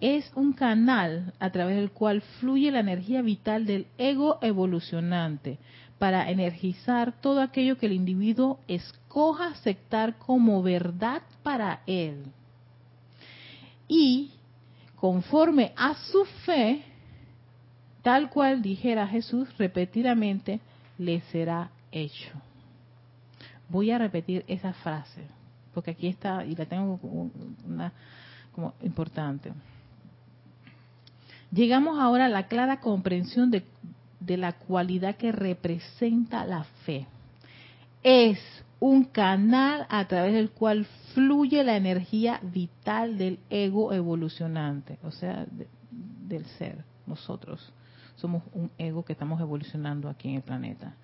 es 0.00 0.30
un 0.34 0.52
canal 0.52 1.32
a 1.40 1.50
través 1.50 1.76
del 1.76 1.90
cual 1.90 2.20
fluye 2.40 2.70
la 2.70 2.80
energía 2.80 3.22
vital 3.22 3.66
del 3.66 3.86
ego 3.98 4.38
evolucionante 4.42 5.58
para 5.98 6.30
energizar 6.30 7.20
todo 7.20 7.40
aquello 7.40 7.76
que 7.76 7.86
el 7.86 7.92
individuo 7.92 8.60
escoja 8.68 9.48
aceptar 9.48 10.16
como 10.18 10.62
verdad 10.62 11.22
para 11.42 11.80
él. 11.86 12.24
Y 13.88 14.30
conforme 14.96 15.72
a 15.76 15.94
su 15.94 16.24
fe, 16.44 16.82
tal 18.02 18.30
cual 18.30 18.62
dijera 18.62 19.08
Jesús 19.08 19.48
repetidamente, 19.58 20.60
le 20.98 21.20
será 21.32 21.70
hecho. 21.90 22.30
Voy 23.68 23.90
a 23.90 23.98
repetir 23.98 24.44
esa 24.46 24.72
frase, 24.72 25.22
porque 25.74 25.90
aquí 25.90 26.06
está 26.06 26.44
y 26.44 26.54
la 26.54 26.66
tengo 26.66 27.00
una, 27.66 27.92
como 28.54 28.74
importante. 28.82 29.52
Llegamos 31.50 31.98
ahora 31.98 32.26
a 32.26 32.28
la 32.28 32.46
clara 32.46 32.80
comprensión 32.80 33.50
de, 33.50 33.64
la 34.36 34.52
cualidad 34.52 35.16
que 35.16 35.32
representa 35.32 36.44
la 36.44 36.64
fe. 36.84 37.06
Es 38.02 38.38
un 38.80 39.04
canal 39.04 39.86
a 39.88 40.06
través 40.06 40.34
del 40.34 40.50
cual 40.50 40.86
fluye 41.14 41.64
la 41.64 41.76
energía 41.76 42.38
vital 42.42 43.16
del 43.16 43.38
ego 43.48 43.92
evolucionante, 43.92 44.98
o 45.02 45.10
sea, 45.10 45.46
del 45.90 46.44
ser, 46.58 46.84
nosotros. 47.06 47.72
Somos 48.16 48.42
un 48.52 48.70
ego 48.76 49.04
que 49.04 49.14
estamos 49.14 49.40
evolucionando 49.40 50.08
aquí 50.08 50.28
en 50.28 50.34
el 50.36 50.42
planeta. 50.42 50.94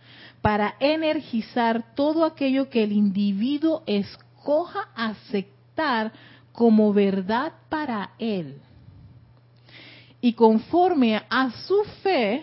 Para 0.42 0.74
energizar 0.78 1.94
todo 1.94 2.24
aquello 2.24 2.68
que 2.68 2.84
el 2.84 2.92
individuo 2.92 3.82
escoja 3.86 4.88
aceptar 4.94 6.12
como 6.52 6.92
verdad 6.92 7.52
para 7.70 8.10
él 8.18 8.60
y 10.24 10.32
conforme 10.32 11.20
a 11.28 11.50
su 11.50 11.84
fe, 12.02 12.42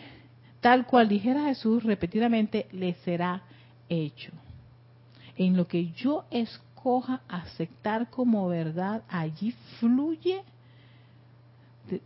tal 0.59 0.85
cual 0.85 1.09
dijera 1.09 1.45
Jesús 1.45 1.83
repetidamente, 1.83 2.67
le 2.71 2.93
será 3.03 3.41
hecho. 3.89 4.31
En 5.35 5.57
lo 5.57 5.67
que 5.67 5.87
yo 5.93 6.25
escoja 6.29 7.21
aceptar 7.27 8.11
como 8.11 8.47
verdad, 8.47 9.01
allí 9.09 9.55
fluye 9.79 10.43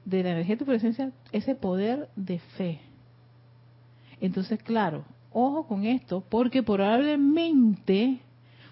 de, 0.05 0.23
la 0.23 0.32
energía 0.32 0.55
de 0.55 0.59
tu 0.59 0.65
presencia 0.65 1.11
ese 1.34 1.55
poder 1.55 2.07
de 2.15 2.39
fe. 2.55 2.80
Entonces, 4.21 4.63
claro, 4.63 5.03
ojo 5.34 5.67
con 5.67 5.84
esto, 5.84 6.23
porque 6.30 6.63
probablemente 6.63 8.19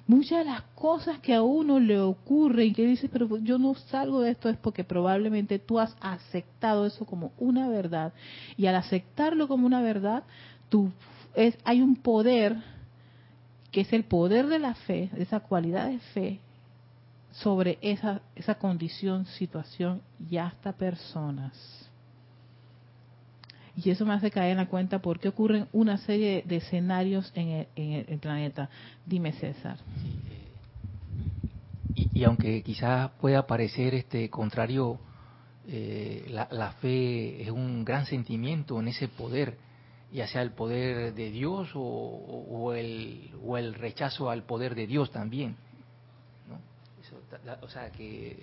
muchas 0.07 0.39
de 0.39 0.45
las 0.45 0.61
cosas 0.75 1.19
que 1.19 1.33
a 1.33 1.41
uno 1.41 1.79
le 1.79 1.99
ocurren 1.99 2.67
y 2.67 2.73
que 2.73 2.85
dice, 2.85 3.09
pero 3.09 3.37
yo 3.37 3.57
no 3.57 3.73
salgo 3.75 4.21
de 4.21 4.31
esto 4.31 4.49
es 4.49 4.57
porque 4.57 4.83
probablemente 4.83 5.59
tú 5.59 5.79
has 5.79 5.95
aceptado 6.01 6.85
eso 6.85 7.05
como 7.05 7.31
una 7.37 7.69
verdad. 7.69 8.13
Y 8.57 8.65
al 8.67 8.75
aceptarlo 8.75 9.47
como 9.47 9.65
una 9.65 9.81
verdad, 9.81 10.23
tú, 10.69 10.91
es, 11.35 11.57
hay 11.63 11.81
un 11.81 11.95
poder 11.95 12.57
que 13.71 13.81
es 13.81 13.93
el 13.93 14.03
poder 14.03 14.47
de 14.47 14.59
la 14.59 14.75
fe, 14.75 15.09
esa 15.17 15.39
cualidad 15.39 15.89
de 15.89 15.99
fe 15.99 16.39
sobre 17.31 17.79
esa, 17.81 18.21
esa 18.35 18.55
condición, 18.55 19.25
situación 19.25 20.01
y 20.29 20.37
hasta 20.37 20.73
personas. 20.73 21.89
Y 23.75 23.89
eso 23.89 24.05
me 24.05 24.13
hace 24.13 24.29
caer 24.29 24.51
en 24.51 24.57
la 24.57 24.67
cuenta 24.67 24.99
por 24.99 25.19
qué 25.19 25.29
ocurren 25.29 25.67
una 25.71 25.97
serie 25.97 26.43
de 26.45 26.57
escenarios 26.57 27.31
en 27.35 27.67
el, 27.75 28.19
planeta. 28.19 28.69
Dime, 29.05 29.33
César. 29.33 29.77
Eh, 31.95 32.07
y, 32.13 32.23
aunque 32.23 32.61
quizás 32.61 33.09
pueda 33.19 33.47
parecer 33.47 33.95
este 33.95 34.29
contrario, 34.29 34.99
eh, 35.67 36.25
la, 36.29 36.71
fe 36.73 37.41
es 37.41 37.49
un 37.49 37.83
gran 37.83 38.05
sentimiento 38.05 38.79
en 38.79 38.89
ese 38.89 39.07
poder, 39.07 39.57
ya 40.11 40.27
sea 40.27 40.43
el 40.43 40.51
poder 40.51 41.15
de 41.15 41.31
Dios 41.31 41.71
o, 41.73 42.73
el, 42.73 43.31
o 43.43 43.57
el 43.57 43.73
rechazo 43.73 44.29
al 44.29 44.43
poder 44.43 44.75
de 44.75 44.85
Dios 44.85 45.11
también. 45.11 45.55
o 47.61 47.69
sea 47.69 47.89
que 47.91 48.37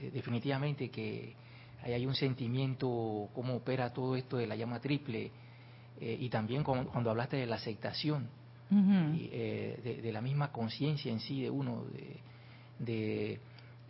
eh, 0.00 0.10
definitivamente 0.12 0.88
que 0.88 1.34
ahí 1.82 1.92
hay 1.92 2.06
un 2.06 2.14
sentimiento, 2.14 3.28
cómo 3.34 3.56
opera 3.56 3.92
todo 3.92 4.16
esto 4.16 4.36
de 4.36 4.46
la 4.46 4.56
llama 4.56 4.80
triple, 4.80 5.30
eh, 6.00 6.16
y 6.20 6.28
también 6.28 6.64
cuando 6.64 7.10
hablaste 7.10 7.36
de 7.36 7.46
la 7.46 7.56
aceptación, 7.56 8.28
eh, 8.74 10.00
de, 10.02 10.12
la 10.12 10.22
misma 10.22 10.50
conciencia 10.50 11.12
en 11.12 11.20
sí 11.20 11.42
de 11.42 11.50
uno, 11.50 11.84
de, 12.78 13.38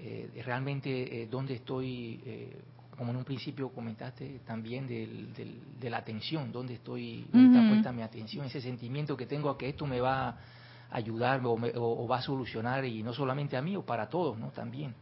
eh, 0.00 0.42
realmente 0.44 1.28
dónde 1.30 1.54
estoy, 1.54 2.20
como 2.96 3.12
en 3.12 3.18
un 3.18 3.24
principio 3.24 3.68
comentaste 3.70 4.40
también 4.44 4.86
de 4.88 5.90
la 5.90 5.98
atención, 5.98 6.50
dónde 6.50 6.74
estoy, 6.74 7.26
dónde 7.32 7.56
está 7.56 7.68
puesta 7.68 7.92
mi 7.92 8.02
atención, 8.02 8.46
ese 8.46 8.60
sentimiento 8.60 9.16
que 9.16 9.26
tengo 9.26 9.48
a 9.50 9.56
que 9.56 9.68
esto 9.68 9.86
me 9.86 10.00
va 10.00 10.36
a 10.92 10.96
ayudar 10.96 11.40
o, 11.44 12.06
va 12.06 12.18
a 12.18 12.22
solucionar 12.22 12.84
y 12.84 13.02
no 13.02 13.12
solamente 13.12 13.56
a 13.56 13.62
mí 13.62 13.74
o 13.76 13.82
para 13.84 14.08
todos, 14.08 14.38
¿no? 14.38 14.48
También 14.50 14.94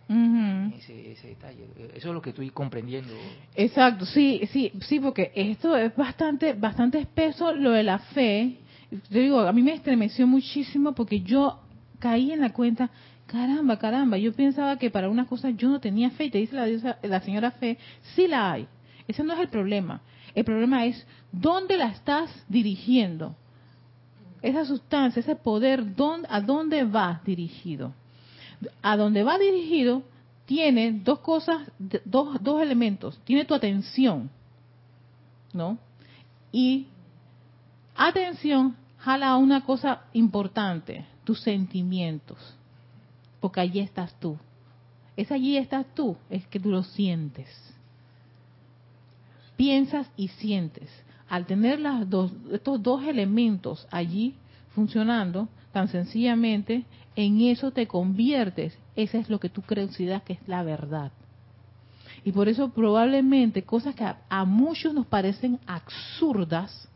ese, 0.76 1.28
detalle. 1.28 1.66
Eso 1.94 2.08
es 2.08 2.14
lo 2.14 2.22
que 2.22 2.30
estoy 2.30 2.50
comprendiendo. 2.50 3.12
Exacto, 3.54 4.06
sí, 4.06 4.40
sí, 4.52 4.72
sí, 4.80 5.00
porque 5.00 5.32
esto 5.34 5.76
es 5.76 5.94
bastante, 5.96 6.52
bastante 6.52 6.98
espeso 6.98 7.52
lo 7.52 7.72
de 7.72 7.82
la 7.82 7.98
fe. 7.98 8.58
Yo 8.90 9.20
digo, 9.20 9.40
a 9.40 9.52
mí 9.52 9.62
me 9.62 9.74
estremeció 9.74 10.26
muchísimo 10.26 10.92
porque 10.94 11.20
yo 11.20 11.60
caí 11.98 12.32
en 12.32 12.40
la 12.40 12.52
cuenta, 12.52 12.90
caramba, 13.26 13.78
caramba, 13.78 14.16
yo 14.16 14.32
pensaba 14.32 14.76
que 14.78 14.90
para 14.90 15.08
una 15.08 15.26
cosa 15.26 15.50
yo 15.50 15.68
no 15.68 15.80
tenía 15.80 16.10
fe, 16.10 16.24
y 16.24 16.30
te 16.30 16.38
dice 16.38 16.54
la, 16.54 16.98
la 17.02 17.20
señora 17.20 17.50
fe, 17.52 17.78
sí 18.14 18.26
la 18.26 18.52
hay. 18.52 18.66
Ese 19.06 19.22
no 19.22 19.34
es 19.34 19.40
el 19.40 19.48
problema. 19.48 20.00
El 20.34 20.44
problema 20.44 20.86
es 20.86 21.06
dónde 21.32 21.76
la 21.76 21.88
estás 21.88 22.30
dirigiendo. 22.48 23.36
Esa 24.42 24.64
sustancia, 24.64 25.20
ese 25.20 25.36
poder, 25.36 25.84
¿a 26.28 26.40
dónde 26.40 26.84
va 26.84 27.20
dirigido? 27.24 27.92
A 28.82 28.96
dónde 28.96 29.22
va 29.22 29.38
dirigido 29.38 30.02
tiene 30.50 30.90
dos 31.04 31.20
cosas, 31.20 31.70
dos, 32.04 32.42
dos 32.42 32.60
elementos. 32.60 33.20
Tiene 33.22 33.44
tu 33.44 33.54
atención, 33.54 34.28
¿no? 35.52 35.78
Y 36.50 36.88
atención 37.94 38.74
jala 38.98 39.28
a 39.28 39.36
una 39.36 39.64
cosa 39.64 40.02
importante, 40.12 41.06
tus 41.22 41.40
sentimientos. 41.40 42.36
Porque 43.38 43.60
allí 43.60 43.78
estás 43.78 44.12
tú. 44.18 44.36
Es 45.16 45.30
allí 45.30 45.56
estás 45.56 45.86
tú, 45.94 46.16
es 46.28 46.44
que 46.48 46.58
tú 46.58 46.70
lo 46.70 46.82
sientes. 46.82 47.48
Piensas 49.56 50.10
y 50.16 50.26
sientes. 50.28 50.90
Al 51.30 51.46
tener 51.46 51.78
las 51.80 52.10
dos, 52.10 52.32
estos 52.52 52.82
dos 52.82 53.04
elementos 53.04 53.86
allí 53.90 54.34
funcionando, 54.74 55.48
tan 55.72 55.86
sencillamente, 55.88 56.84
en 57.14 57.40
eso 57.40 57.70
te 57.70 57.86
conviertes. 57.86 58.76
Eso 58.96 59.16
es 59.16 59.30
lo 59.30 59.38
que 59.38 59.48
tú 59.48 59.62
crees 59.62 59.96
que 59.96 60.32
es 60.32 60.48
la 60.48 60.64
verdad. 60.64 61.12
Y 62.24 62.32
por 62.32 62.48
eso 62.48 62.70
probablemente 62.70 63.62
cosas 63.62 63.94
que 63.94 64.04
a, 64.04 64.44
muchos 64.44 64.92
nos 64.92 65.06
parecen 65.06 65.60
absurdas, 65.66 66.88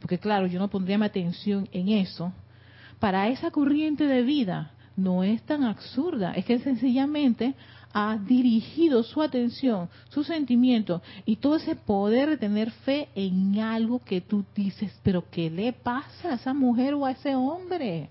porque 0.00 0.18
claro, 0.18 0.48
yo 0.48 0.58
no 0.58 0.68
pondría 0.68 0.98
mi 0.98 1.06
atención 1.06 1.68
en 1.70 1.88
eso, 1.88 2.32
para 2.98 3.28
esa 3.28 3.52
corriente 3.52 4.04
de 4.04 4.22
vida 4.22 4.72
no 4.96 5.22
es 5.22 5.42
tan 5.42 5.62
absurda, 5.62 6.32
es 6.32 6.44
que 6.44 6.58
sencillamente 6.58 7.54
ha 7.92 8.18
dirigido 8.18 9.02
su 9.02 9.22
atención, 9.22 9.88
su 10.10 10.24
sentimiento 10.24 11.02
y 11.24 11.36
todo 11.36 11.56
ese 11.56 11.76
poder 11.76 12.30
de 12.30 12.36
tener 12.36 12.70
fe 12.70 13.08
en 13.14 13.58
algo 13.58 14.00
que 14.04 14.20
tú 14.20 14.44
dices, 14.54 14.92
pero 15.02 15.24
¿qué 15.30 15.50
le 15.50 15.72
pasa 15.72 16.30
a 16.30 16.34
esa 16.34 16.52
mujer 16.52 16.94
o 16.94 17.06
a 17.06 17.12
ese 17.12 17.34
hombre? 17.34 18.10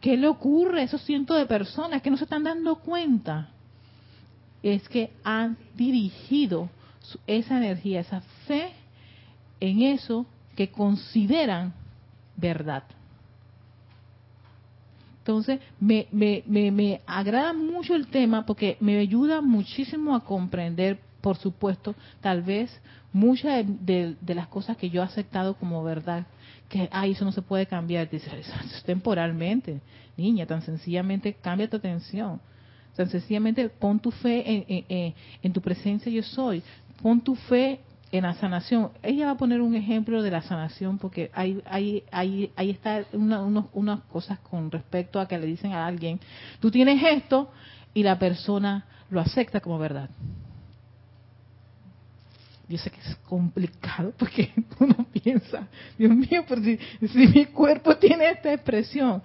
¿Qué 0.00 0.16
le 0.16 0.26
ocurre 0.26 0.80
a 0.80 0.84
esos 0.84 1.02
cientos 1.02 1.38
de 1.38 1.46
personas 1.46 2.02
que 2.02 2.10
no 2.10 2.16
se 2.16 2.24
están 2.24 2.42
dando 2.42 2.76
cuenta? 2.76 3.50
Es 4.62 4.88
que 4.88 5.12
han 5.22 5.56
dirigido 5.76 6.68
esa 7.26 7.58
energía, 7.58 8.00
esa 8.00 8.20
fe 8.46 8.72
en 9.60 9.82
eso 9.82 10.26
que 10.56 10.70
consideran 10.70 11.72
verdad. 12.36 12.82
Entonces, 15.22 15.60
me, 15.78 16.08
me, 16.10 16.42
me, 16.48 17.00
agrada 17.06 17.52
mucho 17.52 17.94
el 17.94 18.08
tema 18.08 18.44
porque 18.44 18.76
me 18.80 18.98
ayuda 18.98 19.40
muchísimo 19.40 20.16
a 20.16 20.24
comprender, 20.24 20.98
por 21.20 21.36
supuesto, 21.36 21.94
tal 22.20 22.42
vez 22.42 22.76
muchas 23.12 23.64
de, 23.86 24.16
las 24.26 24.48
cosas 24.48 24.76
que 24.76 24.90
yo 24.90 25.00
he 25.00 25.04
aceptado 25.04 25.54
como 25.54 25.84
verdad, 25.84 26.26
que, 26.68 26.88
ay, 26.90 27.12
eso 27.12 27.24
no 27.24 27.30
se 27.30 27.40
puede 27.40 27.66
cambiar, 27.66 28.10
dice, 28.10 28.28
es 28.36 28.82
temporalmente, 28.82 29.80
niña, 30.16 30.44
tan 30.44 30.60
sencillamente 30.62 31.34
cambia 31.34 31.70
tu 31.70 31.76
atención, 31.76 32.40
tan 32.96 33.08
sencillamente 33.08 33.68
pon 33.68 34.00
tu 34.00 34.10
fe 34.10 34.42
en, 34.44 34.84
en, 34.88 35.14
en 35.40 35.52
tu 35.52 35.60
presencia 35.60 36.10
yo 36.10 36.24
soy, 36.24 36.64
pon 37.00 37.20
tu 37.20 37.36
fe 37.36 37.78
en 38.12 38.24
la 38.24 38.34
sanación. 38.34 38.90
Ella 39.02 39.26
va 39.26 39.32
a 39.32 39.36
poner 39.36 39.62
un 39.62 39.74
ejemplo 39.74 40.22
de 40.22 40.30
la 40.30 40.42
sanación 40.42 40.98
porque 40.98 41.30
hay, 41.34 41.62
hay, 41.64 42.04
hay, 42.12 42.52
ahí 42.54 42.70
está 42.70 43.04
unas 43.12 44.00
cosas 44.02 44.38
con 44.40 44.70
respecto 44.70 45.18
a 45.18 45.26
que 45.26 45.38
le 45.38 45.46
dicen 45.46 45.72
a 45.72 45.86
alguien, 45.86 46.20
tú 46.60 46.70
tienes 46.70 47.02
esto 47.02 47.50
y 47.94 48.02
la 48.02 48.18
persona 48.18 48.84
lo 49.10 49.20
acepta 49.20 49.60
como 49.60 49.78
verdad. 49.78 50.10
Yo 52.68 52.78
sé 52.78 52.90
que 52.90 53.00
es 53.00 53.16
complicado 53.16 54.12
porque 54.18 54.52
uno 54.78 55.06
piensa, 55.12 55.66
Dios 55.98 56.10
mío, 56.14 56.44
pero 56.46 56.62
si, 56.62 56.78
mi 57.28 57.46
cuerpo 57.46 57.96
tiene 57.96 58.30
esta 58.30 58.52
expresión, 58.52 59.22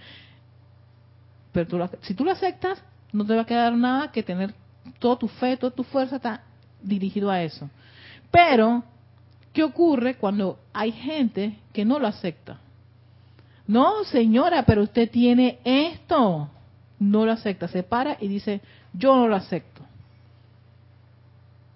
pero 1.51 1.67
tú 1.67 1.97
si 2.01 2.13
tú 2.13 2.23
lo 2.23 2.31
aceptas, 2.31 2.81
no 3.11 3.25
te 3.25 3.35
va 3.35 3.41
a 3.41 3.45
quedar 3.45 3.73
nada 3.73 4.11
que 4.11 4.23
tener 4.23 4.53
todo 4.99 5.17
tu 5.17 5.27
fe, 5.27 5.57
toda 5.57 5.75
tu 5.75 5.83
fuerza 5.83 6.15
está 6.15 6.41
dirigido 6.81 7.29
a 7.29 7.43
eso. 7.43 7.69
Pero, 8.32 8.84
¿qué 9.53 9.63
ocurre 9.63 10.15
cuando 10.15 10.59
hay 10.73 10.91
gente 10.91 11.57
que 11.73 11.86
no 11.86 11.99
lo 11.99 12.07
acepta? 12.07 12.59
No, 13.67 14.03
señora, 14.05 14.63
pero 14.63 14.84
usted 14.84 15.09
tiene 15.09 15.59
esto. 15.63 16.49
No 16.99 17.25
lo 17.25 17.32
acepta, 17.32 17.67
se 17.67 17.84
para 17.84 18.17
y 18.19 18.28
dice, 18.28 18.61
yo 18.93 19.15
no 19.15 19.28
lo 19.28 19.36
acepto. 19.36 19.82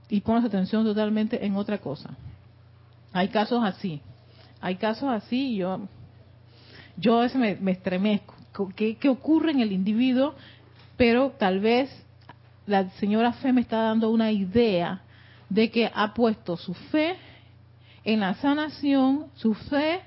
Y 0.10 0.22
pone 0.22 0.42
su 0.42 0.48
atención 0.48 0.84
totalmente 0.84 1.46
en 1.46 1.56
otra 1.56 1.78
cosa. 1.78 2.10
Hay 3.14 3.28
casos 3.28 3.64
así. 3.64 4.02
Hay 4.62 4.76
casos 4.76 5.10
así, 5.10 5.56
yo, 5.56 5.80
yo 6.98 7.18
a 7.20 7.24
veces 7.24 7.60
me, 7.60 7.72
estremezco. 7.72 8.36
¿Qué, 8.76 8.96
¿Qué 8.96 9.10
ocurre 9.10 9.52
en 9.52 9.60
el 9.60 9.72
individuo? 9.72 10.36
Pero 10.98 11.32
tal 11.38 11.60
vez 11.60 11.90
la 12.68 12.90
señora 12.92 13.34
Fe 13.34 13.54
me 13.54 13.62
está 13.62 13.78
dando 13.78 14.10
una 14.12 14.32
idea 14.32 15.02
de 15.52 15.70
que 15.70 15.92
ha 15.94 16.14
puesto 16.14 16.56
su 16.56 16.74
fe 16.74 17.18
en 18.06 18.22
la 18.22 18.36
sanación, 18.36 19.28
su 19.36 19.54
fe 19.54 20.00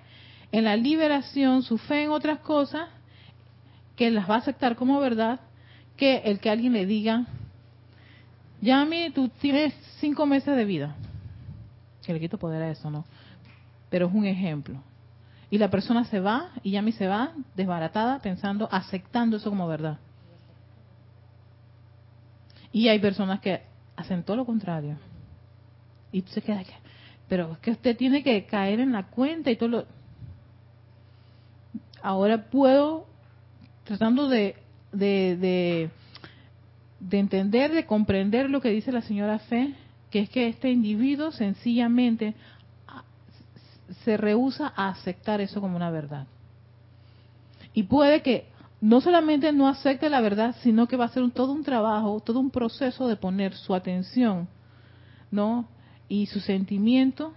en 0.50 0.64
la 0.64 0.74
liberación, 0.74 1.62
su 1.62 1.76
fe 1.76 2.04
en 2.04 2.10
otras 2.10 2.38
cosas, 2.38 2.88
que 3.94 4.10
las 4.10 4.28
va 4.28 4.36
a 4.36 4.38
aceptar 4.38 4.74
como 4.74 4.98
verdad, 5.00 5.40
que 5.98 6.16
el 6.24 6.40
que 6.40 6.48
alguien 6.48 6.72
le 6.72 6.86
diga, 6.86 7.26
Yami, 8.62 9.10
tú 9.10 9.28
tienes 9.28 9.74
cinco 10.00 10.24
meses 10.24 10.56
de 10.56 10.64
vida. 10.64 10.96
Que 12.06 12.14
le 12.14 12.20
quito 12.20 12.38
poder 12.38 12.62
a 12.62 12.70
eso, 12.70 12.90
¿no? 12.90 13.04
Pero 13.90 14.06
es 14.06 14.14
un 14.14 14.24
ejemplo. 14.24 14.82
Y 15.50 15.58
la 15.58 15.68
persona 15.68 16.06
se 16.06 16.20
va, 16.20 16.52
y 16.62 16.70
Yami 16.70 16.92
se 16.92 17.06
va 17.06 17.32
desbaratada, 17.54 18.18
pensando, 18.20 18.66
aceptando 18.72 19.36
eso 19.36 19.50
como 19.50 19.68
verdad. 19.68 19.98
Y 22.72 22.88
hay 22.88 22.98
personas 22.98 23.40
que 23.40 23.60
hacen 23.94 24.22
todo 24.22 24.38
lo 24.38 24.46
contrario 24.46 24.96
y 26.14 26.22
tú 26.22 26.30
se 26.30 26.42
queda 26.42 26.60
aquí. 26.60 26.72
Pero 27.28 27.52
es 27.52 27.58
que 27.58 27.72
usted 27.72 27.96
tiene 27.96 28.22
que 28.22 28.46
caer 28.46 28.78
en 28.78 28.92
la 28.92 29.08
cuenta 29.08 29.50
y 29.50 29.56
todo 29.56 29.68
lo... 29.68 29.86
Ahora 32.02 32.50
puedo, 32.50 33.06
tratando 33.82 34.28
de, 34.28 34.54
de, 34.92 35.90
de, 37.00 37.18
entender, 37.18 37.72
de 37.72 37.84
comprender 37.84 38.48
lo 38.48 38.60
que 38.60 38.68
dice 38.68 38.92
la 38.92 39.02
señora 39.02 39.40
Fe, 39.40 39.74
que 40.10 40.20
es 40.20 40.30
que 40.30 40.46
este 40.46 40.70
individuo 40.70 41.32
sencillamente 41.32 42.34
se 44.04 44.16
rehúsa 44.16 44.72
a 44.76 44.90
aceptar 44.90 45.40
eso 45.40 45.60
como 45.60 45.74
una 45.74 45.90
verdad. 45.90 46.28
Y 47.72 47.84
puede 47.84 48.22
que 48.22 48.46
no 48.80 49.00
solamente 49.00 49.52
no 49.52 49.66
acepte 49.66 50.08
la 50.08 50.20
verdad, 50.20 50.54
sino 50.62 50.86
que 50.86 50.96
va 50.96 51.06
a 51.06 51.08
ser 51.08 51.28
todo 51.32 51.50
un 51.50 51.64
trabajo, 51.64 52.20
todo 52.20 52.38
un 52.38 52.50
proceso 52.50 53.08
de 53.08 53.16
poner 53.16 53.54
su 53.54 53.74
atención, 53.74 54.46
¿no? 55.32 55.73
Y 56.08 56.26
su 56.26 56.40
sentimiento 56.40 57.32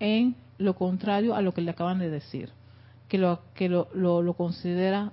en 0.00 0.36
lo 0.58 0.74
contrario 0.74 1.34
a 1.34 1.42
lo 1.42 1.52
que 1.52 1.60
le 1.60 1.70
acaban 1.70 1.98
de 1.98 2.10
decir, 2.10 2.50
que 3.08 3.18
lo, 3.18 3.40
que 3.54 3.68
lo, 3.68 3.88
lo, 3.92 4.34
considera 4.34 5.12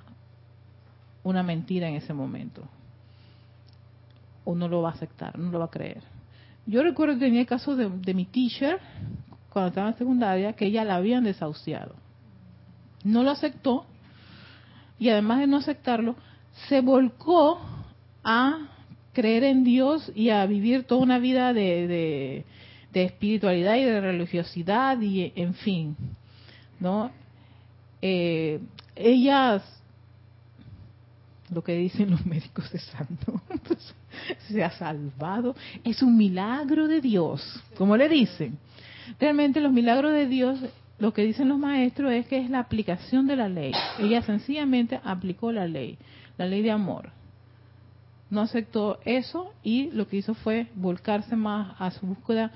una 1.23 1.43
mentira 1.43 1.87
en 1.87 1.95
ese 1.95 2.13
momento. 2.13 2.63
O 4.43 4.55
no 4.55 4.67
lo 4.67 4.81
va 4.81 4.89
a 4.89 4.93
aceptar, 4.93 5.37
no 5.37 5.51
lo 5.51 5.59
va 5.59 5.65
a 5.65 5.71
creer. 5.71 6.03
Yo 6.65 6.83
recuerdo 6.83 7.15
que 7.15 7.25
tenía 7.25 7.41
el 7.41 7.47
caso 7.47 7.75
de, 7.75 8.13
mi 8.13 8.25
teacher, 8.25 8.79
cuando 9.49 9.69
estaba 9.69 9.89
en 9.89 9.97
secundaria, 9.97 10.53
que 10.53 10.65
ella 10.65 10.83
la 10.83 10.95
habían 10.95 11.23
desahuciado. 11.23 11.95
No 13.03 13.23
lo 13.23 13.31
aceptó 13.31 13.85
y 14.99 15.09
además 15.09 15.39
de 15.39 15.47
no 15.47 15.57
aceptarlo, 15.57 16.15
se 16.69 16.81
volcó 16.81 17.59
a 18.23 18.67
creer 19.13 19.43
en 19.43 19.63
Dios 19.63 20.11
y 20.13 20.29
a 20.29 20.45
vivir 20.45 20.83
toda 20.83 21.01
una 21.01 21.17
vida 21.17 21.53
de, 21.53 21.87
de 21.87 22.45
espiritualidad 22.93 23.75
y 23.75 23.83
de 23.83 24.01
religiosidad 24.01 24.99
y 25.01 25.31
en 25.35 25.53
fin, 25.53 25.95
¿no? 26.79 27.11
Eh, 28.01 28.59
ellas, 28.95 29.63
lo 31.49 31.63
que 31.63 31.73
dicen 31.73 32.11
los 32.11 32.25
médicos 32.25 32.71
de 32.71 32.79
santo, 32.79 33.41
se 34.47 34.63
ha 34.63 34.71
salvado, 34.71 35.55
es 35.83 36.01
un 36.01 36.17
milagro 36.17 36.87
de 36.87 37.01
Dios, 37.01 37.63
como 37.77 37.95
le 37.97 38.09
dicen. 38.09 38.57
Realmente 39.19 39.61
los 39.61 39.71
milagros 39.71 40.13
de 40.13 40.27
Dios, 40.27 40.59
lo 40.99 41.13
que 41.13 41.23
dicen 41.23 41.49
los 41.49 41.57
maestros 41.57 42.11
es 42.11 42.27
que 42.27 42.39
es 42.39 42.49
la 42.49 42.59
aplicación 42.59 43.27
de 43.27 43.35
la 43.35 43.49
ley. 43.49 43.71
Ella 43.99 44.21
sencillamente 44.21 44.99
aplicó 45.03 45.51
la 45.51 45.67
ley, 45.67 45.97
la 46.37 46.45
ley 46.45 46.61
de 46.61 46.71
amor. 46.71 47.09
No 48.29 48.41
aceptó 48.41 48.99
eso 49.03 49.53
y 49.61 49.91
lo 49.91 50.07
que 50.07 50.17
hizo 50.17 50.33
fue 50.33 50.67
volcarse 50.75 51.35
más 51.35 51.75
a 51.79 51.91
su 51.91 52.05
búsqueda 52.05 52.51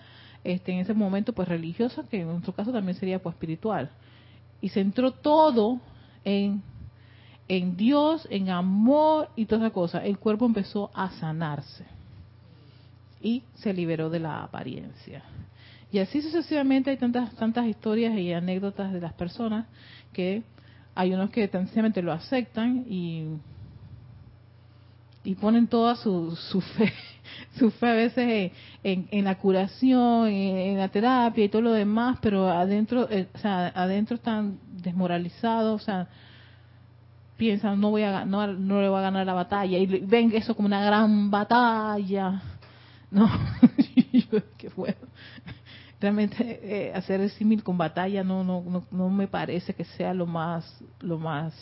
este, 0.46 0.72
en 0.72 0.80
ese 0.80 0.94
momento 0.94 1.34
pues 1.34 1.48
religiosa, 1.48 2.04
que 2.10 2.22
en 2.22 2.28
nuestro 2.28 2.54
caso 2.54 2.72
también 2.72 2.98
sería 2.98 3.22
pues 3.22 3.34
espiritual. 3.36 3.90
Y 4.62 4.70
centró 4.70 5.12
todo 5.12 5.80
en, 6.24 6.62
en 7.48 7.76
Dios, 7.76 8.28
en 8.30 8.50
amor 8.50 9.30
y 9.36 9.46
toda 9.46 9.66
esa 9.66 9.74
cosa, 9.74 10.06
el 10.06 10.18
cuerpo 10.18 10.46
empezó 10.46 10.92
a 10.94 11.10
sanarse 11.12 11.86
y 13.22 13.44
se 13.56 13.74
liberó 13.74 14.10
de 14.10 14.20
la 14.20 14.44
apariencia. 14.44 15.24
Y 15.92 16.00
así 16.00 16.22
sucesivamente 16.22 16.92
hay 16.92 16.98
tantas 16.98 17.34
tantas 17.36 17.66
historias 17.66 18.18
y 18.18 18.34
anécdotas 18.34 18.94
de 18.94 19.02
las 19.02 19.14
personas 19.14 19.66
que 20.14 20.44
hay 20.94 21.14
unos 21.14 21.30
que 21.32 21.48
sencillamente 21.48 22.02
lo 22.02 22.14
aceptan 22.14 22.86
y 22.88 23.26
y 25.26 25.36
ponen 25.36 25.68
toda 25.68 25.96
su, 25.96 26.36
su 26.36 26.62
fe 26.62 26.94
su 27.58 27.72
fe 27.72 27.88
a 27.88 27.94
veces 27.94 28.52
en, 28.84 29.08
en, 29.12 29.26
la 29.26 29.36
curación, 29.36 30.28
en, 30.28 30.78
la 30.78 30.90
terapia 30.90 31.44
y 31.44 31.50
todo 31.50 31.62
lo 31.64 31.72
demás, 31.74 32.20
pero 32.22 32.50
adentro, 32.50 33.10
eh, 33.10 33.28
o 33.34 33.38
sea, 33.38 33.68
adentro 33.76 34.16
están 34.16 34.60
desmoralizados, 34.84 35.82
o 35.82 35.84
sea, 35.84 36.08
piensan 37.38 37.82
no 37.82 37.90
voy 37.90 38.04
a 38.04 38.24
no, 38.26 38.48
no 38.48 38.82
le 38.82 38.88
voy 38.88 39.00
a 39.00 39.02
ganar 39.02 39.26
la 39.26 39.34
batalla 39.34 39.78
y 39.78 39.86
ven 39.86 40.32
eso 40.34 40.56
como 40.56 40.68
una 40.68 40.86
gran 40.86 41.30
batalla, 41.32 42.42
no, 43.12 43.30
qué 44.58 44.70
bueno. 44.76 44.98
Realmente 46.00 46.60
eh, 46.62 46.94
hacer 46.94 47.22
el 47.22 47.30
símil 47.32 47.64
con 47.64 47.78
batalla 47.78 48.24
no, 48.24 48.44
no 48.44 48.62
no 48.62 48.86
no 48.92 49.10
me 49.10 49.28
parece 49.28 49.74
que 49.74 49.86
sea 49.86 50.14
lo 50.14 50.26
más 50.26 50.84
lo 51.00 51.18
más 51.18 51.54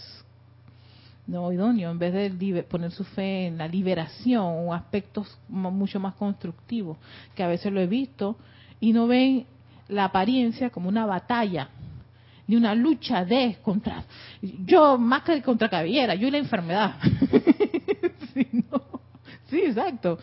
no 1.27 1.51
idóneo, 1.51 1.91
en 1.91 1.99
vez 1.99 2.13
de 2.13 2.63
poner 2.63 2.91
su 2.91 3.03
fe 3.03 3.47
en 3.47 3.57
la 3.57 3.67
liberación 3.67 4.67
o 4.67 4.73
aspectos 4.73 5.37
mucho 5.47 5.99
más 5.99 6.15
constructivos, 6.15 6.97
que 7.35 7.43
a 7.43 7.47
veces 7.47 7.71
lo 7.71 7.79
he 7.79 7.87
visto, 7.87 8.37
y 8.79 8.91
no 8.91 9.07
ven 9.07 9.45
la 9.87 10.05
apariencia 10.05 10.69
como 10.69 10.89
una 10.89 11.05
batalla, 11.05 11.69
ni 12.47 12.57
una 12.57 12.75
lucha 12.75 13.23
de 13.23 13.57
contra, 13.61 14.03
yo 14.41 14.97
más 14.97 15.23
que 15.23 15.41
contra 15.41 15.69
cabellera, 15.69 16.15
yo 16.15 16.27
y 16.27 16.31
la 16.31 16.39
enfermedad. 16.39 16.95
sí, 19.49 19.61
exacto. 19.61 20.19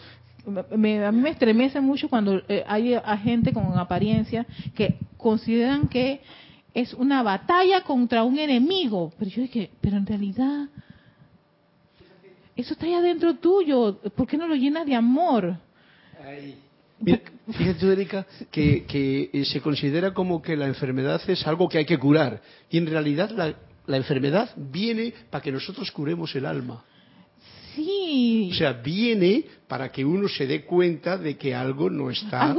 Me, 0.77 1.05
a 1.05 1.13
mí 1.13 1.21
me 1.21 1.31
estremece 1.31 1.81
mucho 1.81 2.09
cuando 2.09 2.43
eh, 2.49 2.65
hay 2.67 2.99
gente 3.23 3.53
con 3.53 3.79
apariencia 3.79 4.47
que 4.75 4.99
consideran 5.17 5.87
que 5.89 6.21
es 6.75 6.95
una 6.95 7.23
batalla 7.23 7.83
contra 7.83 8.25
un 8.25 8.39
enemigo. 8.39 9.13
Pero 9.19 9.31
yo 9.31 9.43
dije, 9.43 9.71
pero 9.81 9.97
en 9.97 10.07
realidad 10.07 10.69
eso 12.61 12.75
está 12.75 12.87
ahí 12.87 12.95
adentro 12.95 13.35
tuyo. 13.37 13.99
¿Por 14.15 14.27
qué 14.27 14.37
no 14.37 14.47
lo 14.47 14.55
llenas 14.55 14.87
de 14.87 14.95
amor? 14.95 15.57
fíjate, 17.53 17.93
Erika, 17.93 18.27
que, 18.51 18.85
que, 18.85 19.31
eh, 19.33 19.45
se 19.45 19.61
considera 19.61 20.13
como 20.13 20.43
que 20.43 20.57
la 20.57 20.67
enfermedad 20.67 21.21
es 21.29 21.47
algo 21.47 21.69
que 21.69 21.79
hay 21.79 21.87
que 21.87 21.99
curar. 21.99 22.43
Y 22.71 22.79
en 22.79 22.87
realidad 22.87 23.31
la, 23.31 23.55
la 23.87 23.97
enfermedad 23.97 24.51
viene 24.57 25.13
para 25.31 25.43
que 25.43 25.51
nosotros 25.51 25.91
curemos 25.91 26.35
el 26.35 26.47
alma. 26.47 26.85
Sí. 27.75 28.51
O 28.53 28.55
sea, 28.55 28.73
viene 28.73 29.45
para 29.71 29.93
que 29.93 30.05
uno 30.05 30.29
se 30.29 30.49
dé 30.49 30.65
cuenta 30.65 31.17
de 31.17 31.37
que 31.37 31.55
algo 31.55 31.89
no 31.89 32.11
está, 32.11 32.53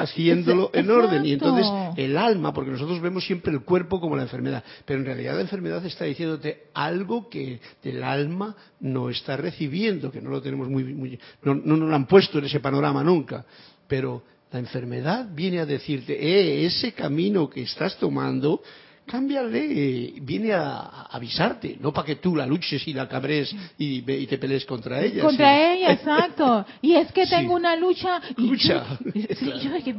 haciéndolo 0.00 0.70
en 0.72 0.90
orden. 0.90 1.22
Y 1.26 1.34
entonces 1.34 1.66
el 1.98 2.16
alma, 2.16 2.54
porque 2.54 2.70
nosotros 2.70 3.02
vemos 3.02 3.26
siempre 3.26 3.52
el 3.52 3.60
cuerpo 3.60 4.00
como 4.00 4.16
la 4.16 4.22
enfermedad, 4.22 4.64
pero 4.86 4.98
en 4.98 5.04
realidad 5.04 5.34
la 5.34 5.42
enfermedad 5.42 5.84
está 5.84 6.06
diciéndote 6.06 6.68
algo 6.72 7.28
que 7.28 7.60
el 7.82 8.02
alma 8.02 8.56
no 8.80 9.10
está 9.10 9.36
recibiendo, 9.36 10.10
que 10.10 10.22
no 10.22 10.30
lo 10.30 10.40
tenemos 10.40 10.70
muy, 10.70 10.84
muy 10.84 11.20
no, 11.42 11.54
no 11.54 11.76
nos 11.76 11.90
lo 11.90 11.94
han 11.94 12.06
puesto 12.06 12.38
en 12.38 12.46
ese 12.46 12.60
panorama 12.60 13.04
nunca. 13.04 13.44
Pero 13.86 14.22
la 14.50 14.58
enfermedad 14.58 15.28
viene 15.34 15.60
a 15.60 15.66
decirte, 15.66 16.14
eh, 16.14 16.64
ese 16.64 16.92
camino 16.92 17.50
que 17.50 17.60
estás 17.60 17.98
tomando 17.98 18.62
cámbiale, 19.06 20.14
viene 20.22 20.52
a, 20.52 21.02
avisarte, 21.10 21.76
no 21.80 21.92
para 21.92 22.06
que 22.06 22.16
tú 22.16 22.34
la 22.34 22.46
luches 22.46 22.86
y 22.88 22.92
la 22.92 23.08
cabres 23.08 23.54
y, 23.78 24.02
te 24.02 24.38
pelees 24.38 24.64
contra 24.64 25.02
ella. 25.02 25.22
Contra 25.22 25.72
ella, 25.72 25.92
exacto. 25.92 26.64
Y 26.82 26.94
es 26.94 27.12
que 27.12 27.26
tengo 27.30 27.54
una 27.54 27.76
lucha. 27.76 28.20
lucha. 28.36 28.84
Yo, 29.14 29.72
dije, 29.72 29.94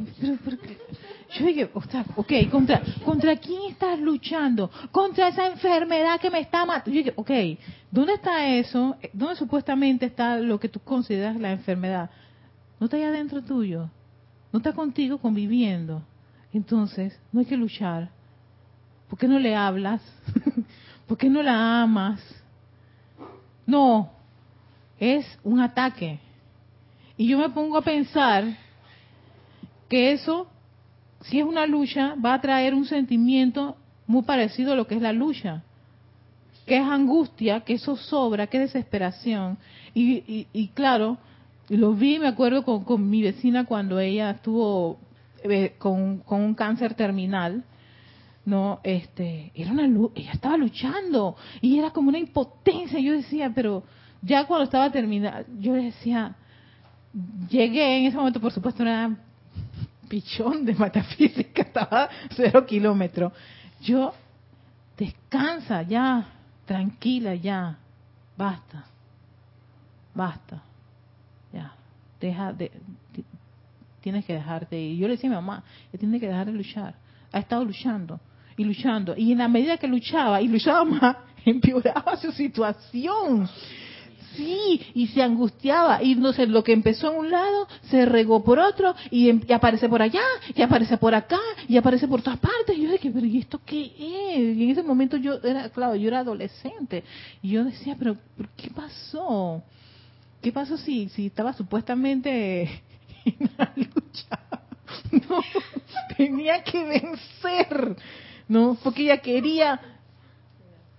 yo 1.38 1.46
dije, 1.46 1.70
ok, 2.14 2.32
¿contra, 2.50 2.80
¿contra 3.04 3.36
quién 3.36 3.62
estás 3.70 3.98
luchando? 3.98 4.70
Contra 4.92 5.28
esa 5.28 5.46
enfermedad 5.46 6.20
que 6.20 6.30
me 6.30 6.40
está 6.40 6.64
matando. 6.64 6.90
Yo 6.92 6.98
dije, 6.98 7.12
ok, 7.16 7.30
¿dónde 7.90 8.14
está 8.14 8.48
eso? 8.48 8.96
¿Dónde 9.12 9.36
supuestamente 9.36 10.06
está 10.06 10.38
lo 10.38 10.60
que 10.60 10.68
tú 10.68 10.80
consideras 10.80 11.36
la 11.36 11.50
enfermedad? 11.50 12.10
No 12.78 12.86
está 12.86 12.96
allá 12.96 13.08
adentro 13.08 13.42
tuyo. 13.42 13.90
No 14.52 14.58
está 14.58 14.72
contigo 14.72 15.18
conviviendo. 15.18 16.02
Entonces, 16.52 17.18
no 17.32 17.40
hay 17.40 17.46
que 17.46 17.56
luchar 17.56 18.10
¿Por 19.08 19.18
qué 19.18 19.28
no 19.28 19.38
le 19.38 19.54
hablas? 19.54 20.00
¿Por 21.06 21.16
qué 21.16 21.30
no 21.30 21.42
la 21.42 21.82
amas? 21.82 22.20
No, 23.66 24.10
es 24.98 25.38
un 25.44 25.60
ataque. 25.60 26.18
Y 27.16 27.28
yo 27.28 27.38
me 27.38 27.50
pongo 27.50 27.78
a 27.78 27.82
pensar 27.82 28.44
que 29.88 30.12
eso, 30.12 30.48
si 31.22 31.38
es 31.38 31.44
una 31.44 31.66
lucha, 31.66 32.14
va 32.14 32.34
a 32.34 32.40
traer 32.40 32.74
un 32.74 32.84
sentimiento 32.84 33.76
muy 34.06 34.22
parecido 34.22 34.72
a 34.72 34.76
lo 34.76 34.86
que 34.86 34.96
es 34.96 35.02
la 35.02 35.12
lucha, 35.12 35.62
que 36.66 36.76
es 36.76 36.84
angustia, 36.84 37.60
que 37.60 37.74
eso 37.74 37.96
sobra, 37.96 38.48
que 38.48 38.58
desesperación. 38.58 39.58
Y, 39.94 40.70
claro, 40.74 41.16
lo 41.68 41.94
vi, 41.94 42.18
me 42.18 42.28
acuerdo 42.28 42.64
con, 42.64 43.08
mi 43.08 43.22
vecina 43.22 43.64
cuando 43.64 43.98
ella 43.98 44.30
estuvo 44.32 44.98
eh, 45.44 45.74
con 45.78 46.22
un 46.26 46.54
cáncer 46.54 46.94
terminal 46.94 47.64
no, 48.46 48.78
este, 48.84 49.50
era 49.56 49.72
una 49.72 49.84
ella 50.14 50.30
estaba 50.30 50.56
luchando 50.56 51.36
y 51.60 51.80
era 51.80 51.90
como 51.90 52.10
una 52.10 52.18
impotencia. 52.18 53.00
Yo 53.00 53.12
decía, 53.12 53.50
pero 53.52 53.82
ya 54.22 54.46
cuando 54.46 54.64
estaba 54.64 54.90
terminada, 54.90 55.44
yo 55.58 55.74
decía, 55.74 56.36
llegué 57.50 57.98
en 57.98 58.06
ese 58.06 58.16
momento, 58.16 58.40
por 58.40 58.52
supuesto, 58.52 58.84
era 58.84 59.16
pichón 60.08 60.64
de 60.64 60.74
metafísica, 60.74 61.62
estaba 61.62 62.08
cero 62.36 62.64
kilómetros. 62.64 63.32
Yo, 63.82 64.14
descansa 64.96 65.82
ya, 65.82 66.28
tranquila 66.66 67.34
ya, 67.34 67.76
basta, 68.36 68.86
basta, 70.14 70.62
ya, 71.52 71.74
deja 72.20 72.52
de, 72.52 72.70
tienes 74.00 74.24
que 74.24 74.34
dejarte 74.34 74.80
ir. 74.80 74.98
Yo 74.98 75.08
le 75.08 75.14
decía 75.14 75.30
a 75.30 75.32
mi 75.32 75.36
mamá, 75.36 75.64
tienes 75.98 76.20
que 76.20 76.28
dejar 76.28 76.46
de 76.46 76.52
luchar, 76.52 76.94
ha 77.32 77.40
estado 77.40 77.64
luchando 77.64 78.20
y 78.56 78.64
luchando. 78.64 79.14
Y 79.16 79.32
en 79.32 79.38
la 79.38 79.48
medida 79.48 79.76
que 79.76 79.86
luchaba 79.86 80.40
y 80.40 80.48
luchaba 80.48 80.84
más, 80.84 81.16
empeoraba 81.44 82.16
su 82.16 82.32
situación. 82.32 83.48
Sí, 84.36 84.82
y 84.94 85.06
se 85.08 85.22
angustiaba. 85.22 86.02
Y 86.02 86.14
no 86.14 86.32
sé, 86.32 86.46
lo 86.46 86.62
que 86.62 86.72
empezó 86.72 87.10
en 87.10 87.18
un 87.18 87.30
lado 87.30 87.66
se 87.90 88.04
regó 88.04 88.44
por 88.44 88.58
otro 88.58 88.94
y, 89.10 89.30
em, 89.30 89.40
aparece 89.54 89.88
por 89.88 90.02
allá, 90.02 90.22
y 90.54 90.60
aparece 90.60 90.98
por 90.98 91.14
acá, 91.14 91.38
y 91.68 91.76
aparece 91.76 92.06
por 92.06 92.20
todas 92.22 92.38
partes. 92.38 92.76
Y 92.76 92.82
yo 92.82 92.92
dije, 92.92 93.10
pero 93.10 93.26
¿y 93.26 93.38
esto 93.38 93.60
qué 93.64 93.86
es? 93.86 94.56
Y 94.56 94.64
en 94.64 94.70
ese 94.70 94.82
momento 94.82 95.16
yo 95.16 95.34
era, 95.42 95.70
claro, 95.70 95.96
yo 95.96 96.08
era 96.08 96.20
adolescente. 96.20 97.02
Y 97.42 97.50
yo 97.50 97.64
decía, 97.64 97.96
pero 97.98 98.16
¿qué 98.56 98.70
pasó? 98.70 99.62
¿Qué 100.42 100.52
pasó 100.52 100.76
si, 100.76 101.08
si 101.08 101.26
estaba 101.26 101.52
supuestamente 101.54 102.62
en 103.24 103.50
la 103.56 103.72
lucha? 103.76 104.40
No, 105.28 105.40
tenía 106.16 106.62
que 106.62 106.84
vencer. 106.84 107.96
¿No? 108.48 108.76
Porque 108.82 109.02
ella 109.02 109.18
quería... 109.18 109.80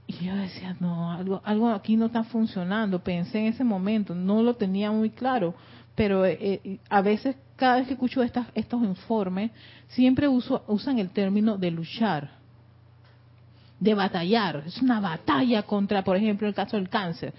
Y 0.09 0.25
yo 0.25 0.35
decía, 0.35 0.75
no, 0.79 1.11
algo, 1.11 1.41
algo 1.43 1.69
aquí 1.69 1.97
no 1.97 2.05
está 2.05 2.23
funcionando. 2.23 2.99
Pensé 2.99 3.39
en 3.39 3.47
ese 3.47 3.65
momento, 3.65 4.15
no 4.15 4.41
lo 4.41 4.55
tenía 4.55 4.89
muy 4.89 5.09
claro, 5.09 5.53
pero 5.95 6.25
eh, 6.25 6.37
eh, 6.39 6.79
a 6.89 7.01
veces, 7.01 7.35
cada 7.57 7.77
vez 7.77 7.87
que 7.87 7.93
escucho 7.93 8.23
estas, 8.23 8.47
estos 8.55 8.81
informes, 8.83 9.51
siempre 9.89 10.29
uso, 10.29 10.63
usan 10.67 10.99
el 10.99 11.09
término 11.09 11.57
de 11.57 11.71
luchar, 11.71 12.31
de 13.81 13.93
batallar. 13.95 14.63
Es 14.65 14.81
una 14.81 15.01
batalla 15.01 15.63
contra, 15.63 16.03
por 16.05 16.15
ejemplo, 16.15 16.47
el 16.47 16.53
caso 16.53 16.77
del 16.77 16.87
cáncer. 16.87 17.33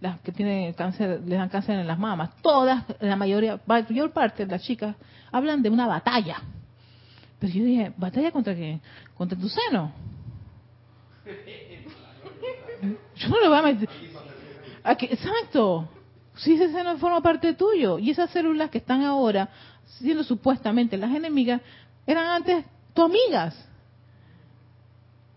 Las 0.00 0.18
que 0.20 0.32
tienen 0.32 0.72
cáncer, 0.72 1.22
les 1.24 1.38
dan 1.38 1.48
cáncer 1.48 1.78
en 1.78 1.86
las 1.86 1.98
mamas. 1.98 2.30
Todas, 2.42 2.84
la 3.00 3.14
mayoría, 3.14 3.60
mayor 3.66 4.10
parte 4.10 4.44
de 4.44 4.50
las 4.50 4.62
chicas 4.62 4.96
hablan 5.30 5.62
de 5.62 5.70
una 5.70 5.86
batalla 5.86 6.42
pero 7.38 7.52
yo 7.52 7.64
dije, 7.64 7.92
¿batalla 7.96 8.30
contra 8.30 8.54
qué? 8.54 8.80
Contra 9.16 9.38
tu 9.38 9.48
seno. 9.48 9.92
Yo 13.16 13.28
no 13.28 13.40
lo 13.40 13.48
voy 13.50 13.58
a 13.58 13.62
meter. 13.62 13.88
Aquí, 14.82 15.06
exacto. 15.06 15.88
Si 16.36 16.54
ese 16.54 16.72
seno 16.72 16.96
forma 16.98 17.20
parte 17.20 17.54
tuyo 17.54 17.98
y 17.98 18.10
esas 18.10 18.30
células 18.30 18.70
que 18.70 18.78
están 18.78 19.02
ahora 19.02 19.48
siendo 19.84 20.22
supuestamente 20.24 20.96
las 20.96 21.14
enemigas 21.14 21.60
eran 22.06 22.26
antes 22.26 22.64
tus 22.94 23.04
amigas. 23.04 23.66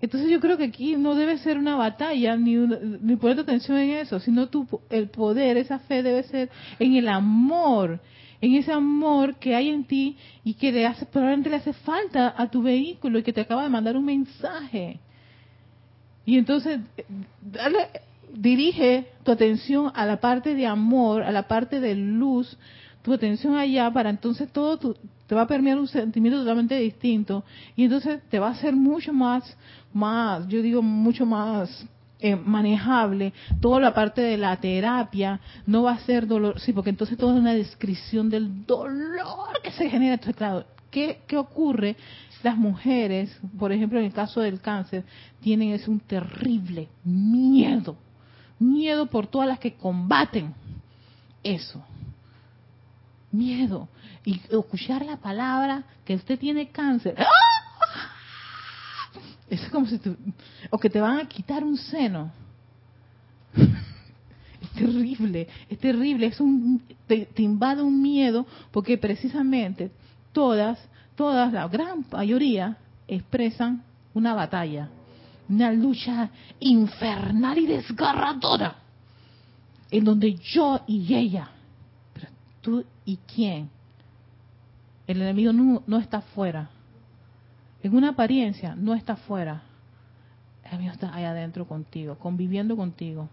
Entonces 0.02 0.30
yo 0.30 0.39
creo 0.39 0.58
que 0.58 0.66
aquí 0.66 0.95
no 0.95 1.14
debe 1.16 1.38
ser 1.39 1.58
una 1.58 1.76
batalla 1.76 2.38
ni, 2.38 2.56
ni 2.56 3.16
poner 3.18 3.39
atención 3.39 3.78
en 3.78 3.91
eso, 3.91 4.20
sino 4.20 4.47
tu, 4.47 4.66
el 4.89 5.10
poder, 5.10 5.58
esa 5.58 5.80
fe 5.80 6.04
debe 6.04 6.24
ser 6.24 6.50
en 6.80 6.95
el 6.95 7.10
amor, 7.10 8.00
en 8.42 8.56
ese 8.56 8.72
amor 8.72 9.36
que 9.36 9.56
hay 9.56 9.70
en 9.70 9.84
ti 9.84 10.18
y 10.44 10.54
que 10.54 10.72
le 10.72 10.86
hace, 10.86 11.06
probablemente 11.06 11.50
le 11.50 11.58
hace 11.58 11.74
falta 11.74 12.34
a 12.38 12.50
tu 12.50 12.62
vehículo 12.62 13.20
y 13.20 13.24
que 13.24 13.34
te 13.34 13.42
acaba 13.42 13.64
de 13.64 13.70
mandar 13.70 13.98
un 13.98 14.06
mensaje. 14.06 15.00
Y 16.26 16.38
entonces, 16.38 16.80
dale, 17.42 17.90
dirige 18.34 19.08
tu 19.24 19.32
atención 19.32 19.92
a 19.94 20.06
la 20.06 20.20
parte 20.20 20.56
de 20.56 20.66
amor, 20.66 21.24
a 21.24 21.32
la 21.32 21.48
parte 21.48 21.80
de 21.80 21.96
luz, 21.96 22.58
tu 23.02 23.14
atención 23.14 23.56
allá 23.56 23.92
para 23.92 24.10
entonces 24.10 24.52
todo 24.52 24.78
tu, 24.78 24.96
te 25.28 25.36
va 25.36 25.42
a 25.42 25.48
permear 25.48 25.78
un 25.78 25.88
sentimiento 25.88 26.40
totalmente 26.40 26.76
distinto 26.80 27.44
y 27.76 27.84
entonces 27.84 28.22
te 28.30 28.40
va 28.40 28.50
a 28.50 28.56
ser 28.56 28.76
mucho 28.76 29.14
más, 29.14 29.58
más, 29.94 30.48
yo 30.48 30.62
digo 30.62 30.82
mucho 30.82 31.26
más 31.26 31.88
eh, 32.22 32.36
manejable, 32.36 33.32
toda 33.62 33.80
la 33.80 33.94
parte 33.94 34.20
de 34.22 34.38
la 34.38 34.58
terapia 34.58 35.40
no 35.66 35.84
va 35.84 35.94
a 35.94 36.00
ser 36.00 36.28
dolor, 36.28 36.60
sí, 36.60 36.74
porque 36.74 36.90
entonces 36.90 37.18
todo 37.18 37.34
es 37.34 37.40
una 37.40 37.54
descripción 37.54 38.30
del 38.30 38.66
dolor 38.66 39.62
que 39.64 39.72
se 39.72 39.90
genera. 39.90 40.16
Entonces, 40.16 40.36
claro, 40.36 40.66
¿qué, 40.92 41.22
qué 41.28 41.38
ocurre? 41.38 41.96
Las 42.44 42.58
mujeres, 42.58 43.38
por 43.58 43.72
ejemplo, 43.72 44.00
en 44.00 44.06
el 44.06 44.14
caso 44.14 44.42
del 44.42 44.60
cáncer, 44.60 45.06
tienen 45.42 45.72
es 45.72 45.88
un 45.88 46.00
terrible 46.00 46.90
miedo, 47.06 47.96
miedo 48.60 49.06
por 49.06 49.28
todas 49.28 49.48
las 49.48 49.60
que 49.60 49.76
combaten 49.76 50.54
eso, 51.44 51.84
miedo. 53.32 53.88
Y 54.26 54.42
escuchar 54.50 55.06
la 55.06 55.18
palabra 55.18 55.84
que 56.04 56.16
usted 56.16 56.38
tiene 56.38 56.68
cáncer, 56.68 57.16
¡ah! 57.18 57.49
Es 59.50 59.70
como 59.70 59.86
si 59.88 59.97
tú, 59.97 60.16
o 60.70 60.78
que 60.78 60.89
te 60.89 61.02
van 61.02 61.20
a 61.20 61.28
quitar 61.28 61.64
un 61.64 61.78
seno. 61.78 62.32
es 64.62 64.70
terrible, 64.72 65.47
es 65.70 65.80
terrible, 65.80 66.28
es 66.28 66.39
un, 66.39 66.82
te, 67.08 67.28
invade 67.38 67.82
un 67.82 68.02
miedo 68.02 68.45
porque 68.72 68.97
precisamente 68.97 69.91
todas, 70.32 70.80
todas, 71.16 71.52
la 71.52 71.68
gran 71.68 72.06
mayoría 72.12 72.78
expresan 73.08 73.84
una 74.14 74.34
batalla, 74.34 74.89
una 75.47 75.72
lucha 75.72 76.30
infernal 76.60 77.58
y 77.58 77.66
desgarradora, 77.66 78.76
en 79.89 80.04
donde 80.04 80.36
yo 80.36 80.82
y 80.86 81.14
ella, 81.16 81.50
pero 82.14 82.28
tú 82.62 82.86
y 83.06 83.18
quién, 83.34 83.70
el 85.08 85.22
enemigo 85.22 85.52
no, 85.52 85.82
no 85.88 85.97
está 85.97 86.22
fuera, 86.22 86.70
en 87.82 87.96
una 87.96 88.10
apariencia, 88.10 88.76
no 88.76 88.94
está 88.94 89.14
afuera. 89.14 89.64
El 90.72 90.80
mío 90.80 90.92
está 90.92 91.14
ahí 91.14 91.24
adentro 91.24 91.66
contigo, 91.66 92.16
conviviendo 92.16 92.76
contigo. 92.76 93.30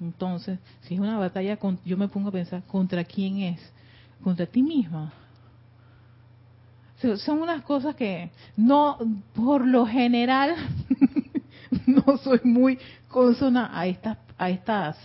Entonces, 0.00 0.58
si 0.82 0.94
es 0.94 1.00
una 1.00 1.18
batalla, 1.18 1.58
yo 1.84 1.96
me 1.96 2.08
pongo 2.08 2.28
a 2.28 2.32
pensar, 2.32 2.62
¿contra 2.64 3.04
quién 3.04 3.38
es? 3.38 3.72
Contra 4.22 4.46
ti 4.46 4.62
misma. 4.62 5.12
Son 7.16 7.42
unas 7.42 7.62
cosas 7.62 7.96
que 7.96 8.30
no, 8.56 8.96
por 9.34 9.66
lo 9.66 9.86
general, 9.86 10.54
no 11.86 12.16
soy 12.18 12.40
muy 12.44 12.78
consona 13.08 13.70
a 13.76 13.86
estas, 13.86 14.18
a 14.38 14.50
estas, 14.50 14.96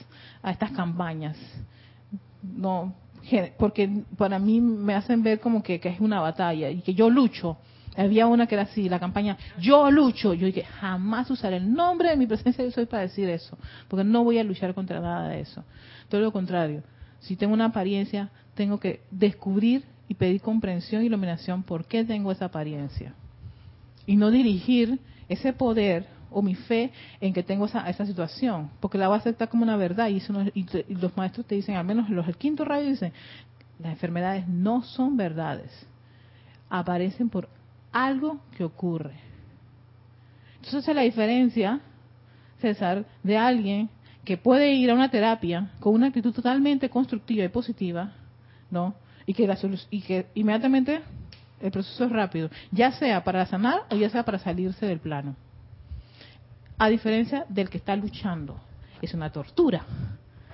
a 0.44 0.52
estas 0.52 0.72
campañas. 0.72 1.38
No, 2.44 2.94
porque 3.58 4.04
para 4.16 4.38
mí 4.38 4.62
me 4.62 4.94
hacen 4.94 5.24
ver 5.24 5.40
como 5.40 5.64
que, 5.64 5.80
que 5.80 5.90
es 5.90 6.00
una 6.00 6.22
batalla 6.22 6.70
y 6.70 6.82
que 6.82 6.94
yo 6.94 7.10
lucho 7.10 7.58
había 7.98 8.28
una 8.28 8.48
que 8.48 8.56
era 8.56 8.64
así, 8.64 8.88
la 8.90 9.00
campaña, 9.00 9.38
yo 9.60 9.90
lucho. 9.90 10.34
Yo 10.34 10.46
dije, 10.46 10.64
jamás 10.64 11.30
usaré 11.32 11.58
el 11.58 11.74
nombre 11.74 12.10
de 12.10 12.16
mi 12.16 12.28
presencia 12.28 12.64
yo 12.64 12.72
soy 12.72 12.86
para 12.86 13.04
decir 13.04 13.28
eso, 13.30 13.58
porque 13.88 14.04
no 14.04 14.24
voy 14.24 14.38
a 14.38 14.44
luchar 14.44 14.74
contra 14.74 15.00
nada 15.00 15.30
de 15.30 15.42
eso. 15.42 15.64
Todo 16.10 16.22
lo 16.22 16.32
contrario, 16.32 16.84
si 17.20 17.36
tengo 17.36 17.54
una 17.54 17.66
apariencia, 17.66 18.30
tengo 18.54 18.80
que 18.80 19.02
descubrir 19.12 19.84
y 20.08 20.14
pedir 20.14 20.42
comprensión 20.42 21.04
y 21.04 21.08
iluminación 21.08 21.64
por 21.64 21.86
qué 21.86 22.04
tengo 22.04 22.32
esa 22.32 22.46
apariencia. 22.46 23.14
Y 24.06 24.16
no 24.16 24.32
dirigir 24.32 25.00
ese 25.28 25.52
poder 25.52 26.08
o 26.30 26.42
mi 26.42 26.56
fe 26.56 26.92
en 27.20 27.34
que 27.34 27.44
tengo 27.44 27.66
esa, 27.66 27.90
esa 27.90 28.06
situación, 28.06 28.70
porque 28.80 28.98
la 28.98 29.08
va 29.08 29.16
a 29.16 29.20
aceptar 29.20 29.50
como 29.50 29.64
una 29.64 29.76
verdad. 29.76 30.10
Y, 30.10 30.22
los 30.94 31.18
maestros 31.18 31.46
te 31.46 31.56
dicen, 31.56 31.76
al 31.76 31.86
menos 31.86 32.10
los 32.10 32.26
del 32.26 32.38
quinto 32.38 32.64
rayo 32.64 32.88
dicen, 32.88 33.12
las 33.80 33.92
enfermedades 33.92 34.48
no 34.48 34.84
son 34.84 35.18
verdades, 35.18 35.72
aparecen 36.70 37.30
por 37.30 37.50
algo 37.92 38.40
que 38.56 38.64
ocurre. 38.64 39.16
Entonces 40.58 40.88
es 40.88 40.96
la 40.96 41.02
diferencia, 41.02 41.80
César, 42.60 43.06
de 43.24 43.38
alguien 43.38 43.90
que 44.26 44.38
puede 44.38 44.74
ir 44.74 44.92
a 44.92 44.94
una 44.94 45.10
terapia 45.10 45.72
con 45.80 45.94
una 45.94 46.08
actitud 46.08 46.34
totalmente 46.34 46.90
constructiva 46.90 47.46
y 47.46 47.50
positiva, 47.50 48.12
¿no? 48.70 48.96
Y 49.26 49.34
que, 49.34 49.48
la 49.48 49.58
y 49.90 50.02
que 50.02 50.28
inmediatamente 50.36 51.02
el 51.62 51.72
proceso 51.72 52.06
es 52.06 52.12
rápido, 52.12 52.50
ya 52.72 52.92
sea 52.92 53.24
para 53.24 53.46
sanar 53.46 53.84
o 53.90 53.96
ya 53.96 54.10
sea 54.10 54.24
para 54.24 54.40
salirse 54.40 54.86
del 54.86 55.00
plano. 55.00 55.36
A 56.78 56.90
diferencia 56.90 57.46
del 57.50 57.70
que 57.70 57.78
está 57.78 57.96
luchando, 57.96 58.60
es 59.02 59.14
una 59.14 59.32
tortura, 59.32 59.86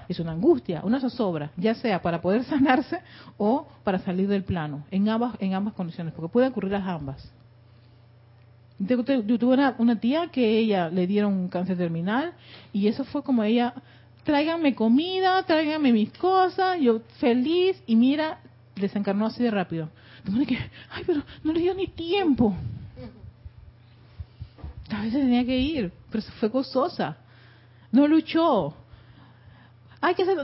es 0.10 0.20
una 0.20 0.32
angustia, 0.32 0.82
una 0.84 1.00
zozobra, 1.00 1.52
ya 1.58 1.76
sea 1.76 2.02
para 2.02 2.22
poder 2.22 2.44
sanarse 2.46 3.00
o 3.38 3.68
para 3.84 4.00
salir 4.00 4.28
del 4.28 4.44
plano, 4.44 4.86
en 4.92 5.10
ambas, 5.10 5.36
en 5.40 5.54
ambas 5.54 5.74
condiciones, 5.74 6.14
porque 6.14 6.32
puede 6.32 6.48
ocurrir 6.48 6.72
las 6.72 6.88
ambas. 6.88 7.32
Yo 8.80 9.04
tuve 9.04 9.74
una, 9.78 10.00
tía 10.00 10.28
que 10.28 10.58
ella 10.58 10.90
le 10.90 11.08
dieron 11.08 11.34
un 11.34 11.48
cáncer 11.48 11.78
terminal 11.78 12.34
y 12.74 12.88
eso 12.88 13.06
fue 13.06 13.24
como 13.24 13.44
ella, 13.44 13.74
tráiganme 14.24 14.76
comida, 14.76 15.44
tráiganme 15.44 15.94
mis 15.94 16.12
cosas, 16.12 16.80
yo 16.82 17.02
feliz 17.20 17.82
y 17.86 17.96
mira, 17.96 18.40
desencarnó 18.76 19.28
así 19.28 19.44
de 19.44 19.52
rápido. 19.52 19.90
que, 20.48 20.58
ay, 20.92 21.04
pero 21.06 21.22
no 21.44 21.54
le 21.54 21.60
dio 21.62 21.74
ni 21.76 21.88
tiempo. 21.88 22.56
A 24.90 25.02
veces 25.02 25.22
tenía 25.22 25.46
que 25.46 25.58
ir, 25.58 25.92
pero 26.12 26.24
fue 26.40 26.50
gozosa. 26.50 27.18
No 27.92 28.08
luchó, 28.08 28.76
hay 30.04 30.16
que 30.16 30.24
hacer... 30.24 30.38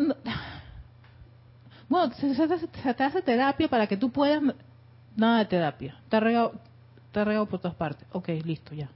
Bueno, 1.89 2.13
se, 2.13 2.93
te 2.93 3.03
hace 3.03 3.21
terapia 3.21 3.67
para 3.67 3.87
que 3.87 3.97
tú 3.97 4.09
puedas... 4.09 4.41
Nada 5.17 5.39
de 5.39 5.45
terapia. 5.45 5.97
Está 6.03 6.21
regado, 6.21 6.53
está 7.07 7.25
regado 7.25 7.45
por 7.47 7.59
todas 7.59 7.75
partes. 7.75 8.07
Ok, 8.13 8.29
listo, 8.45 8.73
ya. 8.73 8.89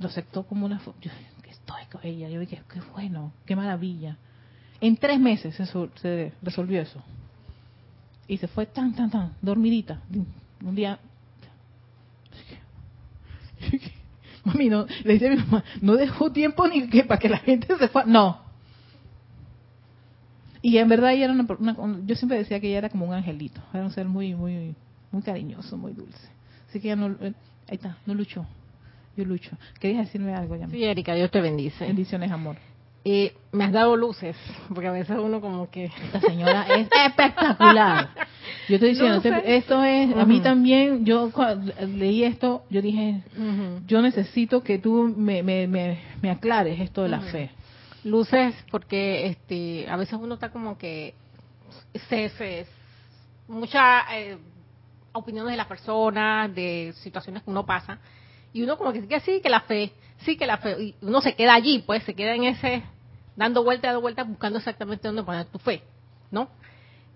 Lo 0.00 0.08
aceptó 0.08 0.44
como 0.44 0.64
una... 0.64 0.80
Yo, 1.00 1.10
estoy 1.46 1.84
con 1.92 2.00
ella. 2.04 2.30
Yo 2.30 2.40
dije, 2.40 2.62
qué 2.72 2.80
bueno, 2.92 3.32
qué 3.44 3.54
maravilla. 3.54 4.16
En 4.80 4.96
tres 4.96 5.20
meses 5.20 5.54
se, 5.54 5.66
se 5.66 6.32
resolvió 6.40 6.80
eso. 6.80 7.02
Y 8.26 8.38
se 8.38 8.48
fue 8.48 8.64
tan, 8.64 8.94
tan, 8.94 9.10
tan, 9.10 9.34
dormidita. 9.42 10.00
Un 10.64 10.74
día... 10.74 10.98
Mami, 14.44 14.70
no, 14.70 14.86
le 15.04 15.12
dice 15.14 15.26
a 15.26 15.30
mi 15.30 15.36
mamá, 15.36 15.64
no 15.82 15.96
dejó 15.96 16.30
tiempo 16.30 16.68
ni 16.68 16.88
que 16.88 17.04
para 17.04 17.18
que 17.18 17.28
la 17.28 17.38
gente 17.38 17.76
se 17.76 17.88
fuera. 17.88 18.06
No, 18.06 18.45
y 20.66 20.78
en 20.78 20.88
verdad 20.88 21.12
ella 21.12 21.26
era 21.26 21.32
una, 21.32 22.00
yo 22.04 22.16
siempre 22.16 22.38
decía 22.38 22.58
que 22.58 22.66
ella 22.66 22.78
era 22.78 22.88
como 22.88 23.06
un 23.06 23.14
angelito, 23.14 23.60
era 23.72 23.84
un 23.84 23.92
ser 23.92 24.06
muy, 24.06 24.34
muy, 24.34 24.74
muy 25.12 25.22
cariñoso, 25.22 25.76
muy 25.76 25.92
dulce. 25.92 26.28
Así 26.68 26.80
que 26.80 26.88
ella 26.88 26.96
no, 26.96 27.14
eh, 27.20 27.34
ahí 27.68 27.76
está, 27.76 27.98
no 28.04 28.14
luchó, 28.14 28.44
yo 29.16 29.24
lucho. 29.24 29.56
¿Querías 29.78 30.06
decirme 30.06 30.34
algo, 30.34 30.56
ya? 30.56 30.68
Sí, 30.68 30.82
Erika, 30.82 31.14
Dios 31.14 31.30
te 31.30 31.40
bendice. 31.40 31.86
Bendiciones, 31.86 32.32
amor. 32.32 32.56
Y 33.04 33.30
me 33.52 33.62
has 33.62 33.70
dado 33.70 33.94
luces, 33.94 34.34
porque 34.74 34.88
a 34.88 34.90
veces 34.90 35.16
uno 35.16 35.40
como 35.40 35.70
que... 35.70 35.84
Esta 35.84 36.20
señora 36.20 36.66
es 36.76 36.88
espectacular. 37.06 38.08
Yo 38.68 38.74
estoy 38.74 38.88
diciendo, 38.88 39.22
esto 39.44 39.84
es, 39.84 40.16
a 40.16 40.24
mí 40.24 40.40
también, 40.40 41.04
yo 41.04 41.30
leí 41.94 42.24
esto, 42.24 42.64
yo 42.70 42.82
dije, 42.82 43.22
yo 43.86 44.02
necesito 44.02 44.64
que 44.64 44.80
tú 44.80 45.14
me, 45.16 45.44
me, 45.44 45.68
me, 45.68 46.30
aclares 46.30 46.80
esto 46.80 47.04
de 47.04 47.08
la 47.08 47.20
fe 47.20 47.50
luces 48.06 48.54
porque 48.70 49.26
este 49.26 49.88
a 49.88 49.96
veces 49.96 50.18
uno 50.20 50.34
está 50.34 50.50
como 50.50 50.78
que 50.78 51.14
se, 52.08 52.28
se 52.30 52.66
muchas 53.48 54.04
eh, 54.12 54.38
opiniones 55.12 55.52
de 55.52 55.56
las 55.56 55.66
personas 55.66 56.54
de 56.54 56.94
situaciones 56.96 57.42
que 57.42 57.50
uno 57.50 57.66
pasa 57.66 57.98
y 58.52 58.62
uno 58.62 58.78
como 58.78 58.92
que 58.92 59.02
sí 59.02 59.08
que 59.08 59.20
sí 59.20 59.40
que 59.40 59.48
la 59.48 59.60
fe 59.60 59.92
sí 60.24 60.36
que 60.36 60.46
la 60.46 60.58
fe 60.58 60.82
y 60.82 60.94
uno 61.02 61.20
se 61.20 61.34
queda 61.34 61.54
allí 61.54 61.82
pues 61.84 62.02
se 62.04 62.14
queda 62.14 62.34
en 62.34 62.44
ese 62.44 62.82
dando 63.34 63.64
vueltas 63.64 63.88
dando 63.90 64.00
vueltas 64.00 64.28
buscando 64.28 64.58
exactamente 64.58 65.08
dónde 65.08 65.22
poner 65.22 65.46
tu 65.46 65.58
fe 65.58 65.82
no 66.30 66.48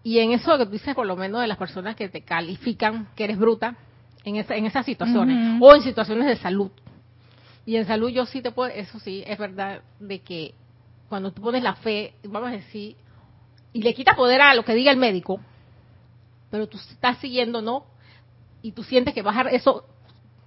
y 0.03 0.19
en 0.19 0.33
eso 0.33 0.57
que 0.57 0.65
tú 0.65 0.73
dices 0.73 0.95
por 0.95 1.07
lo 1.07 1.17
menos 1.17 1.41
de 1.41 1.47
las 1.47 1.59
personas 1.59 1.95
que 1.95 2.09
te 2.09 2.23
califican 2.23 3.09
que 3.15 3.25
eres 3.25 3.39
bruta 3.39 3.77
en 4.25 4.37
esa, 4.37 4.57
en 4.57 4.67
esas 4.67 4.87
situaciones 4.87 5.59
o 5.61 5.75
en 5.75 5.83
situaciones 5.83 6.27
de 6.27 6.37
salud. 6.37 6.71
Y 7.67 7.77
en 7.77 7.87
salud 7.87 8.11
yo 8.11 8.27
sí 8.27 8.41
te 8.41 8.51
puedo 8.51 8.71
eso 8.71 8.99
sí 9.01 9.23
es 9.27 9.39
verdad 9.39 9.83
de 9.99 10.21
que 10.21 10.55
cuando 11.11 11.33
tú 11.33 11.43
pones 11.43 11.61
la 11.65 11.75
fe, 11.75 12.15
vamos 12.23 12.51
a 12.51 12.53
decir, 12.53 12.97
y 13.73 13.83
le 13.83 13.95
quita 13.95 14.15
poder 14.15 14.41
a 14.41 14.55
lo 14.55 14.65
que 14.65 14.75
diga 14.75 14.93
el 14.93 14.97
médico, 14.97 15.41
pero 16.51 16.69
tú 16.69 16.79
estás 16.79 17.19
siguiendo, 17.19 17.61
¿no? 17.61 17.85
Y 18.63 18.71
tú 18.71 18.85
sientes 18.85 19.13
que 19.13 19.21
bajar 19.21 19.49
eso, 19.49 19.85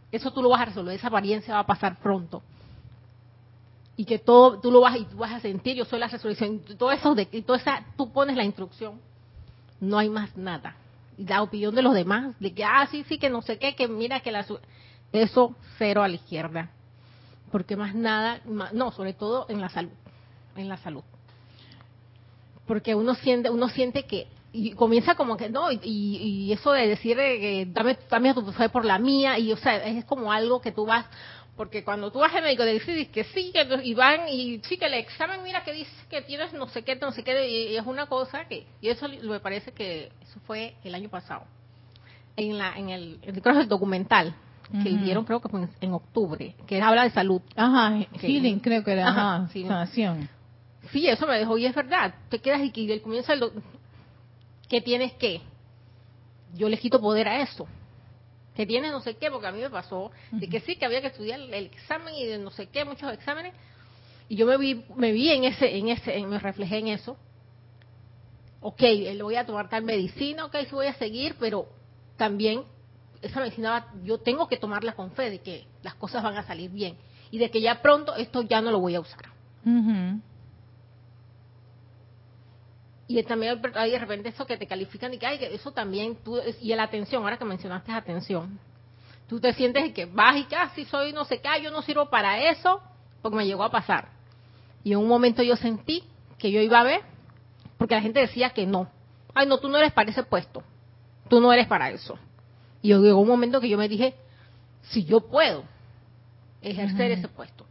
eso 0.10 0.32
tú 0.32 0.42
lo 0.42 0.48
vas 0.48 0.62
a 0.62 0.66
resolver, 0.66 0.96
esa 0.96 1.08
apariencia 1.08 1.56
va 1.56 1.60
a 1.60 1.66
pasar 1.66 2.00
pronto. 2.00 2.42
Y 3.98 4.06
que 4.06 4.20
todo, 4.20 4.62
tú 4.62 4.72
lo 4.72 4.80
vas, 4.80 4.96
y 4.96 5.04
tú 5.04 5.18
vas 5.18 5.34
a 5.34 5.42
sentir, 5.42 5.76
yo 5.76 5.84
soy 5.84 6.00
la 6.00 6.08
resolución, 6.08 6.62
y 6.66 6.76
todo 6.76 6.94
eso, 6.94 7.14
de, 7.14 7.28
y 7.30 7.42
toda 7.42 7.60
esa, 7.60 7.86
tú 7.98 8.14
pones 8.14 8.38
la 8.38 8.46
instrucción, 8.46 9.02
no 9.82 9.98
hay 9.98 10.10
más 10.10 10.38
nada. 10.38 10.78
Y 11.18 11.26
la 11.26 11.42
opinión 11.42 11.76
de 11.76 11.82
los 11.82 11.94
demás, 11.94 12.40
de 12.40 12.54
que, 12.54 12.64
ah, 12.64 12.88
sí, 12.90 13.04
sí, 13.10 13.18
que 13.18 13.30
no 13.30 13.42
sé 13.42 13.60
qué, 13.60 13.76
que 13.76 13.90
mira 13.90 14.22
que 14.22 14.32
la, 14.32 14.46
eso 15.12 15.56
cero 15.78 16.04
a 16.04 16.08
la 16.08 16.16
izquierda. 16.16 16.70
porque 17.52 17.76
más 17.76 17.94
nada, 17.94 18.40
no, 18.46 18.92
sobre 18.92 19.14
todo 19.14 19.46
en 19.50 19.60
la 19.60 19.68
salud, 19.68 19.92
en 20.56 20.70
la 20.70 20.78
salud. 20.78 21.04
Porque 22.66 22.96
uno 22.96 23.16
siente, 23.16 23.50
uno 23.50 23.70
siente 23.70 24.04
que 24.04 24.28
y 24.54 24.72
comienza 24.74 25.16
como 25.16 25.36
que 25.36 25.50
no 25.50 25.72
y, 25.72 26.52
eso 26.54 26.72
de 26.72 26.88
decir 26.88 27.18
que 27.18 27.68
dame, 27.70 27.98
dame 28.10 28.34
tu 28.36 28.52
fe 28.52 28.70
por 28.70 28.86
la 28.86 29.00
mía 29.00 29.40
y 29.40 29.52
o 29.52 29.58
sea 29.58 29.78
es 29.78 30.06
como 30.06 30.32
algo 30.32 30.62
que 30.62 30.72
tú 30.72 30.86
vas 30.86 31.06
porque 31.58 31.84
cuando 31.84 32.12
tú 32.12 32.20
vas 32.20 32.34
al 32.36 32.44
médico 32.44 32.64
te 32.64 32.74
dices 32.74 33.08
que 33.10 33.24
sí 33.26 33.52
que 33.52 33.68
y 33.84 33.94
van 33.96 34.30
y 34.30 34.62
sí 34.64 34.78
que 34.78 34.86
el 34.86 34.94
examen 34.94 35.42
mira 35.44 35.64
que 35.64 35.74
dice 35.74 35.92
que 36.08 36.22
tienes 36.22 36.54
no 36.54 36.68
sé 36.68 36.84
qué 36.84 36.96
no 36.96 37.12
sé 37.12 37.24
qué 37.24 37.50
y, 37.50 37.76
es 37.76 37.86
una 37.86 38.06
cosa 38.06 38.46
que 38.46 38.68
y 38.80 38.90
eso 38.90 39.08
me 39.10 39.40
parece 39.40 39.72
que 39.72 40.12
eso 40.22 40.40
fue 40.46 40.76
el 40.84 40.94
año 40.94 41.10
pasado 41.10 41.46
en 42.38 42.58
la 42.58 42.78
en 42.78 42.90
el, 42.90 43.20
creo 43.42 43.60
el 43.60 43.68
documental 43.68 44.36
que 44.84 44.90
le 44.90 44.98
dieron 45.00 45.26
creo 45.26 45.42
que 45.42 45.50
fue 45.50 45.68
en, 45.82 45.94
octubre 45.94 46.56
que 46.66 46.82
habla 46.82 47.04
de 47.04 47.12
salud. 47.12 47.42
Ajá 47.56 48.00
healing 48.20 48.60
creo 48.60 48.84
que 48.84 48.92
era 48.92 49.10
ajá, 49.10 49.50
sanación 49.52 50.30
sí 50.94 51.08
eso 51.08 51.28
me 51.28 51.38
dejó 51.38 51.58
y 51.58 51.66
es 51.66 51.76
verdad 51.76 52.16
te 52.30 52.40
quedas 52.40 52.62
y, 52.62 52.72
y 52.74 53.00
comienza 53.00 53.34
el 53.34 53.52
que 54.74 54.82
tienes 54.82 55.14
que. 55.14 55.42
Yo 56.56 56.68
le 56.68 56.78
quito 56.78 57.00
poder 57.00 57.28
a 57.28 57.42
eso. 57.42 57.68
Que 58.56 58.66
tienes 58.66 58.92
no 58.92 59.02
sé 59.02 59.16
qué, 59.16 59.30
porque 59.32 59.48
a 59.48 59.52
mí 59.52 59.60
me 59.60 59.70
pasó 59.70 60.12
de 60.32 60.48
que 60.48 60.60
sí, 60.62 60.76
que 60.76 60.86
había 60.86 61.02
que 61.02 61.08
estudiar 61.08 61.40
el, 61.40 61.54
examen 61.54 62.14
y 62.16 62.26
de 62.26 62.38
no 62.38 62.52
sé 62.52 62.68
qué, 62.68 62.86
muchos 62.86 63.12
exámenes. 63.14 63.54
Y 64.30 64.36
yo 64.36 64.46
me 64.46 64.58
vi, 64.58 64.84
me 64.96 65.12
vi 65.12 65.30
en 65.32 65.44
ese, 65.44 65.78
en 65.78 65.90
ese, 65.90 66.20
me 66.26 66.40
reflejé 66.40 66.78
en 66.80 66.88
eso. 66.88 67.18
Ok, 68.62 68.82
le 68.82 69.22
voy 69.22 69.36
a 69.36 69.46
tomar 69.46 69.70
tal 69.70 69.84
medicina, 69.84 70.46
ok, 70.46 70.56
sí 70.62 70.72
voy 70.72 70.88
a 70.88 70.94
seguir, 70.94 71.36
pero 71.40 71.68
también 72.16 72.64
esa 73.22 73.40
medicina 73.40 73.92
yo 74.04 74.20
tengo 74.20 74.48
que 74.48 74.58
tomarla 74.58 74.94
con 74.94 75.12
fe 75.12 75.30
de 75.30 75.40
que 75.40 75.66
las 75.82 75.96
cosas 75.96 76.24
van 76.24 76.38
a 76.38 76.48
salir 76.48 76.72
bien 76.72 76.98
y 77.30 77.38
de 77.40 77.52
que 77.52 77.62
ya 77.62 77.82
pronto 77.82 78.16
esto 78.16 78.42
ya 78.44 78.62
no 78.62 78.72
lo 78.72 78.80
voy 78.80 78.96
a 78.96 79.02
usar. 79.02 79.22
Y 83.08 83.22
también 83.24 83.62
hay 83.76 83.92
de 83.92 84.00
repente 84.00 84.30
eso 84.30 84.46
que 84.46 84.58
te 84.58 84.66
califican 84.66 85.14
y 85.14 85.18
que, 85.18 85.38
que 85.38 85.54
eso 85.54 85.72
también, 85.72 86.16
tú, 86.24 86.40
y 86.62 86.74
la 86.74 86.84
atención, 86.84 87.24
ahora 87.24 87.38
que 87.38 87.46
mencionaste 87.46 87.92
atención, 87.92 88.60
tú 89.28 89.40
te 89.40 89.54
sientes 89.54 89.94
que 89.94 90.06
vas 90.06 90.38
y 90.38 90.46
casi 90.46 90.86
soy 90.86 91.12
no 91.12 91.26
sé 91.26 91.42
qué, 91.42 91.62
yo 91.62 91.72
no 91.72 91.82
sirvo 91.82 92.10
para 92.10 92.50
eso, 92.50 92.82
porque 93.22 93.38
me 93.38 93.46
llegó 93.46 93.64
a 93.64 93.72
pasar. 93.72 94.10
Y 94.84 94.94
en 94.94 95.00
un 95.00 95.08
momento 95.08 95.44
yo 95.44 95.56
sentí 95.56 96.04
que 96.38 96.52
yo 96.52 96.62
iba 96.62 96.80
a 96.80 96.84
ver, 96.84 97.02
porque 97.78 97.96
la 97.96 98.02
gente 98.02 98.22
decía 98.22 98.52
que 98.52 98.66
no. 98.66 98.90
Ay, 99.34 99.48
no, 99.48 99.58
tú 99.58 99.68
no 99.68 99.78
eres 99.78 99.92
para 99.92 100.12
ese 100.12 100.24
puesto, 100.24 100.64
tú 101.30 101.42
no 101.42 101.52
eres 101.52 101.68
para 101.68 101.90
eso. 101.90 102.18
Y 102.82 102.90
llegó 102.90 103.20
un 103.20 103.28
momento 103.28 103.60
que 103.60 103.70
yo 103.70 103.78
me 103.78 103.90
dije, 103.90 104.16
si 104.82 105.04
yo 105.04 105.22
puedo 105.22 105.64
ejercer 106.62 107.12
ese 107.12 107.28
puesto. 107.28 107.66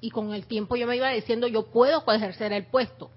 Y 0.00 0.10
con 0.10 0.34
el 0.34 0.46
tiempo 0.46 0.76
yo 0.76 0.86
me 0.86 0.96
iba 0.96 1.08
diciendo, 1.10 1.46
yo 1.46 1.66
puedo 1.70 2.02
ejercer 2.12 2.52
el 2.52 2.66
puesto 2.66 3.10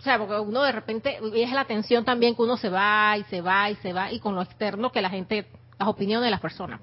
o 0.00 0.02
sea, 0.02 0.18
porque 0.18 0.40
uno 0.40 0.62
de 0.62 0.72
repente 0.72 1.18
es 1.34 1.52
la 1.52 1.60
atención 1.60 2.06
también 2.06 2.34
que 2.34 2.40
uno 2.40 2.56
se 2.56 2.70
va 2.70 3.18
y 3.18 3.24
se 3.24 3.42
va 3.42 3.70
y 3.70 3.74
se 3.76 3.92
va 3.92 4.10
y 4.10 4.18
con 4.18 4.34
lo 4.34 4.40
externo 4.40 4.90
que 4.90 5.02
la 5.02 5.10
gente, 5.10 5.44
las 5.78 5.90
opiniones 5.90 6.24
de 6.24 6.30
las 6.30 6.40
personas. 6.40 6.80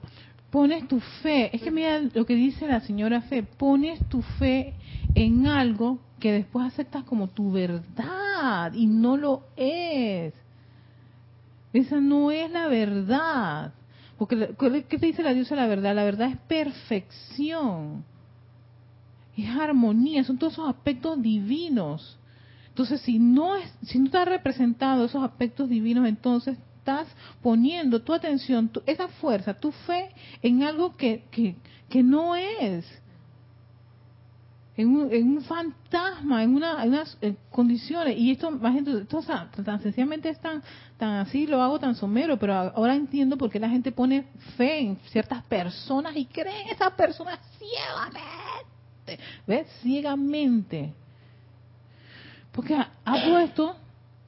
Pones 0.52 0.88
tu 0.88 1.00
fe, 1.00 1.50
es 1.52 1.64
que 1.64 1.72
mira 1.72 2.00
lo 2.14 2.28
que 2.28 2.36
dice 2.36 2.68
la 2.68 2.80
señora 2.82 3.22
Fe, 3.22 3.42
pones 3.42 4.08
tu 4.08 4.22
fe 4.22 4.76
en 5.16 5.48
algo 5.48 5.98
que 6.20 6.32
después 6.32 6.68
aceptas 6.68 7.06
como 7.06 7.28
tu 7.28 7.52
verdad 7.52 8.72
y 8.74 8.86
no 8.86 9.18
lo 9.18 9.46
es. 9.56 10.36
Esa 11.74 12.00
no 12.00 12.30
es 12.30 12.52
la 12.52 12.68
verdad. 12.68 13.74
Porque, 14.20 14.54
¿qué 14.88 15.00
te 15.00 15.08
dice 15.08 15.24
la 15.24 15.34
diosa 15.34 15.56
la 15.56 15.66
verdad? 15.66 15.96
La 15.96 16.04
verdad 16.04 16.30
es 16.30 16.38
perfección. 16.38 18.06
Es 19.36 19.50
armonía, 19.50 20.24
son 20.24 20.38
todos 20.38 20.54
esos 20.54 20.70
aspectos 20.70 21.20
divinos. 21.20 22.17
Entonces, 22.78 23.02
si 23.02 23.18
no, 23.18 23.56
es, 23.56 23.74
si 23.88 23.98
no 23.98 24.06
está 24.06 24.24
representado 24.24 25.06
esos 25.06 25.24
aspectos 25.24 25.68
divinos, 25.68 26.08
entonces 26.08 26.60
estás 26.78 27.08
poniendo 27.42 28.04
tu 28.04 28.14
atención, 28.14 28.70
esa 28.86 29.08
fuerza, 29.08 29.56
tu 29.56 29.72
fe 29.72 30.12
en 30.44 30.62
algo 30.62 30.96
que, 30.96 31.24
que, 31.90 32.04
no 32.04 32.36
es. 32.36 32.86
En 34.76 34.90
un, 34.90 35.12
en 35.12 35.38
un, 35.38 35.42
fantasma, 35.42 36.44
en, 36.44 36.54
una, 36.54 36.84
unas 36.84 37.18
condiciones. 37.50 38.16
Y 38.16 38.30
esto, 38.30 38.52
más 38.52 38.76
esto, 38.76 39.24
tan 39.64 39.82
sencillamente 39.82 40.30
es 40.30 40.40
tan, 40.40 40.62
tan 40.98 41.14
así, 41.16 41.48
lo 41.48 41.64
hago 41.64 41.80
tan 41.80 41.96
somero, 41.96 42.38
pero 42.38 42.54
ahora 42.54 42.94
entiendo 42.94 43.40
por 43.40 43.50
qué 43.50 43.60
la 43.60 43.70
gente 43.70 43.92
pone 43.92 44.28
fe 44.56 44.82
en 44.82 44.98
ciertas 45.10 45.42
personas 45.46 46.16
y 46.16 46.26
cree 46.28 46.62
en 46.62 46.68
esas 46.68 46.94
personas 46.94 47.40
ciegamente. 47.58 49.20
¿Ves? 49.48 49.66
Ciegamente. 49.82 50.94
Porque 52.52 52.76
ha, 52.76 52.90
puesto 53.30 53.76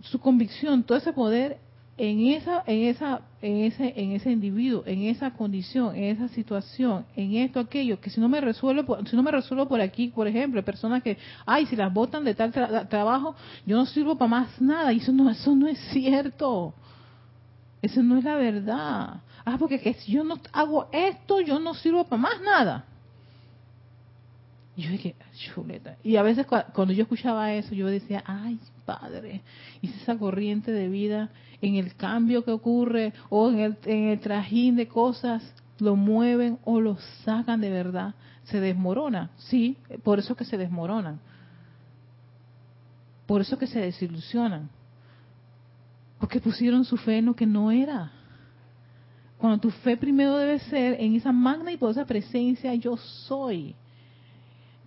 su 0.02 0.20
convicción, 0.20 0.84
todo 0.84 0.98
ese 0.98 1.14
poder 1.14 1.58
en 1.98 2.28
esa, 2.28 2.64
en 2.66 2.84
esa, 2.84 3.22
en 3.42 3.58
ese, 3.66 3.94
en 3.98 4.14
ese 4.14 4.32
individuo, 4.32 4.84
en 4.86 5.04
esa 5.04 5.32
condición, 5.32 5.96
en 5.96 6.06
esa 6.06 6.30
situación, 6.30 7.06
en 7.16 7.36
esto, 7.36 7.60
aquello, 7.60 8.00
que 8.00 8.10
si 8.10 8.22
no 8.22 8.30
me 8.30 8.40
resuelvo, 8.40 8.98
si 9.06 9.16
no 9.16 9.24
me 9.24 9.32
resuelvo 9.32 9.68
por 9.68 9.82
aquí, 9.82 10.08
por 10.08 10.28
ejemplo, 10.28 10.64
personas 10.64 11.04
que, 11.04 11.18
ay, 11.46 11.66
si 11.66 11.76
las 11.76 11.94
botan 11.94 12.24
de 12.24 12.36
tal 12.36 12.54
trabajo, 12.88 13.36
yo 13.66 13.76
no 13.76 13.86
sirvo 13.86 14.18
para 14.18 14.30
más 14.30 14.62
nada, 14.62 14.94
y 14.94 14.98
eso 14.98 15.12
no, 15.12 15.30
eso 15.30 15.56
no 15.56 15.68
es 15.68 15.80
cierto. 15.92 16.74
Eso 17.82 18.04
no 18.04 18.18
es 18.18 18.24
la 18.24 18.36
verdad. 18.36 19.22
Ah, 19.46 19.56
porque 19.58 19.80
que 19.80 19.94
si 19.96 20.12
yo 20.12 20.24
no 20.24 20.40
hago 20.52 20.90
esto, 20.92 21.42
yo 21.42 21.60
no 21.60 21.74
sirvo 21.74 22.04
para 22.06 22.22
más 22.22 22.42
nada. 22.42 22.86
Y 24.80 24.84
yo 24.84 24.92
dije, 24.92 25.16
chuleta. 25.34 25.98
Y 26.06 26.16
a 26.16 26.24
veces 26.24 26.46
cuando 26.46 26.94
yo 26.94 27.04
escuchaba 27.04 27.52
eso, 27.52 27.76
yo 27.76 27.88
decía, 27.88 28.24
ay, 28.26 28.58
padre, 28.86 29.42
y 29.82 29.90
esa 29.90 30.18
corriente 30.18 30.72
de 30.72 30.88
vida 30.88 31.32
en 31.62 31.76
el 31.76 31.96
cambio 31.96 32.46
que 32.46 32.52
ocurre 32.52 33.12
o 33.28 33.50
en 33.50 33.60
el, 33.60 33.78
en 33.84 34.08
el 34.08 34.22
trajín 34.22 34.78
de 34.78 34.88
cosas 34.88 35.44
lo 35.80 35.98
mueven 35.98 36.60
o 36.64 36.80
lo 36.80 36.96
sacan 37.26 37.60
de 37.60 37.70
verdad, 37.70 38.16
se 38.46 38.62
desmorona. 38.62 39.32
Sí, 39.36 39.76
por 40.02 40.18
eso 40.18 40.34
que 40.38 40.46
se 40.46 40.58
desmoronan. 40.58 41.20
Por 43.26 43.42
eso 43.42 43.58
que 43.58 43.68
se 43.68 43.82
desilusionan. 43.82 44.70
Porque 46.20 46.40
pusieron 46.40 46.86
su 46.86 46.96
fe 46.96 47.18
en 47.18 47.26
lo 47.26 47.36
que 47.36 47.46
no 47.46 47.70
era. 47.70 48.14
Cuando 49.40 49.58
tu 49.58 49.72
fe 49.72 49.98
primero 49.98 50.38
debe 50.38 50.58
ser 50.60 51.02
en 51.02 51.16
esa 51.16 51.34
magna 51.34 51.70
y 51.70 51.76
poderosa 51.76 52.06
presencia, 52.06 52.74
yo 52.76 52.96
soy 52.96 53.76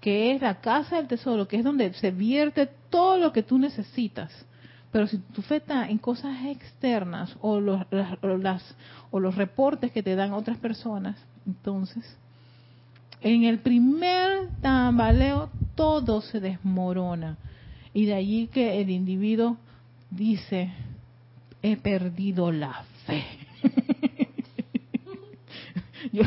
que 0.02 0.34
es 0.34 0.42
la 0.42 0.60
casa 0.60 0.96
del 0.96 1.06
tesoro, 1.06 1.46
que 1.46 1.56
es 1.56 1.64
donde 1.64 1.94
se 1.94 2.10
vierte 2.10 2.68
todo 2.90 3.18
lo 3.18 3.32
que 3.32 3.44
tú 3.44 3.56
necesitas. 3.56 4.32
Pero 4.90 5.06
si 5.06 5.18
tu 5.18 5.42
fe 5.42 5.56
está 5.56 5.88
en 5.88 5.98
cosas 5.98 6.44
externas 6.44 7.34
o 7.40 7.60
los, 7.60 7.86
las, 7.90 8.74
o 9.12 9.20
los 9.20 9.36
reportes 9.36 9.92
que 9.92 10.02
te 10.02 10.16
dan 10.16 10.32
otras 10.32 10.58
personas, 10.58 11.16
entonces, 11.46 12.04
en 13.20 13.44
el 13.44 13.60
primer 13.60 14.48
tambaleo 14.60 15.50
todo 15.76 16.20
se 16.20 16.40
desmorona. 16.40 17.38
Y 17.94 18.06
de 18.06 18.14
allí 18.14 18.48
que 18.48 18.80
el 18.80 18.90
individuo 18.90 19.56
dice, 20.10 20.72
he 21.62 21.76
perdido 21.76 22.50
la 22.50 22.84
fe. 23.06 23.24
Yo 26.12 26.24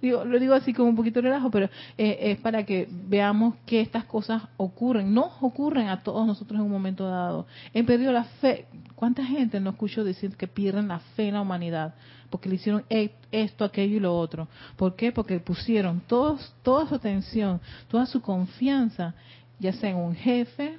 digo, 0.00 0.24
lo 0.24 0.38
digo 0.38 0.54
así 0.54 0.72
como 0.72 0.90
un 0.90 0.96
poquito 0.96 1.20
relajo, 1.20 1.50
pero 1.50 1.68
eh, 1.96 2.18
es 2.20 2.38
para 2.38 2.64
que 2.64 2.88
veamos 2.90 3.54
que 3.66 3.80
estas 3.80 4.04
cosas 4.04 4.42
ocurren. 4.56 5.14
No 5.14 5.30
ocurren 5.40 5.88
a 5.88 6.02
todos 6.02 6.26
nosotros 6.26 6.58
en 6.58 6.66
un 6.66 6.72
momento 6.72 7.08
dado. 7.08 7.46
He 7.72 7.84
perdido 7.84 8.12
la 8.12 8.24
fe. 8.24 8.66
¿Cuánta 8.94 9.24
gente 9.24 9.60
no 9.60 9.70
escucho 9.70 10.04
decir 10.04 10.36
que 10.36 10.46
pierden 10.46 10.88
la 10.88 10.98
fe 10.98 11.28
en 11.28 11.34
la 11.34 11.40
humanidad? 11.40 11.94
Porque 12.30 12.48
le 12.48 12.56
hicieron 12.56 12.84
e, 12.90 13.12
esto, 13.32 13.64
aquello 13.64 13.96
y 13.96 14.00
lo 14.00 14.16
otro. 14.16 14.48
¿Por 14.76 14.96
qué? 14.96 15.12
Porque 15.12 15.38
pusieron 15.40 16.00
todos, 16.06 16.54
toda 16.62 16.86
su 16.86 16.94
atención, 16.94 17.60
toda 17.88 18.06
su 18.06 18.20
confianza, 18.20 19.14
ya 19.58 19.72
sea 19.72 19.90
en 19.90 19.96
un 19.96 20.14
jefe, 20.14 20.76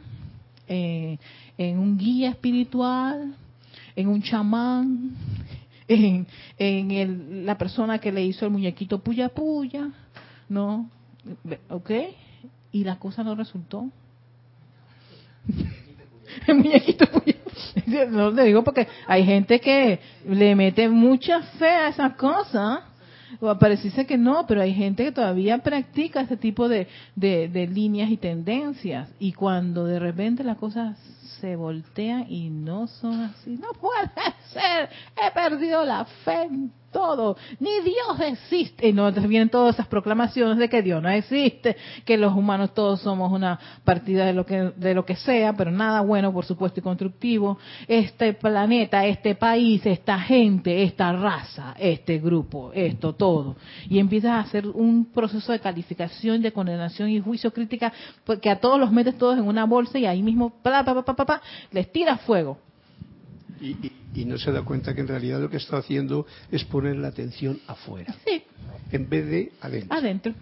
eh, 0.68 1.18
en 1.58 1.80
un 1.80 1.98
guía 1.98 2.30
espiritual, 2.30 3.36
en 3.96 4.08
un 4.08 4.22
chamán, 4.22 5.12
en, 5.88 6.28
en 6.58 6.92
el, 6.92 7.46
la 7.46 7.58
persona 7.58 8.00
que 8.00 8.12
le 8.12 8.24
hizo 8.24 8.46
el 8.46 8.52
muñequito 8.52 9.00
puya 9.00 9.30
puya, 9.30 9.92
¿no? 10.50 10.90
¿Ok? 11.70 11.92
Y 12.72 12.84
la 12.84 12.98
cosa 12.98 13.24
no 13.24 13.36
resultó. 13.36 13.90
el 16.48 16.56
muñequito 16.56 17.06
puya. 17.08 17.36
No 18.10 18.32
le 18.32 18.44
digo 18.46 18.64
porque 18.64 18.88
hay 19.08 19.26
gente 19.26 19.60
que 19.60 20.00
le 20.28 20.56
mete 20.56 20.90
mucha 20.90 21.42
fe 21.42 21.70
a 21.70 21.90
esa 21.90 22.16
cosa. 22.16 22.84
O 23.40 23.54
pareciese 23.58 24.06
que 24.06 24.18
no, 24.18 24.46
pero 24.48 24.62
hay 24.62 24.74
gente 24.74 25.04
que 25.04 25.12
todavía 25.12 25.58
practica 25.58 26.22
ese 26.22 26.38
tipo 26.38 26.70
de, 26.70 26.88
de, 27.16 27.50
de 27.50 27.68
líneas 27.68 28.10
y 28.10 28.18
tendencias. 28.18 29.10
Y 29.20 29.34
cuando 29.34 29.86
de 29.86 30.00
repente 30.00 30.44
las 30.44 30.58
cosas 30.58 30.98
se 31.42 31.56
voltean 31.56 32.26
y 32.30 32.50
no 32.50 32.88
son 32.88 33.22
así. 33.22 33.52
No 33.52 33.74
puede 33.80 34.10
ser. 34.54 34.90
He 35.16 35.32
perdido 35.32 35.84
la 35.84 36.06
fe 36.06 36.44
en 36.44 36.72
todo, 36.96 37.36
ni 37.60 37.82
Dios 37.82 38.22
existe. 38.22 38.88
Y 38.88 38.94
no 38.94 39.12
vienen 39.12 39.50
todas 39.50 39.76
esas 39.76 39.88
proclamaciones 39.88 40.58
de 40.58 40.70
que 40.70 40.82
Dios 40.82 41.04
no 41.04 41.10
existe, 41.10 41.76
que 42.06 42.18
los 42.18 42.34
humanos 42.34 42.74
todos 42.74 43.02
somos 43.02 43.34
una 43.34 43.60
partida 43.84 44.26
de 44.26 44.32
lo 44.32 44.46
que 44.46 44.72
de 44.78 44.94
lo 44.94 45.06
que 45.06 45.18
sea, 45.18 45.52
pero 45.52 45.72
nada 45.72 46.00
bueno, 46.00 46.32
por 46.32 46.46
supuesto, 46.46 46.80
y 46.80 46.84
constructivo. 46.84 47.58
Este 47.86 48.32
planeta, 48.32 49.06
este 49.06 49.36
país, 49.36 49.86
esta 49.86 50.18
gente, 50.20 50.84
esta 50.84 51.12
raza, 51.12 51.76
este 51.78 52.18
grupo, 52.20 52.72
esto 52.74 53.14
todo. 53.14 53.58
Y 53.90 54.00
empiezas 54.00 54.32
a 54.32 54.40
hacer 54.40 54.66
un 54.66 55.12
proceso 55.12 55.52
de 55.52 55.60
calificación, 55.60 56.42
de 56.42 56.54
condenación 56.54 57.10
y 57.10 57.20
juicio 57.20 57.52
crítica, 57.52 57.92
porque 58.24 58.50
a 58.50 58.62
todos 58.62 58.80
los 58.80 58.90
metes 58.94 59.18
todos 59.18 59.38
en 59.38 59.46
una 59.46 59.66
bolsa 59.66 60.00
y 60.00 60.06
ahí 60.06 60.24
mismo, 60.24 60.50
pa, 60.64 60.86
pa, 60.86 61.04
pa, 61.04 61.26
pa, 61.26 61.42
les 61.74 61.92
tiras 61.92 62.22
fuego. 62.22 62.58
Y, 63.60 63.92
no 64.24 64.38
se 64.38 64.52
da 64.52 64.62
cuenta 64.62 64.96
que 64.96 65.02
en 65.02 65.08
realidad 65.08 65.42
lo 65.42 65.50
que 65.50 65.58
está 65.58 65.78
haciendo 65.78 66.26
es 66.50 66.64
poner 66.64 66.96
la 66.96 67.10
atención 67.10 67.60
afuera. 67.68 68.16
Sí. 68.26 68.44
En 68.92 69.10
vez 69.10 69.26
de 69.28 69.52
adentro. 69.60 69.98
Adentro. 69.98 70.34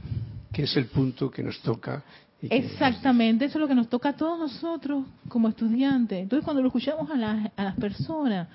Que 0.51 0.63
es 0.63 0.77
el 0.77 0.85
punto 0.85 1.31
que 1.31 1.41
nos 1.41 1.59
toca. 1.61 2.03
Exactamente, 2.49 3.45
eso 3.45 3.57
es 3.57 3.61
lo 3.61 3.67
que 3.67 3.75
nos 3.75 3.87
toca 3.87 4.09
a 4.09 4.15
todos 4.15 4.37
nosotros 4.37 5.05
como 5.29 5.47
estudiantes. 5.47 6.19
Entonces, 6.21 6.43
cuando 6.43 6.61
lo 6.61 6.67
escuchamos 6.67 7.09
a 7.09 7.15
las, 7.15 7.51
a 7.55 7.63
las 7.63 7.75
personas, 7.75 8.49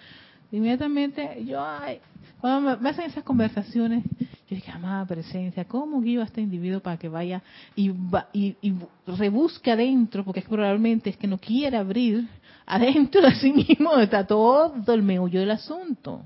inmediatamente 0.52 1.42
yo, 1.44 1.64
ay, 1.64 1.98
cuando 2.40 2.78
me, 2.78 2.88
hacen 2.90 3.06
esas 3.06 3.24
conversaciones, 3.24 4.04
yo 4.20 4.56
dije, 4.56 4.70
amada 4.70 5.06
presencia, 5.06 5.64
¿cómo 5.64 6.00
guío 6.00 6.20
a 6.20 6.24
este 6.24 6.40
individuo 6.40 6.80
para 6.80 6.98
que 6.98 7.08
vaya 7.08 7.42
y, 7.74 7.90
y, 8.32 8.56
y 8.60 8.74
rebusque 9.06 9.72
adentro? 9.72 10.22
Porque 10.24 10.42
probablemente 10.42 11.10
es 11.10 11.16
que 11.16 11.26
no 11.26 11.38
quiere 11.38 11.76
abrir 11.76 12.28
adentro 12.68 13.22
de 13.22 13.34
sí 13.36 13.52
mismo 13.52 13.96
está 13.98 14.26
todo 14.26 14.74
el 14.92 15.02
meollo 15.02 15.40
del 15.40 15.50
asunto. 15.50 16.22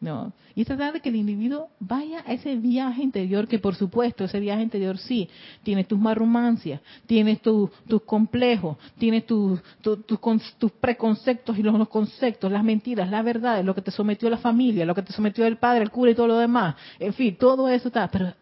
¿no? 0.00 0.32
Y 0.54 0.64
tratar 0.64 0.92
de 0.92 1.00
que 1.00 1.08
el 1.08 1.16
individuo 1.16 1.70
vaya 1.80 2.22
a 2.24 2.32
ese 2.32 2.54
viaje 2.54 3.02
interior, 3.02 3.48
que 3.48 3.58
por 3.58 3.74
supuesto 3.74 4.24
ese 4.24 4.38
viaje 4.38 4.62
interior 4.62 4.96
sí, 4.96 5.28
tiene 5.64 5.82
tus 5.82 5.98
marrumancias, 5.98 6.80
tienes 7.06 7.42
tus 7.42 7.70
complejos, 8.06 8.76
tienes 8.96 9.26
tus 9.26 9.60
tus 9.80 10.70
preconceptos 10.80 11.58
y 11.58 11.64
los, 11.64 11.76
los, 11.76 11.88
conceptos, 11.88 12.50
las 12.50 12.62
mentiras, 12.62 13.10
las 13.10 13.24
verdades, 13.24 13.64
lo 13.64 13.74
que 13.74 13.82
te 13.82 13.90
sometió 13.90 14.30
la 14.30 14.38
familia, 14.38 14.86
lo 14.86 14.94
que 14.94 15.02
te 15.02 15.12
sometió 15.12 15.44
el 15.46 15.56
padre, 15.56 15.82
el 15.82 15.90
cura 15.90 16.12
y 16.12 16.14
todo 16.14 16.28
lo 16.28 16.38
demás. 16.38 16.76
En 17.00 17.12
fin, 17.12 17.36
todo 17.36 17.68
eso 17.68 17.88
está. 17.88 18.08
Pero, 18.08 18.32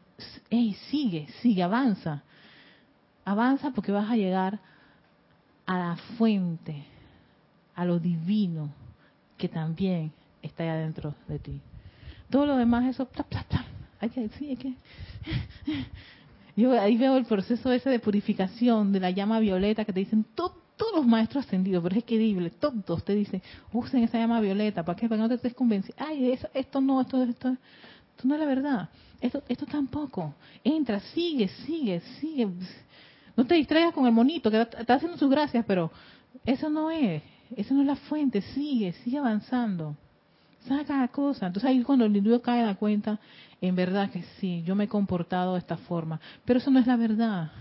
hey, 0.50 0.76
sigue, 0.90 1.26
sigue, 1.40 1.62
avanza. 1.62 2.22
Avanza 3.24 3.70
porque 3.70 3.92
vas 3.92 4.10
a 4.10 4.16
llegar 4.16 4.60
a 5.64 5.78
la 5.78 5.96
fuente 6.18 6.95
a 7.76 7.84
lo 7.84 8.00
divino 8.00 8.70
que 9.38 9.48
también 9.48 10.10
está 10.42 10.64
ahí 10.64 10.70
adentro 10.70 11.14
de 11.28 11.38
ti. 11.38 11.60
Todo 12.30 12.46
lo 12.46 12.56
demás, 12.56 12.86
eso, 12.86 13.08
hay 14.00 14.08
que, 14.08 14.28
sí, 14.30 14.48
hay 14.48 14.56
que. 14.56 14.74
Yo 16.56 16.80
ahí 16.80 16.96
veo 16.96 17.18
el 17.18 17.26
proceso 17.26 17.70
ese 17.70 17.90
de 17.90 17.98
purificación 17.98 18.90
de 18.92 19.00
la 19.00 19.10
llama 19.10 19.38
violeta 19.40 19.84
que 19.84 19.92
te 19.92 20.00
dicen 20.00 20.24
todos 20.34 20.54
los 20.94 21.06
maestros 21.06 21.44
ascendidos, 21.44 21.82
pero 21.82 21.94
es 21.94 22.02
increíble, 22.02 22.50
todos 22.50 23.04
te 23.04 23.14
dicen, 23.14 23.42
usen 23.72 24.04
esa 24.04 24.18
llama 24.18 24.40
violeta, 24.40 24.82
¿para 24.82 24.96
qué? 24.96 25.06
Para 25.06 25.18
que 25.18 25.22
no 25.22 25.28
te 25.28 25.34
estés 25.34 25.54
convencido. 25.54 25.94
Ay, 25.98 26.32
eso, 26.32 26.48
esto 26.54 26.80
no, 26.80 27.02
esto, 27.02 27.22
esto, 27.22 27.50
esto 27.50 28.28
no 28.28 28.34
es 28.34 28.40
la 28.40 28.46
verdad. 28.46 28.88
Esto, 29.20 29.42
esto 29.48 29.66
tampoco. 29.66 30.34
Entra, 30.64 31.00
sigue, 31.00 31.48
sigue, 31.48 32.00
sigue. 32.20 32.48
No 33.36 33.46
te 33.46 33.54
distraigas 33.54 33.92
con 33.92 34.06
el 34.06 34.12
monito 34.12 34.50
que 34.50 34.60
está 34.60 34.94
haciendo 34.94 35.18
sus 35.18 35.30
gracias, 35.30 35.64
pero 35.66 35.90
eso 36.44 36.70
no 36.70 36.90
es. 36.90 37.22
Esa 37.54 37.74
no 37.74 37.82
es 37.82 37.86
la 37.86 37.96
fuente, 37.96 38.40
sigue, 38.40 38.92
sigue 39.04 39.18
avanzando. 39.18 39.96
Saca 40.66 41.06
cosa. 41.08 41.46
Entonces 41.46 41.70
ahí 41.70 41.82
cuando 41.82 42.04
el 42.04 42.16
individuo 42.16 42.42
cae 42.42 42.62
da 42.62 42.74
cuenta, 42.74 43.20
en 43.60 43.76
verdad 43.76 44.10
que 44.10 44.22
sí, 44.40 44.62
yo 44.66 44.74
me 44.74 44.84
he 44.84 44.88
comportado 44.88 45.52
de 45.52 45.60
esta 45.60 45.76
forma. 45.76 46.20
Pero 46.44 46.58
eso 46.58 46.70
no 46.70 46.80
es 46.80 46.86
la 46.86 46.96
verdad. 46.96 47.52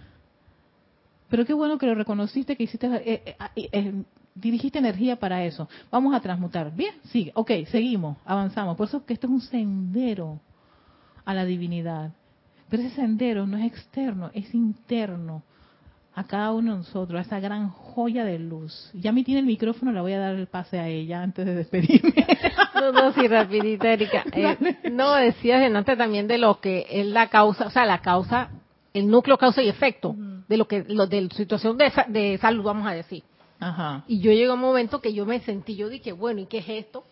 Pero 1.29 1.45
qué 1.45 1.53
bueno 1.53 1.77
que 1.77 1.85
lo 1.85 1.95
reconociste, 1.95 2.55
que 2.55 2.63
hiciste, 2.63 2.87
eh, 2.87 3.35
eh, 3.55 3.69
eh, 3.71 4.03
dirigiste 4.33 4.79
energía 4.79 5.17
para 5.17 5.43
eso. 5.45 5.69
Vamos 5.91 6.15
a 6.15 6.19
transmutar. 6.19 6.75
Bien, 6.75 6.95
sigue. 7.11 7.31
Ok, 7.35 7.51
seguimos, 7.69 8.17
avanzamos. 8.25 8.75
Por 8.75 8.87
eso 8.87 9.05
que 9.05 9.13
esto 9.13 9.27
es 9.27 9.33
un 9.33 9.41
sendero 9.41 10.39
a 11.25 11.33
la 11.33 11.45
divinidad. 11.45 12.11
Pero 12.69 12.81
ese 12.81 12.95
sendero 12.95 13.45
no 13.45 13.57
es 13.57 13.65
externo, 13.65 14.31
es 14.33 14.53
interno 14.53 15.43
a 16.15 16.23
cada 16.23 16.53
uno 16.53 16.71
de 16.71 16.77
nosotros, 16.77 17.19
a 17.19 17.21
esa 17.21 17.39
gran 17.41 17.69
joya 17.69 18.23
de 18.23 18.39
luz. 18.39 18.89
Ya 18.93 19.11
me 19.11 19.23
tiene 19.23 19.41
el 19.41 19.45
micrófono, 19.45 19.91
le 19.91 19.99
voy 19.99 20.13
a 20.13 20.19
dar 20.19 20.35
el 20.35 20.47
pase 20.47 20.79
a 20.79 20.87
ella 20.87 21.21
antes 21.21 21.45
de 21.45 21.55
despedirme. 21.55 22.13
no, 22.73 22.91
no, 22.93 23.11
sí, 23.13 23.27
rapidita, 23.27 23.91
Erika. 23.91 24.23
Eh, 24.33 24.91
no, 24.91 25.13
decías 25.15 25.61
antes 25.71 25.97
también 25.97 26.27
de 26.27 26.37
lo 26.37 26.59
que 26.59 26.85
es 26.89 27.05
la 27.05 27.29
causa, 27.29 27.67
o 27.67 27.69
sea, 27.69 27.85
la 27.85 27.99
causa, 27.99 28.49
el 28.93 29.09
núcleo 29.09 29.37
causa 29.37 29.61
y 29.61 29.69
efecto, 29.69 30.15
de 30.47 30.57
lo 30.57 30.67
que, 30.67 30.85
lo, 30.87 31.07
de 31.07 31.21
la 31.21 31.29
situación 31.29 31.77
de, 31.77 31.91
de 32.07 32.37
salud, 32.37 32.63
vamos 32.63 32.87
a 32.87 32.91
decir. 32.91 33.23
Ajá. 33.59 34.03
Y 34.07 34.19
yo 34.19 34.31
llegué 34.31 34.47
a 34.47 34.53
un 34.53 34.59
momento 34.59 35.01
que 35.01 35.13
yo 35.13 35.25
me 35.25 35.39
sentí, 35.41 35.75
yo 35.75 35.89
dije, 35.89 36.11
bueno, 36.11 36.41
¿y 36.41 36.45
qué 36.45 36.59
es 36.59 36.69
esto? 36.69 37.03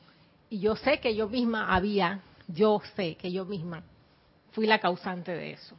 Y 0.50 0.60
yo 0.60 0.76
sé 0.76 1.00
que 1.00 1.16
yo 1.16 1.28
misma 1.28 1.74
había, 1.74 2.20
yo 2.48 2.82
sé 2.96 3.16
que 3.16 3.32
yo 3.32 3.46
misma 3.46 3.84
fui 4.54 4.68
la 4.68 4.80
causante 4.80 5.32
de 5.32 5.52
eso. 5.52 5.76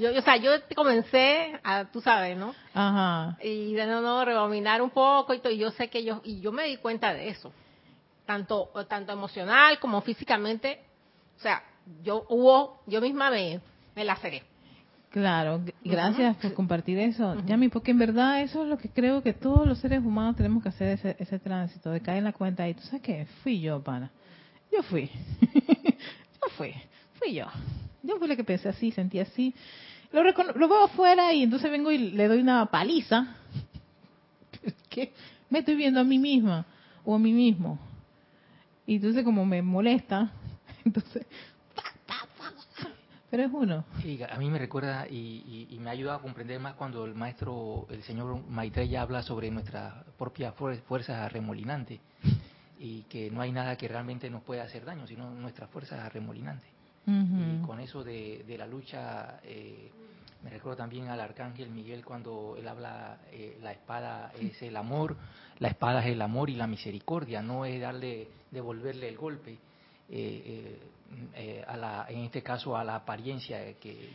Yo, 0.00 0.16
o 0.16 0.22
sea, 0.22 0.36
yo 0.38 0.52
comencé 0.74 1.52
a, 1.62 1.84
tú 1.84 2.00
sabes, 2.00 2.34
¿no? 2.34 2.54
Ajá. 2.72 3.36
Y 3.42 3.74
de 3.74 3.86
no, 3.86 4.00
no, 4.00 4.24
rebominar 4.24 4.80
un 4.80 4.88
poco 4.88 5.34
y 5.34 5.40
todo, 5.40 5.52
y 5.52 5.58
yo 5.58 5.70
sé 5.72 5.88
que 5.88 6.02
yo, 6.02 6.22
y 6.24 6.40
yo 6.40 6.52
me 6.52 6.64
di 6.64 6.78
cuenta 6.78 7.12
de 7.12 7.28
eso. 7.28 7.52
Tanto, 8.24 8.70
tanto 8.88 9.12
emocional 9.12 9.78
como 9.78 10.00
físicamente. 10.00 10.80
O 11.36 11.40
sea, 11.40 11.62
yo 12.02 12.24
hubo, 12.30 12.80
yo 12.86 13.02
misma 13.02 13.30
me, 13.30 13.60
me 13.94 14.04
laceré. 14.04 14.42
Claro, 15.10 15.60
gracias 15.84 16.36
por 16.36 16.54
compartir 16.54 16.98
eso, 16.98 17.34
Yami, 17.44 17.68
porque 17.68 17.90
en 17.90 17.98
verdad 17.98 18.40
eso 18.40 18.62
es 18.62 18.68
lo 18.68 18.78
que 18.78 18.88
creo 18.88 19.22
que 19.22 19.34
todos 19.34 19.66
los 19.66 19.80
seres 19.80 19.98
humanos 19.98 20.36
tenemos 20.36 20.62
que 20.62 20.70
hacer 20.70 20.88
ese, 20.88 21.16
ese 21.18 21.38
tránsito, 21.40 21.90
de 21.90 22.00
caer 22.00 22.18
en 22.18 22.24
la 22.24 22.32
cuenta 22.32 22.66
y 22.68 22.74
tú 22.74 22.82
sabes 22.82 23.02
qué, 23.02 23.26
fui 23.42 23.60
yo, 23.60 23.82
pana. 23.82 24.10
Yo 24.72 24.82
fui. 24.84 25.10
yo 25.42 26.48
fui, 26.56 26.72
fui 27.18 27.34
yo. 27.34 27.46
Yo 28.02 28.18
fui 28.18 28.28
la 28.28 28.36
que 28.36 28.44
pensé 28.44 28.68
así, 28.68 28.92
sentí 28.92 29.18
así. 29.18 29.54
Lo, 30.12 30.22
lo 30.22 30.68
veo 30.68 30.84
afuera 30.84 31.32
y 31.32 31.42
entonces 31.42 31.70
vengo 31.70 31.90
y 31.90 31.98
le 31.98 32.28
doy 32.28 32.40
una 32.40 32.66
paliza. 32.66 33.36
¿Qué? 34.88 35.12
Me 35.48 35.60
estoy 35.60 35.76
viendo 35.76 36.00
a 36.00 36.04
mí 36.04 36.18
misma 36.18 36.66
o 37.04 37.14
a 37.14 37.18
mí 37.18 37.32
mismo. 37.32 37.78
Y 38.86 38.96
entonces 38.96 39.24
como 39.24 39.44
me 39.44 39.62
molesta, 39.62 40.32
entonces... 40.84 41.26
Pero 43.30 43.44
es 43.44 43.50
uno. 43.52 43.84
Sí, 44.02 44.18
a 44.28 44.36
mí 44.38 44.50
me 44.50 44.58
recuerda 44.58 45.06
y, 45.08 45.68
y, 45.70 45.78
me 45.78 45.90
ayuda 45.90 46.16
a 46.16 46.18
comprender 46.18 46.58
más 46.58 46.74
cuando 46.74 47.04
el 47.04 47.14
maestro, 47.14 47.86
el 47.88 48.02
señor 48.02 48.44
Maitreya 48.48 49.02
habla 49.02 49.22
sobre 49.22 49.52
nuestra 49.52 50.04
propia 50.18 50.50
fuerza 50.50 51.28
remolinante 51.28 52.00
y 52.80 53.02
que 53.02 53.30
no 53.30 53.40
hay 53.40 53.52
nada 53.52 53.76
que 53.76 53.86
realmente 53.86 54.28
nos 54.30 54.42
pueda 54.42 54.64
hacer 54.64 54.84
daño, 54.84 55.06
sino 55.06 55.30
nuestra 55.30 55.68
fuerza 55.68 56.08
remolinante. 56.08 56.66
Y 57.06 57.66
con 57.66 57.80
eso 57.80 58.04
de, 58.04 58.44
la 58.56 58.66
lucha, 58.66 59.40
eh, 59.42 59.90
me 60.42 60.50
recuerdo 60.50 60.78
también 60.78 61.08
al 61.08 61.20
arcángel 61.20 61.70
Miguel 61.70 62.04
cuando 62.04 62.56
él 62.58 62.66
habla, 62.66 63.18
eh, 63.32 63.58
la 63.62 63.72
espada 63.72 64.32
es 64.40 64.60
el 64.62 64.76
amor, 64.76 65.16
la 65.58 65.68
espada 65.68 66.00
es 66.00 66.12
el 66.12 66.22
amor 66.22 66.50
y 66.50 66.54
la 66.54 66.66
misericordia, 66.66 67.42
no 67.42 67.64
es 67.64 67.80
darle, 67.80 68.28
devolverle 68.50 69.08
el 69.08 69.16
golpe. 69.16 69.58
Eh, 70.12 70.78
a 71.66 71.76
la, 71.76 72.06
en 72.08 72.20
este 72.20 72.42
caso 72.42 72.76
a 72.76 72.84
la 72.84 72.96
apariencia 72.96 73.74
que, 73.80 74.10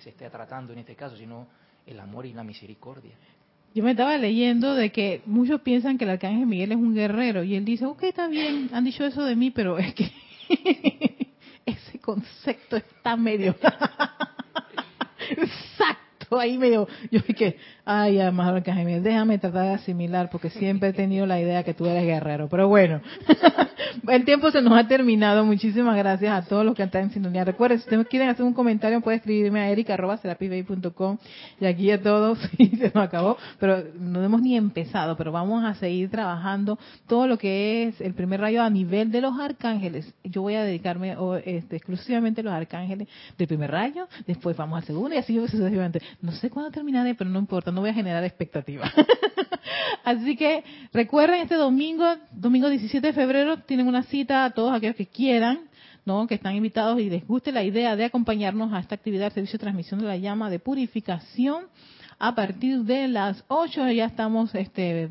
se 0.00 0.10
esté 0.10 0.28
tratando 0.30 0.72
en 0.72 0.80
este 0.80 0.94
caso, 0.94 1.16
sino 1.16 1.46
el 1.86 2.00
amor 2.00 2.26
y 2.26 2.32
la 2.32 2.44
misericordia. 2.44 3.12
Yo 3.74 3.84
me 3.84 3.92
estaba 3.92 4.16
leyendo 4.16 4.74
de 4.74 4.90
que 4.90 5.22
muchos 5.26 5.60
piensan 5.60 5.98
que 5.98 6.04
el 6.04 6.10
arcángel 6.10 6.46
Miguel 6.46 6.72
es 6.72 6.78
un 6.78 6.94
guerrero 6.94 7.44
y 7.44 7.54
él 7.54 7.64
dice, 7.64 7.86
ok, 7.86 8.02
está 8.04 8.26
bien, 8.28 8.70
han 8.72 8.84
dicho 8.84 9.04
eso 9.04 9.24
de 9.24 9.36
mí, 9.36 9.50
pero 9.50 9.78
es 9.78 9.94
que 9.94 10.10
concepto 12.00 12.76
está 12.76 13.16
medio... 13.16 13.54
Exacto, 15.36 16.38
ahí 16.38 16.58
medio... 16.58 16.88
Yo 17.10 17.20
dije, 17.26 17.56
ay, 17.92 18.20
además, 18.20 18.62
déjame 18.64 19.38
tratar 19.38 19.64
de 19.64 19.74
asimilar, 19.74 20.30
porque 20.30 20.48
siempre 20.48 20.90
he 20.90 20.92
tenido 20.92 21.26
la 21.26 21.40
idea 21.40 21.64
que 21.64 21.74
tú 21.74 21.86
eres 21.86 22.04
guerrero. 22.04 22.48
Pero 22.48 22.68
bueno, 22.68 23.00
el 24.08 24.24
tiempo 24.24 24.52
se 24.52 24.62
nos 24.62 24.78
ha 24.78 24.86
terminado. 24.86 25.44
Muchísimas 25.44 25.96
gracias 25.96 26.32
a 26.32 26.48
todos 26.48 26.64
los 26.64 26.76
que 26.76 26.84
están 26.84 27.04
en 27.04 27.10
sintonía. 27.10 27.44
Recuerden, 27.44 27.78
si 27.78 27.84
ustedes 27.84 28.06
quieren 28.06 28.28
hacer 28.28 28.44
un 28.44 28.54
comentario, 28.54 29.00
pueden 29.00 29.18
escribirme 29.18 29.60
a 29.60 29.70
erica.com 29.70 31.18
y 31.60 31.66
aquí 31.66 31.90
a 31.90 32.00
todos, 32.00 32.38
y 32.58 32.68
se 32.76 32.92
nos 32.94 33.04
acabó, 33.04 33.36
pero 33.58 33.82
no 33.98 34.22
hemos 34.22 34.40
ni 34.40 34.56
empezado, 34.56 35.16
pero 35.16 35.32
vamos 35.32 35.64
a 35.64 35.74
seguir 35.74 36.10
trabajando 36.10 36.78
todo 37.08 37.26
lo 37.26 37.38
que 37.38 37.88
es 37.88 38.00
el 38.00 38.14
primer 38.14 38.40
rayo 38.40 38.62
a 38.62 38.70
nivel 38.70 39.10
de 39.10 39.20
los 39.20 39.36
arcángeles. 39.36 40.14
Yo 40.22 40.42
voy 40.42 40.54
a 40.54 40.62
dedicarme 40.62 41.16
este, 41.44 41.74
exclusivamente 41.74 42.42
a 42.42 42.44
los 42.44 42.52
arcángeles 42.52 43.08
del 43.36 43.48
primer 43.48 43.72
rayo, 43.72 44.06
después 44.28 44.56
vamos 44.56 44.78
al 44.78 44.84
segundo 44.84 45.16
y 45.16 45.18
así 45.18 45.34
sucesivamente. 45.40 46.00
No 46.22 46.30
sé 46.30 46.50
cuándo 46.50 46.70
terminaré, 46.70 47.16
pero 47.16 47.28
no 47.28 47.40
importa, 47.40 47.72
no 47.72 47.79
voy 47.80 47.90
a 47.90 47.94
generar 47.94 48.24
expectativas. 48.24 48.92
Así 50.04 50.36
que 50.36 50.64
recuerden, 50.92 51.42
este 51.42 51.56
domingo, 51.56 52.04
domingo 52.32 52.68
17 52.68 53.06
de 53.06 53.12
febrero, 53.12 53.58
tienen 53.58 53.86
una 53.86 54.02
cita 54.04 54.44
a 54.44 54.50
todos 54.50 54.72
aquellos 54.72 54.96
que 54.96 55.06
quieran, 55.06 55.60
¿no? 56.04 56.26
que 56.26 56.34
están 56.34 56.54
invitados 56.54 56.98
y 57.00 57.10
les 57.10 57.26
guste 57.26 57.52
la 57.52 57.62
idea 57.62 57.96
de 57.96 58.04
acompañarnos 58.04 58.72
a 58.72 58.80
esta 58.80 58.94
actividad, 58.94 59.32
servicio 59.32 59.58
de 59.58 59.62
transmisión 59.62 60.00
de 60.00 60.06
la 60.06 60.16
llama 60.16 60.50
de 60.50 60.58
purificación. 60.58 61.64
A 62.18 62.34
partir 62.34 62.80
de 62.80 63.08
las 63.08 63.44
8 63.48 63.90
ya 63.90 64.06
estamos 64.06 64.54
este, 64.54 65.10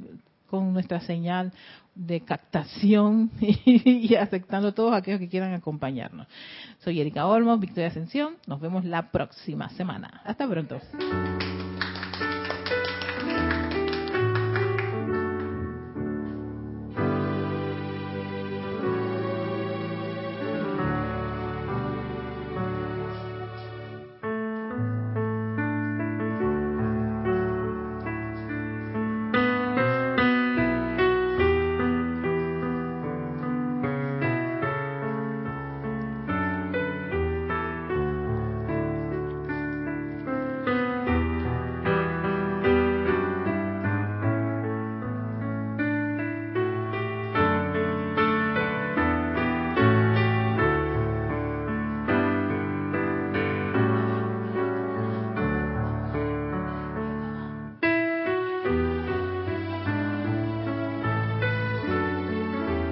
con 0.49 0.73
nuestra 0.73 1.01
señal 1.01 1.51
de 1.95 2.21
captación 2.21 3.29
y, 3.41 4.15
aceptando 4.15 4.69
a 4.69 4.71
todos 4.71 4.93
aquellos 4.93 5.19
que 5.19 5.27
quieran 5.27 5.53
acompañarnos. 5.53 6.27
Soy 6.79 7.01
Erika 7.01 7.25
Olmos, 7.27 7.59
Victoria 7.59 7.87
Ascensión. 7.87 8.35
Nos 8.47 8.61
vemos 8.61 8.85
la 8.85 9.11
próxima 9.11 9.69
semana. 9.69 10.21
Hasta 10.23 10.47
pronto. 10.47 10.79